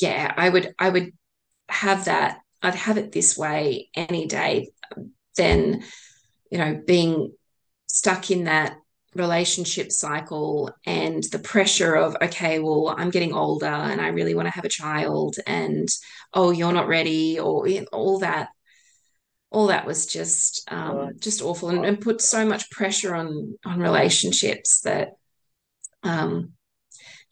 yeah, 0.00 0.32
I 0.36 0.48
would 0.48 0.74
I 0.78 0.90
would 0.90 1.12
have 1.68 2.04
that. 2.04 2.38
I'd 2.62 2.74
have 2.74 2.98
it 2.98 3.12
this 3.12 3.38
way 3.38 3.88
any 3.94 4.26
day 4.26 4.70
than 5.36 5.82
you 6.50 6.58
know 6.58 6.80
being 6.86 7.32
stuck 7.86 8.30
in 8.30 8.44
that 8.44 8.76
relationship 9.14 9.90
cycle 9.90 10.72
and 10.86 11.24
the 11.32 11.38
pressure 11.38 11.94
of 11.94 12.16
okay 12.22 12.60
well 12.60 12.94
i'm 12.96 13.10
getting 13.10 13.32
older 13.32 13.66
and 13.66 14.00
i 14.00 14.08
really 14.08 14.34
want 14.34 14.46
to 14.46 14.54
have 14.54 14.64
a 14.64 14.68
child 14.68 15.36
and 15.48 15.88
oh 16.32 16.52
you're 16.52 16.72
not 16.72 16.86
ready 16.86 17.38
or 17.38 17.66
you 17.66 17.80
know, 17.80 17.86
all 17.92 18.20
that 18.20 18.50
all 19.50 19.66
that 19.66 19.84
was 19.84 20.06
just 20.06 20.62
um, 20.70 21.10
just 21.18 21.42
awful 21.42 21.70
and, 21.70 21.84
and, 21.84 22.00
put 22.00 22.20
so 22.20 22.46
much 22.46 22.70
pressure 22.70 23.16
on 23.16 23.58
on 23.64 23.80
relationships 23.80 24.82
that 24.82 25.14
um, 26.04 26.52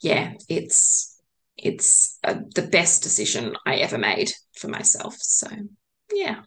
yeah 0.00 0.32
it's 0.48 1.18
it's 1.58 2.18
a, 2.22 2.40
the 2.54 2.62
best 2.62 3.02
decision 3.02 3.56
I 3.66 3.76
ever 3.76 3.98
made 3.98 4.32
for 4.56 4.68
myself. 4.68 5.16
So 5.18 5.48
yeah. 6.12 6.42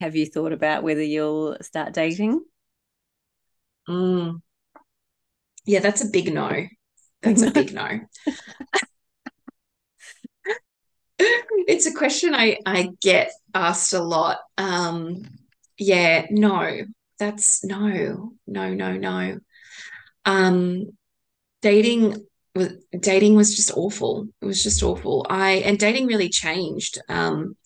Have 0.00 0.16
you 0.16 0.26
thought 0.26 0.52
about 0.52 0.82
whether 0.82 1.02
you'll 1.02 1.56
start 1.62 1.94
dating 1.94 2.44
mm. 3.88 4.40
yeah 5.64 5.80
that's 5.80 6.02
a 6.02 6.08
big 6.08 6.32
no 6.32 6.66
that's 7.22 7.42
a 7.42 7.50
big 7.50 7.72
no 7.72 8.00
it's 11.18 11.86
a 11.86 11.94
question 11.94 12.34
I, 12.34 12.58
I 12.66 12.90
get 13.00 13.32
asked 13.54 13.92
a 13.92 14.02
lot. 14.02 14.38
Um, 14.58 15.22
yeah, 15.78 16.26
no, 16.30 16.80
that's 17.18 17.64
no, 17.64 18.32
no, 18.46 18.74
no, 18.74 18.92
no. 18.96 19.38
Um, 20.24 20.86
dating 21.62 22.26
was 22.54 22.72
dating 22.98 23.34
was 23.34 23.54
just 23.54 23.72
awful. 23.76 24.28
It 24.40 24.46
was 24.46 24.62
just 24.62 24.82
awful. 24.82 25.26
I 25.28 25.52
and 25.52 25.78
dating 25.78 26.06
really 26.06 26.28
changed. 26.28 27.00
Um, 27.08 27.56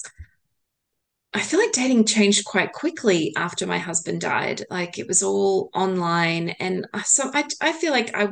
I 1.35 1.41
feel 1.41 1.61
like 1.61 1.73
dating 1.73 2.07
changed 2.07 2.45
quite 2.45 2.73
quickly 2.73 3.35
after 3.37 3.67
my 3.67 3.79
husband 3.79 4.21
died. 4.21 4.65
Like 4.71 4.99
it 4.99 5.07
was 5.07 5.23
all 5.23 5.71
online, 5.75 6.51
and 6.61 6.87
so 7.05 7.31
I 7.35 7.45
I 7.61 7.73
feel 7.73 7.93
like 7.93 8.15
I 8.17 8.29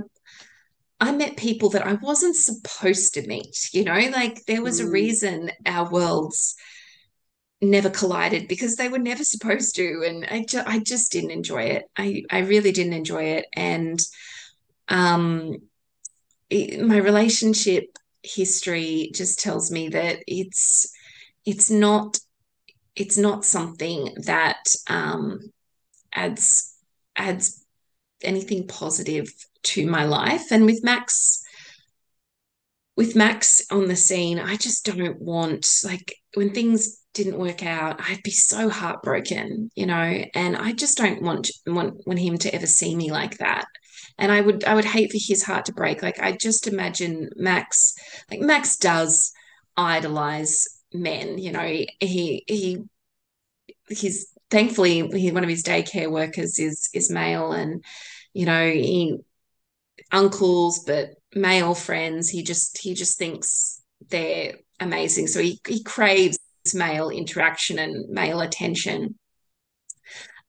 I 0.98 1.12
met 1.12 1.36
people 1.36 1.68
that 1.70 1.86
I 1.86 1.94
wasn't 1.94 2.36
supposed 2.36 3.14
to 3.14 3.26
meet, 3.26 3.68
you 3.72 3.84
know, 3.84 4.00
like 4.12 4.44
there 4.46 4.62
was 4.62 4.80
a 4.80 4.84
mm. 4.84 4.92
reason 4.92 5.50
our 5.66 5.90
worlds 5.90 6.56
never 7.60 7.90
collided 7.90 8.48
because 8.48 8.76
they 8.76 8.88
were 8.88 8.98
never 8.98 9.24
supposed 9.24 9.76
to. 9.76 10.04
And 10.06 10.26
I, 10.30 10.44
ju- 10.48 10.62
I 10.64 10.78
just 10.78 11.12
didn't 11.12 11.32
enjoy 11.32 11.64
it. 11.64 11.84
I, 11.96 12.22
I 12.30 12.40
really 12.40 12.72
didn't 12.72 12.94
enjoy 12.94 13.24
it. 13.24 13.46
And 13.52 14.00
um, 14.88 15.56
it, 16.48 16.80
my 16.80 16.96
relationship 16.96 17.84
history 18.22 19.10
just 19.14 19.38
tells 19.38 19.70
me 19.70 19.90
that 19.90 20.20
it's, 20.26 20.90
it's 21.44 21.70
not, 21.70 22.18
it's 22.96 23.18
not 23.18 23.44
something 23.44 24.14
that 24.24 24.64
um, 24.88 25.40
adds, 26.12 26.74
adds 27.14 27.64
anything 28.22 28.66
positive 28.66 29.28
to 29.62 29.86
my 29.86 30.04
life. 30.04 30.50
And 30.50 30.64
with 30.64 30.82
Max, 30.82 31.42
with 32.96 33.14
Max 33.14 33.62
on 33.70 33.86
the 33.86 33.96
scene, 33.96 34.38
I 34.38 34.56
just 34.56 34.86
don't 34.86 35.20
want 35.20 35.68
like 35.84 36.14
when 36.34 36.52
things 36.52 37.02
didn't 37.12 37.38
work 37.38 37.64
out, 37.64 38.00
I'd 38.00 38.22
be 38.22 38.30
so 38.30 38.68
heartbroken, 38.68 39.70
you 39.74 39.86
know, 39.86 40.24
and 40.34 40.56
I 40.56 40.72
just 40.72 40.98
don't 40.98 41.22
want 41.22 41.50
want 41.66 42.06
want 42.06 42.18
him 42.18 42.38
to 42.38 42.54
ever 42.54 42.66
see 42.66 42.94
me 42.94 43.10
like 43.10 43.38
that. 43.38 43.66
And 44.18 44.32
I 44.32 44.40
would 44.40 44.64
I 44.64 44.74
would 44.74 44.84
hate 44.84 45.10
for 45.10 45.18
his 45.20 45.42
heart 45.42 45.66
to 45.66 45.72
break. 45.72 46.02
Like 46.02 46.20
I 46.20 46.32
just 46.32 46.66
imagine 46.66 47.30
Max, 47.36 47.94
like 48.30 48.40
Max 48.40 48.76
does 48.76 49.32
idolize 49.76 50.64
men. 51.02 51.38
You 51.38 51.52
know, 51.52 51.66
he 52.00 52.44
he 52.46 52.84
he's 53.88 54.32
thankfully 54.50 55.08
he, 55.08 55.30
one 55.30 55.44
of 55.44 55.50
his 55.50 55.62
daycare 55.62 56.10
workers 56.10 56.58
is 56.58 56.88
is 56.92 57.10
male, 57.10 57.52
and 57.52 57.84
you 58.32 58.46
know 58.46 58.68
he 58.70 59.18
uncles, 60.12 60.80
but 60.80 61.10
male 61.34 61.74
friends. 61.74 62.28
He 62.28 62.42
just 62.42 62.78
he 62.78 62.94
just 62.94 63.18
thinks 63.18 63.80
they're 64.08 64.54
amazing. 64.80 65.28
So 65.28 65.40
he 65.40 65.60
he 65.66 65.82
craves 65.82 66.38
male 66.74 67.10
interaction 67.10 67.78
and 67.78 68.08
male 68.08 68.40
attention. 68.40 69.16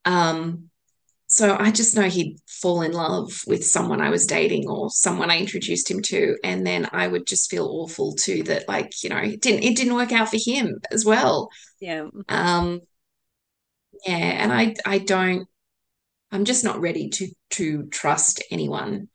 Um, 0.05 0.69
so 1.37 1.55
I 1.55 1.69
just 1.69 1.95
know 1.95 2.09
he'd 2.09 2.39
fall 2.47 2.81
in 2.81 2.93
love 2.93 3.43
with 3.45 3.63
someone 3.63 4.01
I 4.01 4.09
was 4.09 4.25
dating 4.25 4.67
or 4.67 4.89
someone 4.89 5.29
I 5.29 5.37
introduced 5.37 5.89
him 5.91 6.01
to, 6.01 6.35
and 6.43 6.65
then 6.65 6.89
I 6.91 7.07
would 7.07 7.27
just 7.27 7.51
feel 7.51 7.67
awful 7.67 8.15
too 8.15 8.41
that 8.43 8.67
like 8.67 9.03
you 9.03 9.11
know 9.11 9.19
it 9.19 9.39
didn't 9.39 9.63
it 9.63 9.77
didn't 9.77 9.93
work 9.93 10.11
out 10.11 10.29
for 10.29 10.39
him 10.43 10.79
as 10.91 11.05
well. 11.05 11.49
Yeah. 11.79 12.07
Um. 12.27 12.81
Yeah, 14.03 14.15
and 14.15 14.51
I 14.51 14.73
I 14.83 14.97
don't. 14.97 15.47
I'm 16.31 16.43
just 16.43 16.63
not 16.63 16.81
ready 16.81 17.09
to 17.09 17.27
to 17.51 17.83
trust 17.85 18.43
anyone 18.49 19.09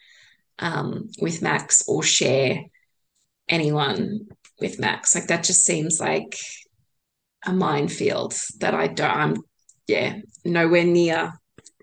um, 0.61 1.09
with 1.21 1.43
Max 1.43 1.83
or 1.89 2.05
share 2.05 2.61
anyone 3.49 4.29
with 4.61 4.79
Max. 4.79 5.17
Like 5.17 5.27
that 5.27 5.43
just 5.43 5.65
seems 5.65 5.99
like 5.99 6.37
a 7.45 7.53
minefield 7.53 8.35
that 8.61 8.75
I 8.75 8.87
don't. 8.87 9.11
I'm 9.11 9.37
yeah 9.89 10.19
nowhere 10.45 10.85
near 10.85 11.33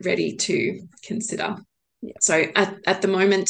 ready 0.04 0.36
to 0.36 0.88
consider. 1.04 1.58
Yeah. 2.02 2.14
So 2.22 2.46
at, 2.56 2.76
at 2.88 3.02
the 3.02 3.08
moment, 3.08 3.50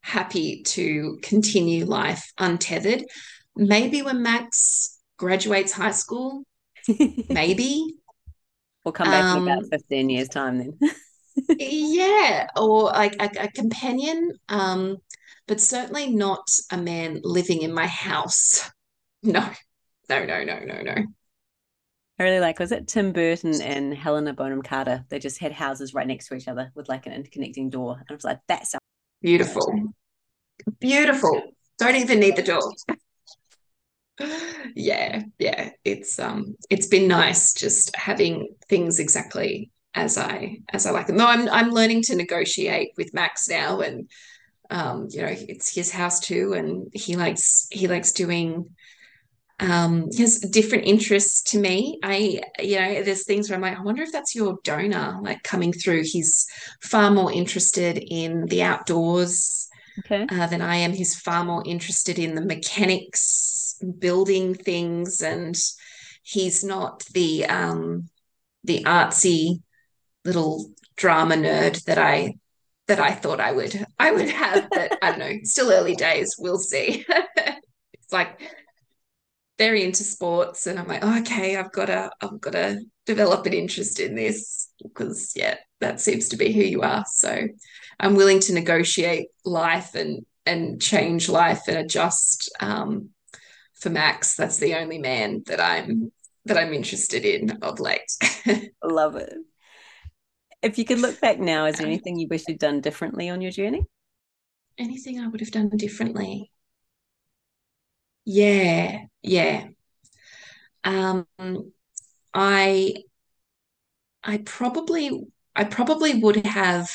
happy 0.00 0.62
to 0.62 1.18
continue 1.22 1.84
life 1.84 2.32
untethered. 2.38 3.04
Maybe 3.56 4.02
when 4.02 4.22
Max 4.22 4.98
graduates 5.16 5.72
high 5.72 5.90
school, 5.90 6.44
maybe. 7.28 7.94
We'll 8.84 8.92
come 8.92 9.10
back 9.10 9.24
um, 9.24 9.46
in 9.48 9.52
about 9.52 9.70
15 9.70 10.10
years' 10.10 10.28
time 10.28 10.58
then. 10.58 10.78
yeah, 11.58 12.46
or 12.56 12.84
like 12.84 13.16
a, 13.20 13.30
a 13.44 13.48
companion, 13.48 14.32
um, 14.48 14.96
but 15.46 15.60
certainly 15.60 16.10
not 16.10 16.48
a 16.72 16.76
man 16.76 17.20
living 17.22 17.62
in 17.62 17.72
my 17.72 17.86
house. 17.86 18.70
No, 19.20 19.44
no, 20.08 20.24
no, 20.24 20.44
no, 20.44 20.60
no, 20.60 20.80
no. 20.80 20.94
I 22.18 22.24
really 22.24 22.40
like 22.40 22.58
was 22.58 22.72
it 22.72 22.88
Tim 22.88 23.12
Burton 23.12 23.60
and 23.60 23.94
Helena 23.94 24.32
Bonham 24.32 24.62
Carter? 24.62 25.04
They 25.08 25.18
just 25.18 25.38
had 25.38 25.52
houses 25.52 25.94
right 25.94 26.06
next 26.06 26.28
to 26.28 26.34
each 26.34 26.48
other 26.48 26.72
with 26.74 26.88
like 26.88 27.06
an 27.06 27.12
interconnecting 27.12 27.70
door. 27.70 27.96
And 27.98 28.06
I 28.10 28.12
was 28.12 28.24
like, 28.24 28.40
that's 28.48 28.74
beautiful. 29.22 29.92
Beautiful. 30.80 31.42
Don't 31.78 31.94
even 31.94 32.18
need 32.18 32.36
the 32.36 32.42
door. 32.42 32.72
yeah, 34.74 35.22
yeah. 35.38 35.70
It's 35.84 36.18
um 36.18 36.56
it's 36.68 36.88
been 36.88 37.06
nice 37.06 37.52
just 37.52 37.94
having 37.94 38.48
things 38.68 38.98
exactly 38.98 39.70
as 39.94 40.18
I 40.18 40.58
as 40.72 40.86
I 40.86 40.90
like 40.90 41.06
them. 41.06 41.16
No, 41.16 41.26
I'm 41.26 41.48
I'm 41.48 41.70
learning 41.70 42.02
to 42.04 42.16
negotiate 42.16 42.92
with 42.96 43.14
Max 43.14 43.48
now 43.48 43.80
and 43.80 44.10
um, 44.70 45.08
you 45.10 45.22
know, 45.22 45.28
it's 45.30 45.74
his 45.74 45.90
house 45.90 46.20
too, 46.20 46.52
and 46.52 46.88
he 46.92 47.16
likes 47.16 47.68
he 47.70 47.88
likes 47.88 48.12
doing 48.12 48.70
um, 49.60 50.08
he 50.12 50.22
has 50.22 50.38
different 50.38 50.84
interests 50.84 51.42
to 51.50 51.58
me. 51.58 51.98
I, 52.02 52.40
you 52.60 52.76
know, 52.76 53.02
there's 53.02 53.24
things 53.24 53.48
where 53.50 53.56
I'm 53.56 53.62
like, 53.62 53.76
I 53.76 53.82
wonder 53.82 54.02
if 54.02 54.12
that's 54.12 54.34
your 54.34 54.58
donor, 54.62 55.18
like 55.20 55.42
coming 55.42 55.72
through. 55.72 56.04
He's 56.04 56.46
far 56.82 57.10
more 57.10 57.32
interested 57.32 57.98
in 57.98 58.46
the 58.46 58.62
outdoors 58.62 59.68
okay. 60.00 60.26
uh, 60.30 60.46
than 60.46 60.62
I 60.62 60.76
am. 60.76 60.92
He's 60.92 61.18
far 61.18 61.44
more 61.44 61.64
interested 61.66 62.18
in 62.20 62.36
the 62.36 62.44
mechanics, 62.44 63.76
building 63.98 64.54
things, 64.54 65.22
and 65.22 65.56
he's 66.22 66.62
not 66.62 67.04
the 67.12 67.46
um, 67.46 68.08
the 68.62 68.84
artsy 68.84 69.62
little 70.24 70.70
drama 70.96 71.34
nerd 71.34 71.82
that 71.84 71.98
I 71.98 72.34
that 72.86 73.00
I 73.00 73.12
thought 73.12 73.40
I 73.40 73.50
would 73.50 73.86
I 73.98 74.12
would 74.12 74.28
have. 74.28 74.68
But 74.70 74.98
I 75.02 75.10
don't 75.10 75.18
know. 75.18 75.32
Still 75.42 75.72
early 75.72 75.96
days. 75.96 76.36
We'll 76.38 76.58
see. 76.58 77.04
it's 77.36 78.12
like 78.12 78.40
very 79.58 79.84
into 79.84 80.04
sports 80.04 80.66
and 80.66 80.78
I'm 80.78 80.86
like, 80.86 81.04
oh, 81.04 81.18
okay, 81.20 81.56
I've 81.56 81.72
got 81.72 81.86
to, 81.86 82.10
I've 82.20 82.40
got 82.40 82.52
to 82.52 82.80
develop 83.06 83.46
an 83.46 83.52
interest 83.52 83.98
in 83.98 84.14
this 84.14 84.70
because 84.82 85.32
yeah, 85.34 85.56
that 85.80 86.00
seems 86.00 86.28
to 86.28 86.36
be 86.36 86.52
who 86.52 86.62
you 86.62 86.82
are. 86.82 87.04
So 87.08 87.48
I'm 87.98 88.14
willing 88.14 88.40
to 88.40 88.54
negotiate 88.54 89.28
life 89.44 89.94
and 89.94 90.24
and 90.46 90.80
change 90.80 91.28
life 91.28 91.68
and 91.68 91.76
adjust 91.76 92.50
um, 92.60 93.10
for 93.74 93.90
Max. 93.90 94.34
That's 94.34 94.58
the 94.58 94.74
only 94.76 94.98
man 94.98 95.42
that 95.46 95.60
I'm 95.60 96.10
that 96.46 96.56
I'm 96.56 96.72
interested 96.72 97.24
in 97.24 97.58
of 97.62 97.80
late. 97.80 98.10
Love 98.82 99.16
it. 99.16 99.34
If 100.62 100.78
you 100.78 100.84
could 100.84 101.00
look 101.00 101.20
back 101.20 101.38
now, 101.38 101.66
is 101.66 101.76
there 101.76 101.86
anything 101.86 102.18
you 102.18 102.26
wish 102.28 102.44
you'd 102.48 102.58
done 102.58 102.80
differently 102.80 103.28
on 103.28 103.40
your 103.40 103.52
journey? 103.52 103.82
Anything 104.76 105.20
I 105.20 105.28
would 105.28 105.40
have 105.40 105.50
done 105.50 105.68
differently? 105.68 106.50
Yeah, 108.30 109.04
yeah. 109.22 109.68
Um, 110.84 111.26
I 112.34 112.94
I 114.22 114.38
probably 114.44 115.26
I 115.56 115.64
probably 115.64 116.20
would 116.20 116.44
have 116.46 116.90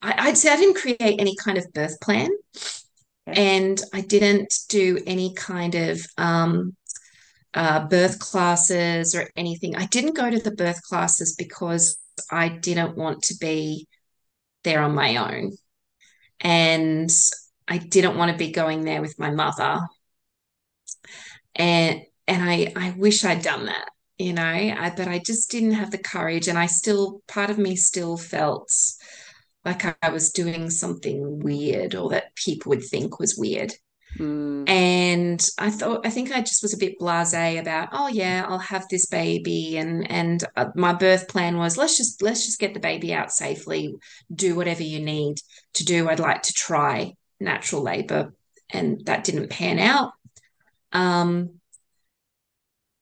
I, 0.00 0.28
would 0.28 0.38
say 0.38 0.50
I 0.50 0.56
didn't 0.56 0.78
create 0.78 1.20
any 1.20 1.36
kind 1.36 1.58
of 1.58 1.70
birth 1.74 2.00
plan 2.00 2.30
and 3.26 3.82
I 3.92 4.00
didn't 4.00 4.54
do 4.70 4.98
any 5.06 5.34
kind 5.34 5.74
of 5.74 6.00
um, 6.16 6.74
uh, 7.52 7.86
birth 7.86 8.18
classes 8.18 9.14
or 9.14 9.28
anything. 9.36 9.76
I 9.76 9.84
didn't 9.84 10.16
go 10.16 10.30
to 10.30 10.38
the 10.38 10.52
birth 10.52 10.80
classes 10.84 11.34
because 11.36 11.98
I 12.30 12.48
didn't 12.48 12.96
want 12.96 13.24
to 13.24 13.36
be 13.38 13.88
there 14.64 14.82
on 14.82 14.94
my 14.94 15.16
own. 15.16 15.52
And 16.40 17.10
I 17.68 17.76
didn't 17.76 18.16
want 18.16 18.32
to 18.32 18.38
be 18.38 18.52
going 18.52 18.84
there 18.84 19.02
with 19.02 19.18
my 19.18 19.30
mother 19.30 19.80
and 21.54 22.02
and 22.26 22.42
I 22.42 22.72
I 22.76 22.94
wish 22.96 23.24
I'd 23.24 23.42
done 23.42 23.66
that, 23.66 23.90
you 24.18 24.32
know, 24.32 24.42
I, 24.42 24.92
but 24.96 25.08
I 25.08 25.18
just 25.18 25.50
didn't 25.50 25.72
have 25.72 25.90
the 25.90 25.98
courage, 25.98 26.48
and 26.48 26.58
I 26.58 26.66
still 26.66 27.22
part 27.28 27.50
of 27.50 27.58
me 27.58 27.76
still 27.76 28.16
felt 28.16 28.72
like 29.64 29.84
I 30.02 30.08
was 30.08 30.32
doing 30.32 30.70
something 30.70 31.38
weird 31.40 31.94
or 31.94 32.10
that 32.10 32.34
people 32.34 32.70
would 32.70 32.84
think 32.84 33.18
was 33.18 33.36
weird. 33.36 33.72
Mm. 34.18 34.68
And 34.68 35.42
I 35.58 35.70
thought, 35.70 36.06
I 36.06 36.10
think 36.10 36.32
I 36.32 36.40
just 36.40 36.62
was 36.62 36.74
a 36.74 36.78
bit 36.78 37.00
blasé 37.00 37.58
about, 37.58 37.88
oh 37.92 38.08
yeah, 38.08 38.44
I'll 38.46 38.58
have 38.58 38.86
this 38.88 39.06
baby, 39.06 39.78
and 39.78 40.10
and 40.10 40.44
uh, 40.56 40.66
my 40.74 40.92
birth 40.92 41.28
plan 41.28 41.56
was 41.56 41.76
let's 41.76 41.96
just 41.96 42.22
let's 42.22 42.44
just 42.44 42.60
get 42.60 42.74
the 42.74 42.80
baby 42.80 43.14
out 43.14 43.32
safely, 43.32 43.94
do 44.34 44.54
whatever 44.54 44.82
you 44.82 45.00
need 45.00 45.38
to 45.74 45.84
do. 45.84 46.08
I'd 46.08 46.20
like 46.20 46.42
to 46.42 46.52
try 46.52 47.14
natural 47.40 47.82
labor, 47.82 48.34
and 48.70 49.04
that 49.06 49.24
didn't 49.24 49.48
pan 49.48 49.78
out. 49.78 50.12
Um, 50.92 51.60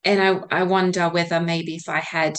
and 0.04 0.22
I, 0.22 0.60
I 0.60 0.62
wonder 0.64 1.08
whether 1.08 1.40
maybe 1.40 1.76
if 1.76 1.88
I 1.88 2.00
had, 2.00 2.36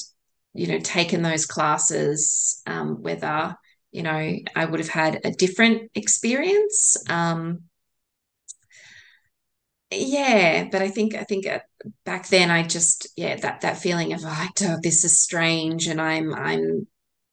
you 0.53 0.67
know, 0.67 0.79
taken 0.79 1.21
those 1.21 1.45
classes, 1.45 2.61
um, 2.65 3.01
whether, 3.01 3.55
you 3.91 4.03
know, 4.03 4.35
I 4.55 4.65
would 4.65 4.79
have 4.79 4.89
had 4.89 5.21
a 5.23 5.31
different 5.31 5.91
experience. 5.95 6.97
Um, 7.09 7.63
yeah, 9.91 10.67
but 10.71 10.81
I 10.81 10.89
think 10.89 11.15
I 11.15 11.23
think 11.23 11.45
uh, 11.45 11.59
back 12.05 12.27
then 12.29 12.49
I 12.49 12.63
just 12.63 13.07
yeah 13.17 13.35
that 13.37 13.61
that 13.61 13.77
feeling 13.77 14.13
of 14.13 14.23
like 14.23 14.51
oh, 14.61 14.77
this 14.81 15.03
is 15.03 15.21
strange 15.21 15.87
and 15.87 15.99
I'm 15.99 16.33
I'm 16.33 16.87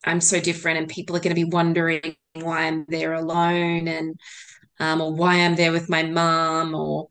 I'm 0.05 0.21
so 0.21 0.41
different 0.41 0.79
and 0.79 0.89
people 0.89 1.15
are 1.17 1.21
going 1.21 1.35
to 1.35 1.45
be 1.45 1.49
wondering 1.49 2.17
why 2.35 2.63
I'm 2.67 2.85
there 2.89 3.15
alone 3.15 3.87
and 3.89 4.17
um, 4.81 5.01
or 5.01 5.15
why 5.15 5.37
I'm 5.37 5.57
there 5.57 5.73
with 5.73 5.89
my 5.91 6.05
mom 6.05 6.75
or 6.75 7.09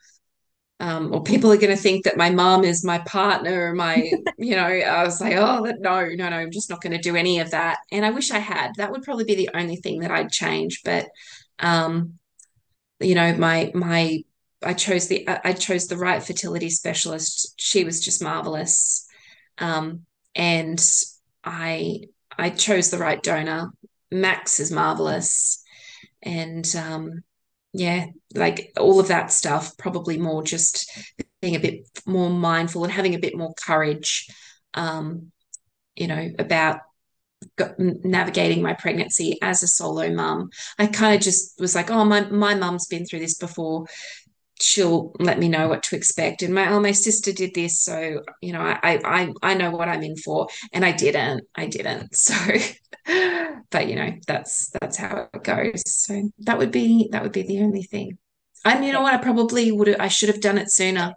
um, 0.79 1.13
or 1.13 1.23
people 1.23 1.51
are 1.51 1.57
going 1.57 1.75
to 1.75 1.81
think 1.81 2.05
that 2.05 2.17
my 2.17 2.29
mom 2.29 2.63
is 2.63 2.85
my 2.85 2.99
partner 2.99 3.73
my 3.73 4.11
you 4.37 4.55
know 4.55 4.67
i 4.67 5.03
was 5.03 5.19
like 5.19 5.35
oh 5.35 5.63
no 5.79 6.05
no 6.05 6.29
no 6.29 6.37
i'm 6.37 6.51
just 6.51 6.69
not 6.69 6.81
going 6.81 6.93
to 6.93 7.01
do 7.01 7.15
any 7.15 7.39
of 7.39 7.51
that. 7.51 7.79
And 7.91 8.05
i 8.05 8.11
wish 8.11 8.31
i 8.31 8.39
had. 8.39 8.73
That 8.77 8.91
would 8.91 9.03
probably 9.03 9.25
be 9.25 9.35
the 9.35 9.49
only 9.53 9.77
thing 9.77 9.99
that 10.01 10.11
i'd 10.11 10.31
change 10.31 10.81
but 10.83 11.07
um 11.59 12.13
you 12.99 13.15
know 13.15 13.35
my 13.35 13.71
my 13.73 14.23
i 14.63 14.73
chose 14.73 15.07
the 15.07 15.27
i 15.43 15.53
chose 15.53 15.87
the 15.87 15.97
right 15.97 16.21
fertility 16.21 16.69
specialist. 16.69 17.53
She 17.57 17.83
was 17.83 18.03
just 18.03 18.23
marvelous. 18.23 19.07
Um 19.57 20.05
and 20.35 20.79
i 21.43 22.01
i 22.37 22.49
chose 22.51 22.91
the 22.91 22.99
right 22.99 23.21
donor. 23.21 23.71
Max 24.11 24.59
is 24.59 24.71
marvelous. 24.71 25.63
And 26.21 26.67
um 26.75 27.23
yeah, 27.73 28.07
like 28.33 28.71
all 28.77 28.99
of 28.99 29.09
that 29.09 29.31
stuff, 29.31 29.77
probably 29.77 30.17
more 30.17 30.43
just 30.43 30.89
being 31.41 31.55
a 31.55 31.59
bit 31.59 31.87
more 32.05 32.29
mindful 32.29 32.83
and 32.83 32.93
having 32.93 33.15
a 33.15 33.19
bit 33.19 33.37
more 33.37 33.53
courage, 33.65 34.27
um, 34.73 35.31
you 35.95 36.07
know, 36.07 36.29
about 36.39 36.79
navigating 37.77 38.61
my 38.61 38.73
pregnancy 38.73 39.37
as 39.41 39.63
a 39.63 39.67
solo 39.67 40.11
mum. 40.13 40.49
I 40.79 40.87
kind 40.87 41.15
of 41.15 41.21
just 41.21 41.59
was 41.59 41.75
like, 41.75 41.89
oh, 41.91 42.03
my 42.05 42.21
my 42.29 42.55
mum's 42.55 42.87
been 42.87 43.05
through 43.05 43.19
this 43.19 43.37
before. 43.37 43.85
She'll 44.61 45.13
let 45.19 45.39
me 45.39 45.49
know 45.49 45.67
what 45.67 45.83
to 45.83 45.95
expect. 45.95 46.41
And 46.41 46.53
my 46.53 46.69
oh, 46.69 46.79
my 46.79 46.91
sister 46.91 47.31
did 47.31 47.53
this, 47.53 47.79
so 47.79 48.21
you 48.41 48.53
know, 48.53 48.61
I 48.61 48.99
I 49.03 49.33
I 49.41 49.53
know 49.53 49.71
what 49.71 49.89
I'm 49.89 50.03
in 50.03 50.17
for, 50.17 50.47
and 50.73 50.85
I 50.85 50.91
didn't, 50.91 51.45
I 51.55 51.67
didn't. 51.67 52.15
So, 53.07 53.63
but 53.71 53.87
you 53.87 53.95
know, 53.95 54.11
that's 54.27 54.69
that's 54.81 54.97
how 54.97 55.29
it 55.33 55.43
goes. 55.43 55.83
So 55.85 56.29
that 56.39 56.57
would 56.57 56.71
be 56.71 57.07
that 57.11 57.23
would 57.23 57.31
be 57.31 57.43
the 57.43 57.61
only 57.61 57.83
thing. 57.83 58.17
And 58.65 58.83
you 58.83 58.91
know 58.91 59.01
what, 59.01 59.13
I 59.13 59.17
probably 59.17 59.71
would 59.71 59.95
I 59.97 60.09
should 60.09 60.29
have 60.29 60.41
done 60.41 60.57
it 60.57 60.71
sooner. 60.71 61.13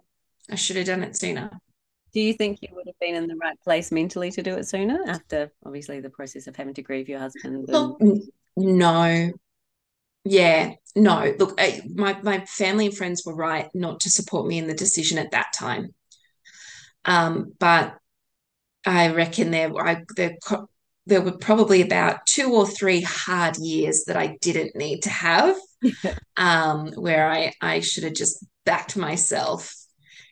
I 0.49 0.55
should 0.55 0.77
have 0.77 0.87
done 0.87 1.03
it 1.03 1.17
sooner. 1.17 1.51
Do 2.13 2.21
you 2.21 2.33
think 2.35 2.59
you 2.61 2.69
would 2.73 2.87
have 2.87 2.99
been 3.01 3.15
in 3.15 3.27
the 3.27 3.37
right 3.37 3.59
place 3.61 3.93
mentally 3.93 4.31
to 4.33 4.43
do 4.43 4.57
it 4.57 4.69
sooner 4.69 5.01
after 5.07 5.53
obviously 5.65 6.01
the 6.01 6.11
process 6.11 6.47
of 6.47 6.57
having 6.57 6.75
to 6.75 6.83
grieve 6.83 7.09
your 7.09 7.21
husband? 7.21 7.69
And... 7.69 8.23
no, 8.57 9.33
yeah, 10.25 10.73
no. 10.95 11.35
Look, 11.39 11.55
I, 11.59 11.83
my 11.95 12.21
my 12.23 12.45
family 12.47 12.87
and 12.87 12.97
friends 12.97 13.25
were 13.25 13.35
right 13.35 13.69
not 13.75 14.01
to 14.01 14.11
support 14.11 14.47
me 14.47 14.59
in 14.59 14.67
the 14.67 14.75
decision 14.75 15.19
at 15.19 15.31
that 15.33 15.53
time. 15.59 15.95
Um, 17.05 17.53
but 17.59 17.97
I 18.85 19.11
reckon 19.13 19.51
there 19.51 19.73
I 19.77 20.05
there 20.17 20.37
there 21.07 21.23
were 21.23 21.37
probably 21.39 21.81
about 21.81 22.27
two 22.27 22.53
or 22.53 22.67
three 22.67 23.01
hard 23.01 23.57
years 23.57 24.05
that 24.07 24.17
I 24.17 24.39
didn't 24.41 24.77
need 24.77 25.03
to 25.03 25.11
have, 25.11 25.57
um, 26.37 26.89
where 26.93 27.29
I 27.29 27.53
I 27.61 27.81
should 27.81 28.05
have 28.05 28.15
just 28.15 28.45
backed 28.65 28.97
myself, 28.97 29.75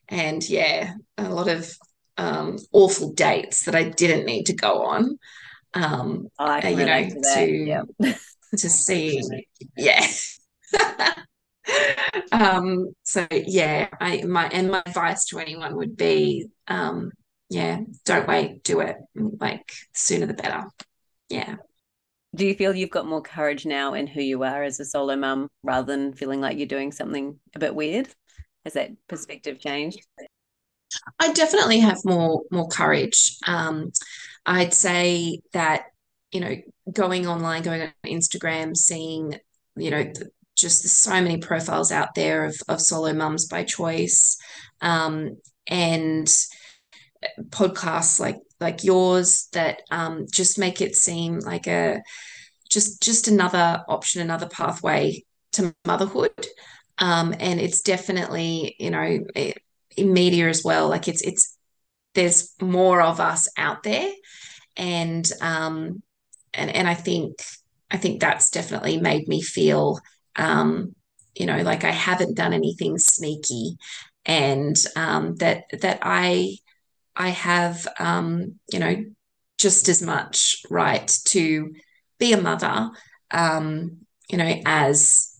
and 0.08 0.46
yeah, 0.48 0.94
a 1.16 1.30
lot 1.30 1.48
of 1.48 1.72
um, 2.18 2.58
awful 2.72 3.12
dates 3.12 3.64
that 3.64 3.74
I 3.74 3.84
didn't 3.84 4.26
need 4.26 4.44
to 4.46 4.54
go 4.54 4.84
on. 4.84 5.18
Um, 5.74 6.28
oh, 6.38 6.44
I 6.44 6.68
you 6.68 6.84
know, 6.84 7.08
to 7.34 7.46
yeah. 7.46 7.82
to 8.52 8.70
see. 8.70 9.20
Yeah. 9.76 10.06
um, 12.32 12.88
so 13.04 13.26
yeah, 13.30 13.88
I 14.00 14.22
my 14.22 14.48
and 14.48 14.70
my 14.70 14.82
advice 14.86 15.26
to 15.26 15.38
anyone 15.38 15.76
would 15.76 15.96
be 15.96 16.46
um, 16.66 17.10
yeah, 17.50 17.80
don't 18.04 18.28
wait, 18.28 18.62
do 18.62 18.80
it. 18.80 18.96
Like 19.14 19.72
sooner 19.94 20.26
the 20.26 20.34
better. 20.34 20.64
Yeah. 21.28 21.56
Do 22.34 22.46
you 22.46 22.54
feel 22.54 22.74
you've 22.74 22.90
got 22.90 23.06
more 23.06 23.22
courage 23.22 23.64
now 23.64 23.94
in 23.94 24.06
who 24.06 24.20
you 24.20 24.42
are 24.42 24.62
as 24.62 24.80
a 24.80 24.84
solo 24.84 25.16
mum 25.16 25.48
rather 25.62 25.86
than 25.86 26.12
feeling 26.12 26.40
like 26.40 26.58
you're 26.58 26.66
doing 26.66 26.92
something 26.92 27.38
a 27.54 27.58
bit 27.58 27.74
weird? 27.74 28.08
Has 28.64 28.74
that 28.74 28.90
perspective 29.08 29.58
changed? 29.58 30.00
I 31.18 31.32
definitely 31.32 31.80
have 31.80 31.98
more 32.04 32.42
more 32.50 32.68
courage. 32.68 33.36
Um, 33.46 33.92
I'd 34.44 34.74
say 34.74 35.40
that 35.52 35.86
you 36.32 36.40
know, 36.40 36.56
going 36.92 37.26
online, 37.26 37.62
going 37.62 37.82
on 37.82 37.92
Instagram, 38.04 38.76
seeing, 38.76 39.38
you 39.76 39.90
know, 39.90 40.12
just 40.56 40.86
so 40.86 41.12
many 41.12 41.38
profiles 41.38 41.92
out 41.92 42.14
there 42.14 42.44
of, 42.44 42.56
of 42.68 42.80
solo 42.80 43.12
mums 43.12 43.46
by 43.46 43.64
choice. 43.64 44.36
Um, 44.80 45.36
and 45.66 46.26
podcasts 47.50 48.18
like 48.18 48.36
like 48.60 48.84
yours 48.84 49.48
that 49.52 49.82
um, 49.90 50.26
just 50.32 50.58
make 50.58 50.80
it 50.80 50.96
seem 50.96 51.38
like 51.40 51.66
a 51.66 52.00
just 52.70 53.02
just 53.02 53.28
another 53.28 53.84
option 53.88 54.20
another 54.20 54.48
pathway 54.48 55.22
to 55.52 55.74
motherhood. 55.86 56.46
Um, 56.98 57.34
and 57.38 57.60
it's 57.60 57.82
definitely 57.82 58.76
you 58.78 58.90
know 58.90 59.20
in 59.96 60.12
media 60.12 60.48
as 60.48 60.64
well 60.64 60.88
like 60.88 61.08
it's 61.08 61.22
it's 61.22 61.58
there's 62.14 62.54
more 62.60 63.00
of 63.00 63.20
us 63.20 63.48
out 63.56 63.82
there. 63.84 64.10
And 64.76 65.30
um, 65.40 66.02
and 66.54 66.74
and 66.74 66.88
I 66.88 66.94
think 66.94 67.42
I 67.90 67.96
think 67.96 68.20
that's 68.20 68.50
definitely 68.50 68.98
made 68.98 69.28
me 69.28 69.42
feel 69.42 70.00
um, 70.36 70.94
you 71.34 71.46
know 71.46 71.62
like 71.62 71.84
I 71.84 71.90
haven't 71.90 72.36
done 72.36 72.52
anything 72.52 72.98
sneaky 72.98 73.76
and 74.24 74.76
um, 74.96 75.36
that 75.36 75.64
that 75.80 76.00
I 76.02 76.56
I 77.16 77.30
have 77.30 77.86
um, 77.98 78.58
you 78.72 78.78
know 78.78 79.04
just 79.58 79.88
as 79.88 80.02
much 80.02 80.64
right 80.70 81.08
to 81.24 81.74
be 82.18 82.32
a 82.32 82.40
mother 82.40 82.90
um, 83.30 83.98
you 84.30 84.38
know 84.38 84.60
as 84.66 85.34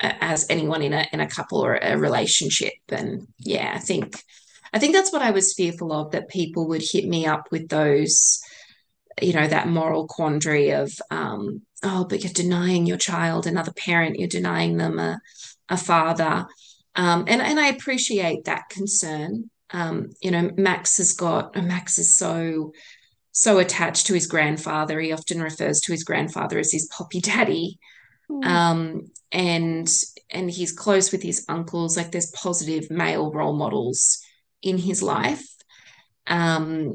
as 0.00 0.46
anyone 0.50 0.82
in 0.82 0.92
a 0.92 1.06
in 1.12 1.20
a 1.20 1.28
couple 1.28 1.64
or 1.64 1.76
a 1.76 1.96
relationship. 1.96 2.74
And 2.88 3.26
yeah 3.38 3.72
I 3.74 3.78
think 3.78 4.22
I 4.72 4.78
think 4.78 4.92
that's 4.92 5.12
what 5.12 5.22
I 5.22 5.30
was 5.30 5.54
fearful 5.54 5.92
of 5.92 6.10
that 6.10 6.28
people 6.28 6.66
would 6.68 6.82
hit 6.82 7.06
me 7.06 7.26
up 7.26 7.46
with 7.52 7.68
those 7.68 8.40
you 9.20 9.32
know 9.32 9.46
that 9.46 9.68
moral 9.68 10.06
quandary 10.06 10.70
of 10.70 10.92
um, 11.10 11.62
oh 11.82 12.04
but 12.04 12.22
you're 12.22 12.32
denying 12.32 12.86
your 12.86 12.96
child 12.96 13.46
another 13.46 13.72
parent 13.72 14.18
you're 14.18 14.28
denying 14.28 14.76
them 14.76 14.98
a, 14.98 15.20
a 15.68 15.76
father. 15.76 16.46
Um, 16.96 17.24
and 17.26 17.42
and 17.42 17.58
I 17.58 17.68
appreciate 17.68 18.44
that 18.44 18.68
concern. 18.68 19.50
Um, 19.70 20.10
you 20.20 20.30
know 20.30 20.50
Max 20.56 20.98
has 20.98 21.12
got 21.12 21.54
Max 21.56 21.98
is 21.98 22.16
so 22.16 22.72
so 23.32 23.58
attached 23.58 24.06
to 24.06 24.14
his 24.14 24.28
grandfather. 24.28 25.00
He 25.00 25.12
often 25.12 25.42
refers 25.42 25.80
to 25.80 25.92
his 25.92 26.04
grandfather 26.04 26.58
as 26.58 26.70
his 26.72 26.86
poppy 26.86 27.20
daddy. 27.20 27.78
Mm. 28.30 28.44
um, 28.46 29.10
and 29.32 29.88
and 30.30 30.50
he's 30.50 30.72
close 30.72 31.12
with 31.12 31.22
his 31.22 31.44
uncles. 31.48 31.96
Like 31.96 32.10
there's 32.10 32.30
positive 32.30 32.90
male 32.90 33.30
role 33.32 33.52
models 33.52 34.20
in 34.62 34.78
his 34.78 35.02
life. 35.02 35.44
Um, 36.26 36.94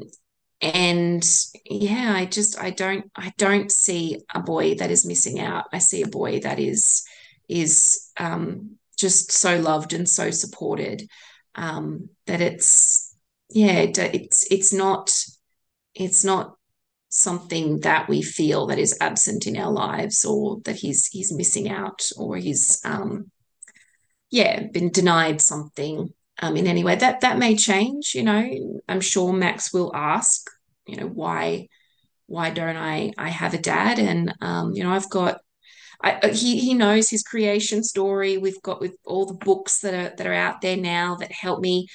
and 0.62 1.24
yeah 1.64 2.12
i 2.14 2.26
just 2.26 2.58
i 2.60 2.70
don't 2.70 3.10
i 3.16 3.32
don't 3.38 3.72
see 3.72 4.18
a 4.34 4.40
boy 4.40 4.74
that 4.74 4.90
is 4.90 5.06
missing 5.06 5.40
out. 5.40 5.64
I 5.72 5.78
see 5.78 6.02
a 6.02 6.06
boy 6.06 6.40
that 6.40 6.58
is 6.58 7.02
is 7.48 8.10
um, 8.16 8.76
just 8.96 9.32
so 9.32 9.58
loved 9.58 9.92
and 9.92 10.08
so 10.08 10.30
supported 10.30 11.08
um, 11.56 12.10
that 12.26 12.40
it's 12.40 13.16
yeah 13.50 13.86
it's 13.96 14.46
it's 14.50 14.72
not 14.72 15.12
it's 15.94 16.24
not 16.24 16.56
something 17.08 17.80
that 17.80 18.08
we 18.08 18.22
feel 18.22 18.66
that 18.66 18.78
is 18.78 18.96
absent 19.00 19.46
in 19.48 19.56
our 19.56 19.72
lives 19.72 20.24
or 20.24 20.60
that 20.64 20.76
he's 20.76 21.06
he's 21.06 21.32
missing 21.32 21.68
out 21.68 22.08
or 22.16 22.36
he's 22.36 22.80
um 22.84 23.30
yeah 24.30 24.62
been 24.72 24.90
denied 24.90 25.40
something 25.40 26.14
um, 26.40 26.56
in 26.56 26.66
any 26.66 26.84
way. 26.84 26.96
That 26.96 27.20
that 27.20 27.38
may 27.38 27.56
change. 27.56 28.14
You 28.14 28.22
know, 28.22 28.80
I'm 28.88 29.00
sure 29.00 29.32
Max 29.32 29.72
will 29.72 29.94
ask. 29.94 30.50
You 30.86 30.96
know, 30.96 31.06
why 31.06 31.68
why 32.26 32.50
don't 32.50 32.76
I 32.76 33.12
I 33.18 33.28
have 33.28 33.54
a 33.54 33.58
dad? 33.58 33.98
And 33.98 34.34
um, 34.40 34.72
you 34.72 34.82
know, 34.82 34.90
I've 34.90 35.10
got. 35.10 35.40
I, 36.02 36.12
uh, 36.14 36.28
he 36.32 36.58
he 36.58 36.72
knows 36.72 37.10
his 37.10 37.22
creation 37.22 37.84
story. 37.84 38.38
We've 38.38 38.62
got 38.62 38.80
with 38.80 38.96
all 39.04 39.26
the 39.26 39.34
books 39.34 39.80
that 39.80 39.92
are 39.92 40.16
that 40.16 40.26
are 40.26 40.32
out 40.32 40.62
there 40.62 40.78
now 40.78 41.16
that 41.16 41.30
help 41.30 41.60
me 41.60 41.88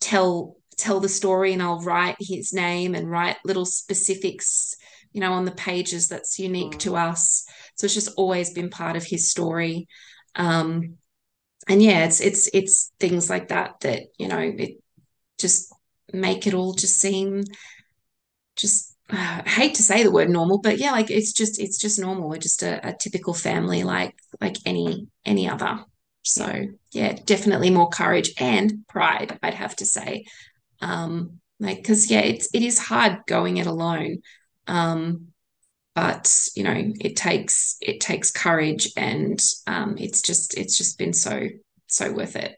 tell 0.00 0.56
tell 0.76 0.98
the 0.98 1.08
story, 1.08 1.52
and 1.52 1.62
I'll 1.62 1.80
write 1.80 2.16
his 2.18 2.52
name 2.52 2.96
and 2.96 3.08
write 3.08 3.36
little 3.44 3.64
specifics, 3.64 4.74
you 5.12 5.20
know, 5.20 5.32
on 5.32 5.44
the 5.44 5.52
pages 5.52 6.08
that's 6.08 6.40
unique 6.40 6.72
mm. 6.72 6.78
to 6.80 6.96
us. 6.96 7.44
So 7.76 7.84
it's 7.84 7.94
just 7.94 8.14
always 8.16 8.52
been 8.52 8.68
part 8.68 8.96
of 8.96 9.04
his 9.04 9.30
story. 9.30 9.86
Um, 10.34 10.96
and 11.68 11.82
yeah, 11.82 12.04
it's 12.04 12.20
it's 12.20 12.48
it's 12.52 12.92
things 12.98 13.30
like 13.30 13.48
that 13.48 13.80
that 13.80 14.04
you 14.18 14.28
know 14.28 14.38
it 14.38 14.78
just 15.38 15.72
make 16.12 16.46
it 16.46 16.54
all 16.54 16.74
just 16.74 17.00
seem 17.00 17.44
just 18.56 18.96
uh, 19.10 19.16
I 19.44 19.48
hate 19.48 19.74
to 19.74 19.82
say 19.82 20.02
the 20.02 20.10
word 20.10 20.30
normal, 20.30 20.58
but 20.58 20.78
yeah, 20.78 20.92
like 20.92 21.10
it's 21.10 21.32
just 21.32 21.60
it's 21.60 21.78
just 21.78 21.98
normal. 22.00 22.28
We're 22.28 22.38
just 22.38 22.62
a, 22.62 22.86
a 22.88 22.94
typical 22.96 23.34
family 23.34 23.82
like 23.84 24.14
like 24.40 24.56
any 24.66 25.08
any 25.24 25.48
other. 25.48 25.84
So 26.24 26.66
yeah, 26.92 27.14
definitely 27.24 27.70
more 27.70 27.88
courage 27.88 28.32
and 28.38 28.84
pride, 28.88 29.38
I'd 29.42 29.54
have 29.54 29.76
to 29.76 29.86
say. 29.86 30.24
Um, 30.80 31.40
like 31.60 31.78
because 31.78 32.10
yeah, 32.10 32.20
it's 32.20 32.48
it 32.54 32.62
is 32.62 32.78
hard 32.78 33.20
going 33.26 33.56
it 33.58 33.66
alone. 33.66 34.18
Um, 34.66 35.31
but 35.94 36.48
you 36.56 36.64
know 36.64 36.92
it 37.00 37.16
takes 37.16 37.76
it 37.80 38.00
takes 38.00 38.30
courage 38.30 38.90
and 38.96 39.40
um, 39.66 39.96
it's 39.98 40.22
just 40.22 40.56
it's 40.56 40.76
just 40.76 40.98
been 40.98 41.12
so 41.12 41.48
so 41.86 42.12
worth 42.12 42.36
it. 42.36 42.56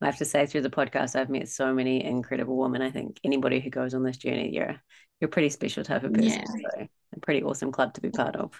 I 0.00 0.06
have 0.06 0.18
to 0.18 0.24
say 0.24 0.46
through 0.46 0.62
the 0.62 0.70
podcast 0.70 1.16
I've 1.16 1.30
met 1.30 1.48
so 1.48 1.74
many 1.74 2.04
incredible 2.04 2.56
women. 2.56 2.82
I 2.82 2.90
think 2.90 3.18
anybody 3.24 3.60
who 3.60 3.70
goes 3.70 3.94
on 3.94 4.02
this 4.04 4.16
journey 4.16 4.54
you're 4.54 4.80
you're 5.20 5.28
a 5.28 5.32
pretty 5.32 5.50
special 5.50 5.82
type 5.82 6.04
of 6.04 6.12
person. 6.12 6.28
Yeah. 6.28 6.44
so 6.44 6.88
a 7.16 7.20
pretty 7.20 7.42
awesome 7.42 7.72
club 7.72 7.94
to 7.94 8.00
be 8.00 8.10
part 8.10 8.36
of. 8.36 8.52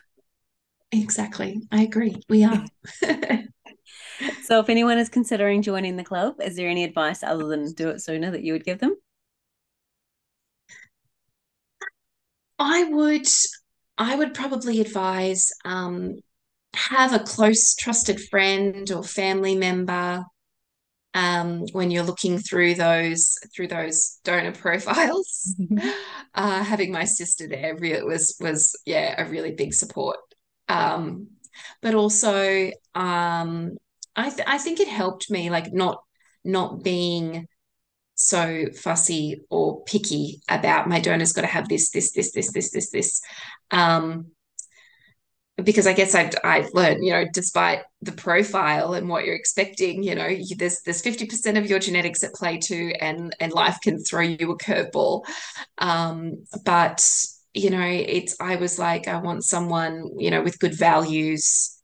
Exactly. 0.90 1.60
I 1.70 1.82
agree. 1.82 2.20
We 2.28 2.44
are. 2.44 2.64
So 4.42 4.60
if 4.60 4.68
anyone 4.68 4.98
is 4.98 5.08
considering 5.08 5.62
joining 5.62 5.96
the 5.96 6.04
club 6.04 6.36
is 6.42 6.56
there 6.56 6.68
any 6.68 6.82
advice 6.82 7.22
other 7.22 7.44
than 7.44 7.72
do 7.72 7.90
it 7.90 8.00
sooner 8.00 8.30
that 8.30 8.42
you 8.42 8.52
would 8.52 8.64
give 8.64 8.78
them 8.78 8.96
I 12.58 12.84
would 12.84 13.26
I 13.96 14.14
would 14.16 14.34
probably 14.34 14.80
advise 14.80 15.50
um, 15.64 16.16
have 16.74 17.12
a 17.12 17.20
close 17.20 17.74
trusted 17.74 18.20
friend 18.30 18.90
or 18.90 19.02
family 19.02 19.56
member 19.56 20.24
um, 21.14 21.64
when 21.72 21.90
you're 21.90 22.04
looking 22.04 22.38
through 22.38 22.74
those 22.74 23.36
through 23.54 23.68
those 23.68 24.18
donor 24.24 24.52
profiles. 24.54 25.54
uh, 26.34 26.62
having 26.62 26.92
my 26.92 27.04
sister 27.04 27.48
there 27.48 27.76
really 27.76 28.02
was 28.02 28.36
was 28.40 28.76
yeah 28.86 29.14
a 29.18 29.28
really 29.28 29.52
big 29.52 29.74
support. 29.74 30.18
Um, 30.68 31.28
but 31.82 31.94
also 31.94 32.70
um, 32.94 33.72
I 34.16 34.30
th- 34.30 34.48
I 34.48 34.58
think 34.58 34.80
it 34.80 34.88
helped 34.88 35.30
me 35.30 35.50
like 35.50 35.72
not 35.72 36.02
not 36.44 36.82
being 36.82 37.46
so 38.20 38.66
fussy 38.74 39.40
or 39.48 39.84
picky 39.84 40.40
about 40.48 40.88
my 40.88 40.98
donor's 40.98 41.32
got 41.32 41.42
to 41.42 41.46
have 41.46 41.68
this 41.68 41.90
this 41.90 42.10
this 42.12 42.32
this 42.32 42.52
this 42.52 42.70
this 42.72 42.90
this 42.90 43.20
um 43.70 44.26
because 45.64 45.86
I 45.86 45.92
guess 45.92 46.14
I've, 46.14 46.34
I've 46.44 46.72
learned, 46.72 47.04
you 47.04 47.12
know, 47.12 47.24
despite 47.32 47.80
the 48.02 48.12
profile 48.12 48.94
and 48.94 49.08
what 49.08 49.24
you're 49.24 49.34
expecting, 49.34 50.04
you 50.04 50.14
know, 50.14 50.26
you, 50.26 50.54
there's 50.56 50.82
there's 50.82 51.02
50% 51.02 51.58
of 51.58 51.68
your 51.68 51.80
genetics 51.80 52.22
at 52.22 52.32
play 52.34 52.58
too, 52.58 52.92
and 53.00 53.34
and 53.40 53.52
life 53.52 53.78
can 53.82 53.98
throw 53.98 54.20
you 54.22 54.52
a 54.52 54.58
curveball. 54.58 55.24
Um, 55.78 56.44
but 56.64 57.04
you 57.54 57.70
know, 57.70 57.84
it's 57.84 58.36
I 58.40 58.56
was 58.56 58.78
like, 58.78 59.08
I 59.08 59.18
want 59.18 59.44
someone, 59.44 60.10
you 60.18 60.30
know, 60.30 60.42
with 60.42 60.60
good 60.60 60.78
values 60.78 61.76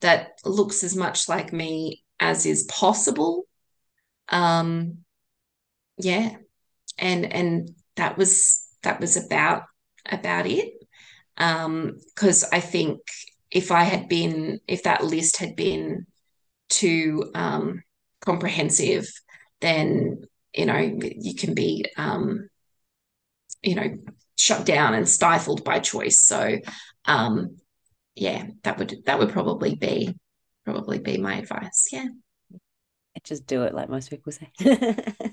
that 0.00 0.32
looks 0.44 0.84
as 0.84 0.94
much 0.94 1.28
like 1.28 1.52
me 1.52 2.04
as 2.20 2.44
is 2.44 2.64
possible. 2.64 3.44
Um, 4.28 4.98
yeah, 6.02 6.36
and 6.98 7.32
and 7.32 7.70
that 7.96 8.18
was 8.18 8.66
that 8.82 9.00
was 9.00 9.16
about 9.16 9.62
about 10.10 10.46
it 10.46 10.74
because 11.36 12.44
um, 12.44 12.50
I 12.52 12.60
think 12.60 13.00
if 13.50 13.70
I 13.70 13.84
had 13.84 14.08
been, 14.08 14.60
if 14.66 14.82
that 14.84 15.04
list 15.04 15.36
had 15.36 15.56
been 15.56 16.06
too 16.68 17.30
um, 17.34 17.82
comprehensive, 18.20 19.06
then 19.60 20.22
you 20.54 20.66
know 20.66 20.78
you 20.78 21.34
can 21.34 21.54
be, 21.54 21.84
um, 21.96 22.48
you 23.62 23.74
know, 23.74 23.96
shut 24.38 24.66
down 24.66 24.94
and 24.94 25.08
stifled 25.08 25.64
by 25.64 25.78
choice. 25.78 26.20
So, 26.20 26.58
um, 27.04 27.58
yeah, 28.14 28.46
that 28.64 28.78
would 28.78 29.02
that 29.06 29.18
would 29.18 29.30
probably 29.30 29.74
be 29.74 30.14
probably 30.64 30.98
be 30.98 31.18
my 31.18 31.36
advice. 31.36 31.88
Yeah, 31.92 32.06
just 33.24 33.46
do 33.46 33.62
it, 33.62 33.74
like 33.74 33.88
most 33.88 34.10
people 34.10 34.32
say. 34.32 34.50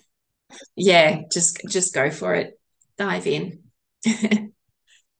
yeah, 0.76 1.22
just 1.32 1.62
just 1.70 1.94
go 1.94 2.10
for 2.10 2.36
it. 2.36 2.60
Dive 2.98 3.28
in. 3.28 3.60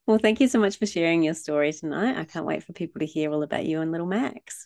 Well, 0.10 0.18
thank 0.18 0.40
you 0.40 0.48
so 0.48 0.58
much 0.58 0.80
for 0.80 0.88
sharing 0.88 1.22
your 1.22 1.36
story 1.36 1.72
tonight. 1.72 2.18
I 2.18 2.24
can't 2.24 2.48
wait 2.48 2.64
for 2.64 2.74
people 2.74 3.00
to 3.00 3.06
hear 3.06 3.32
all 3.32 3.44
about 3.44 3.68
you 3.68 3.80
and 3.80 3.92
little 3.92 4.08
Max. 4.08 4.66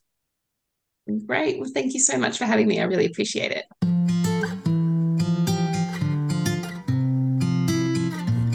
Great. 1.26 1.60
Well, 1.60 1.70
thank 1.74 1.94
you 1.94 2.00
so 2.00 2.18
much 2.18 2.38
for 2.38 2.46
having 2.46 2.66
me. 2.66 2.80
I 2.80 2.86
really 2.86 3.06
appreciate 3.06 3.52
it. 3.52 3.66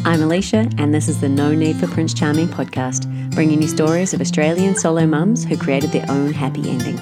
I'm 0.06 0.22
Alicia, 0.22 0.70
and 0.78 0.94
this 0.94 1.08
is 1.08 1.20
the 1.20 1.28
No 1.28 1.54
Need 1.54 1.76
for 1.76 1.88
Prince 1.88 2.14
Charming 2.14 2.48
podcast, 2.48 3.04
bringing 3.34 3.60
you 3.60 3.68
stories 3.68 4.14
of 4.14 4.22
Australian 4.22 4.74
solo 4.74 5.06
mums 5.06 5.44
who 5.44 5.58
created 5.58 5.92
their 5.92 6.10
own 6.10 6.32
happy 6.32 6.70
ending. 6.70 6.98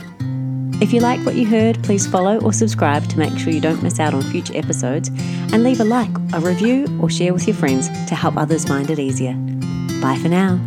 If 0.79 0.93
you 0.93 1.01
like 1.01 1.24
what 1.24 1.37
you 1.37 1.47
heard, 1.47 1.83
please 1.83 2.07
follow 2.07 2.39
or 2.41 2.53
subscribe 2.53 3.09
to 3.09 3.18
make 3.18 3.39
sure 3.39 3.51
you 3.51 3.62
don't 3.62 3.83
miss 3.83 3.99
out 3.99 4.12
on 4.12 4.22
future 4.22 4.55
episodes, 4.55 5.09
and 5.53 5.62
leave 5.62 5.81
a 5.81 5.85
like, 5.85 6.11
a 6.35 6.41
review, 6.41 6.87
or 7.01 7.09
share 7.09 7.33
with 7.33 7.47
your 7.47 7.57
friends 7.57 7.89
to 8.09 8.14
help 8.14 8.37
others 8.37 8.66
find 8.66 8.91
it 8.91 8.99
easier. 8.99 9.33
Bye 10.03 10.18
for 10.20 10.29
now. 10.29 10.61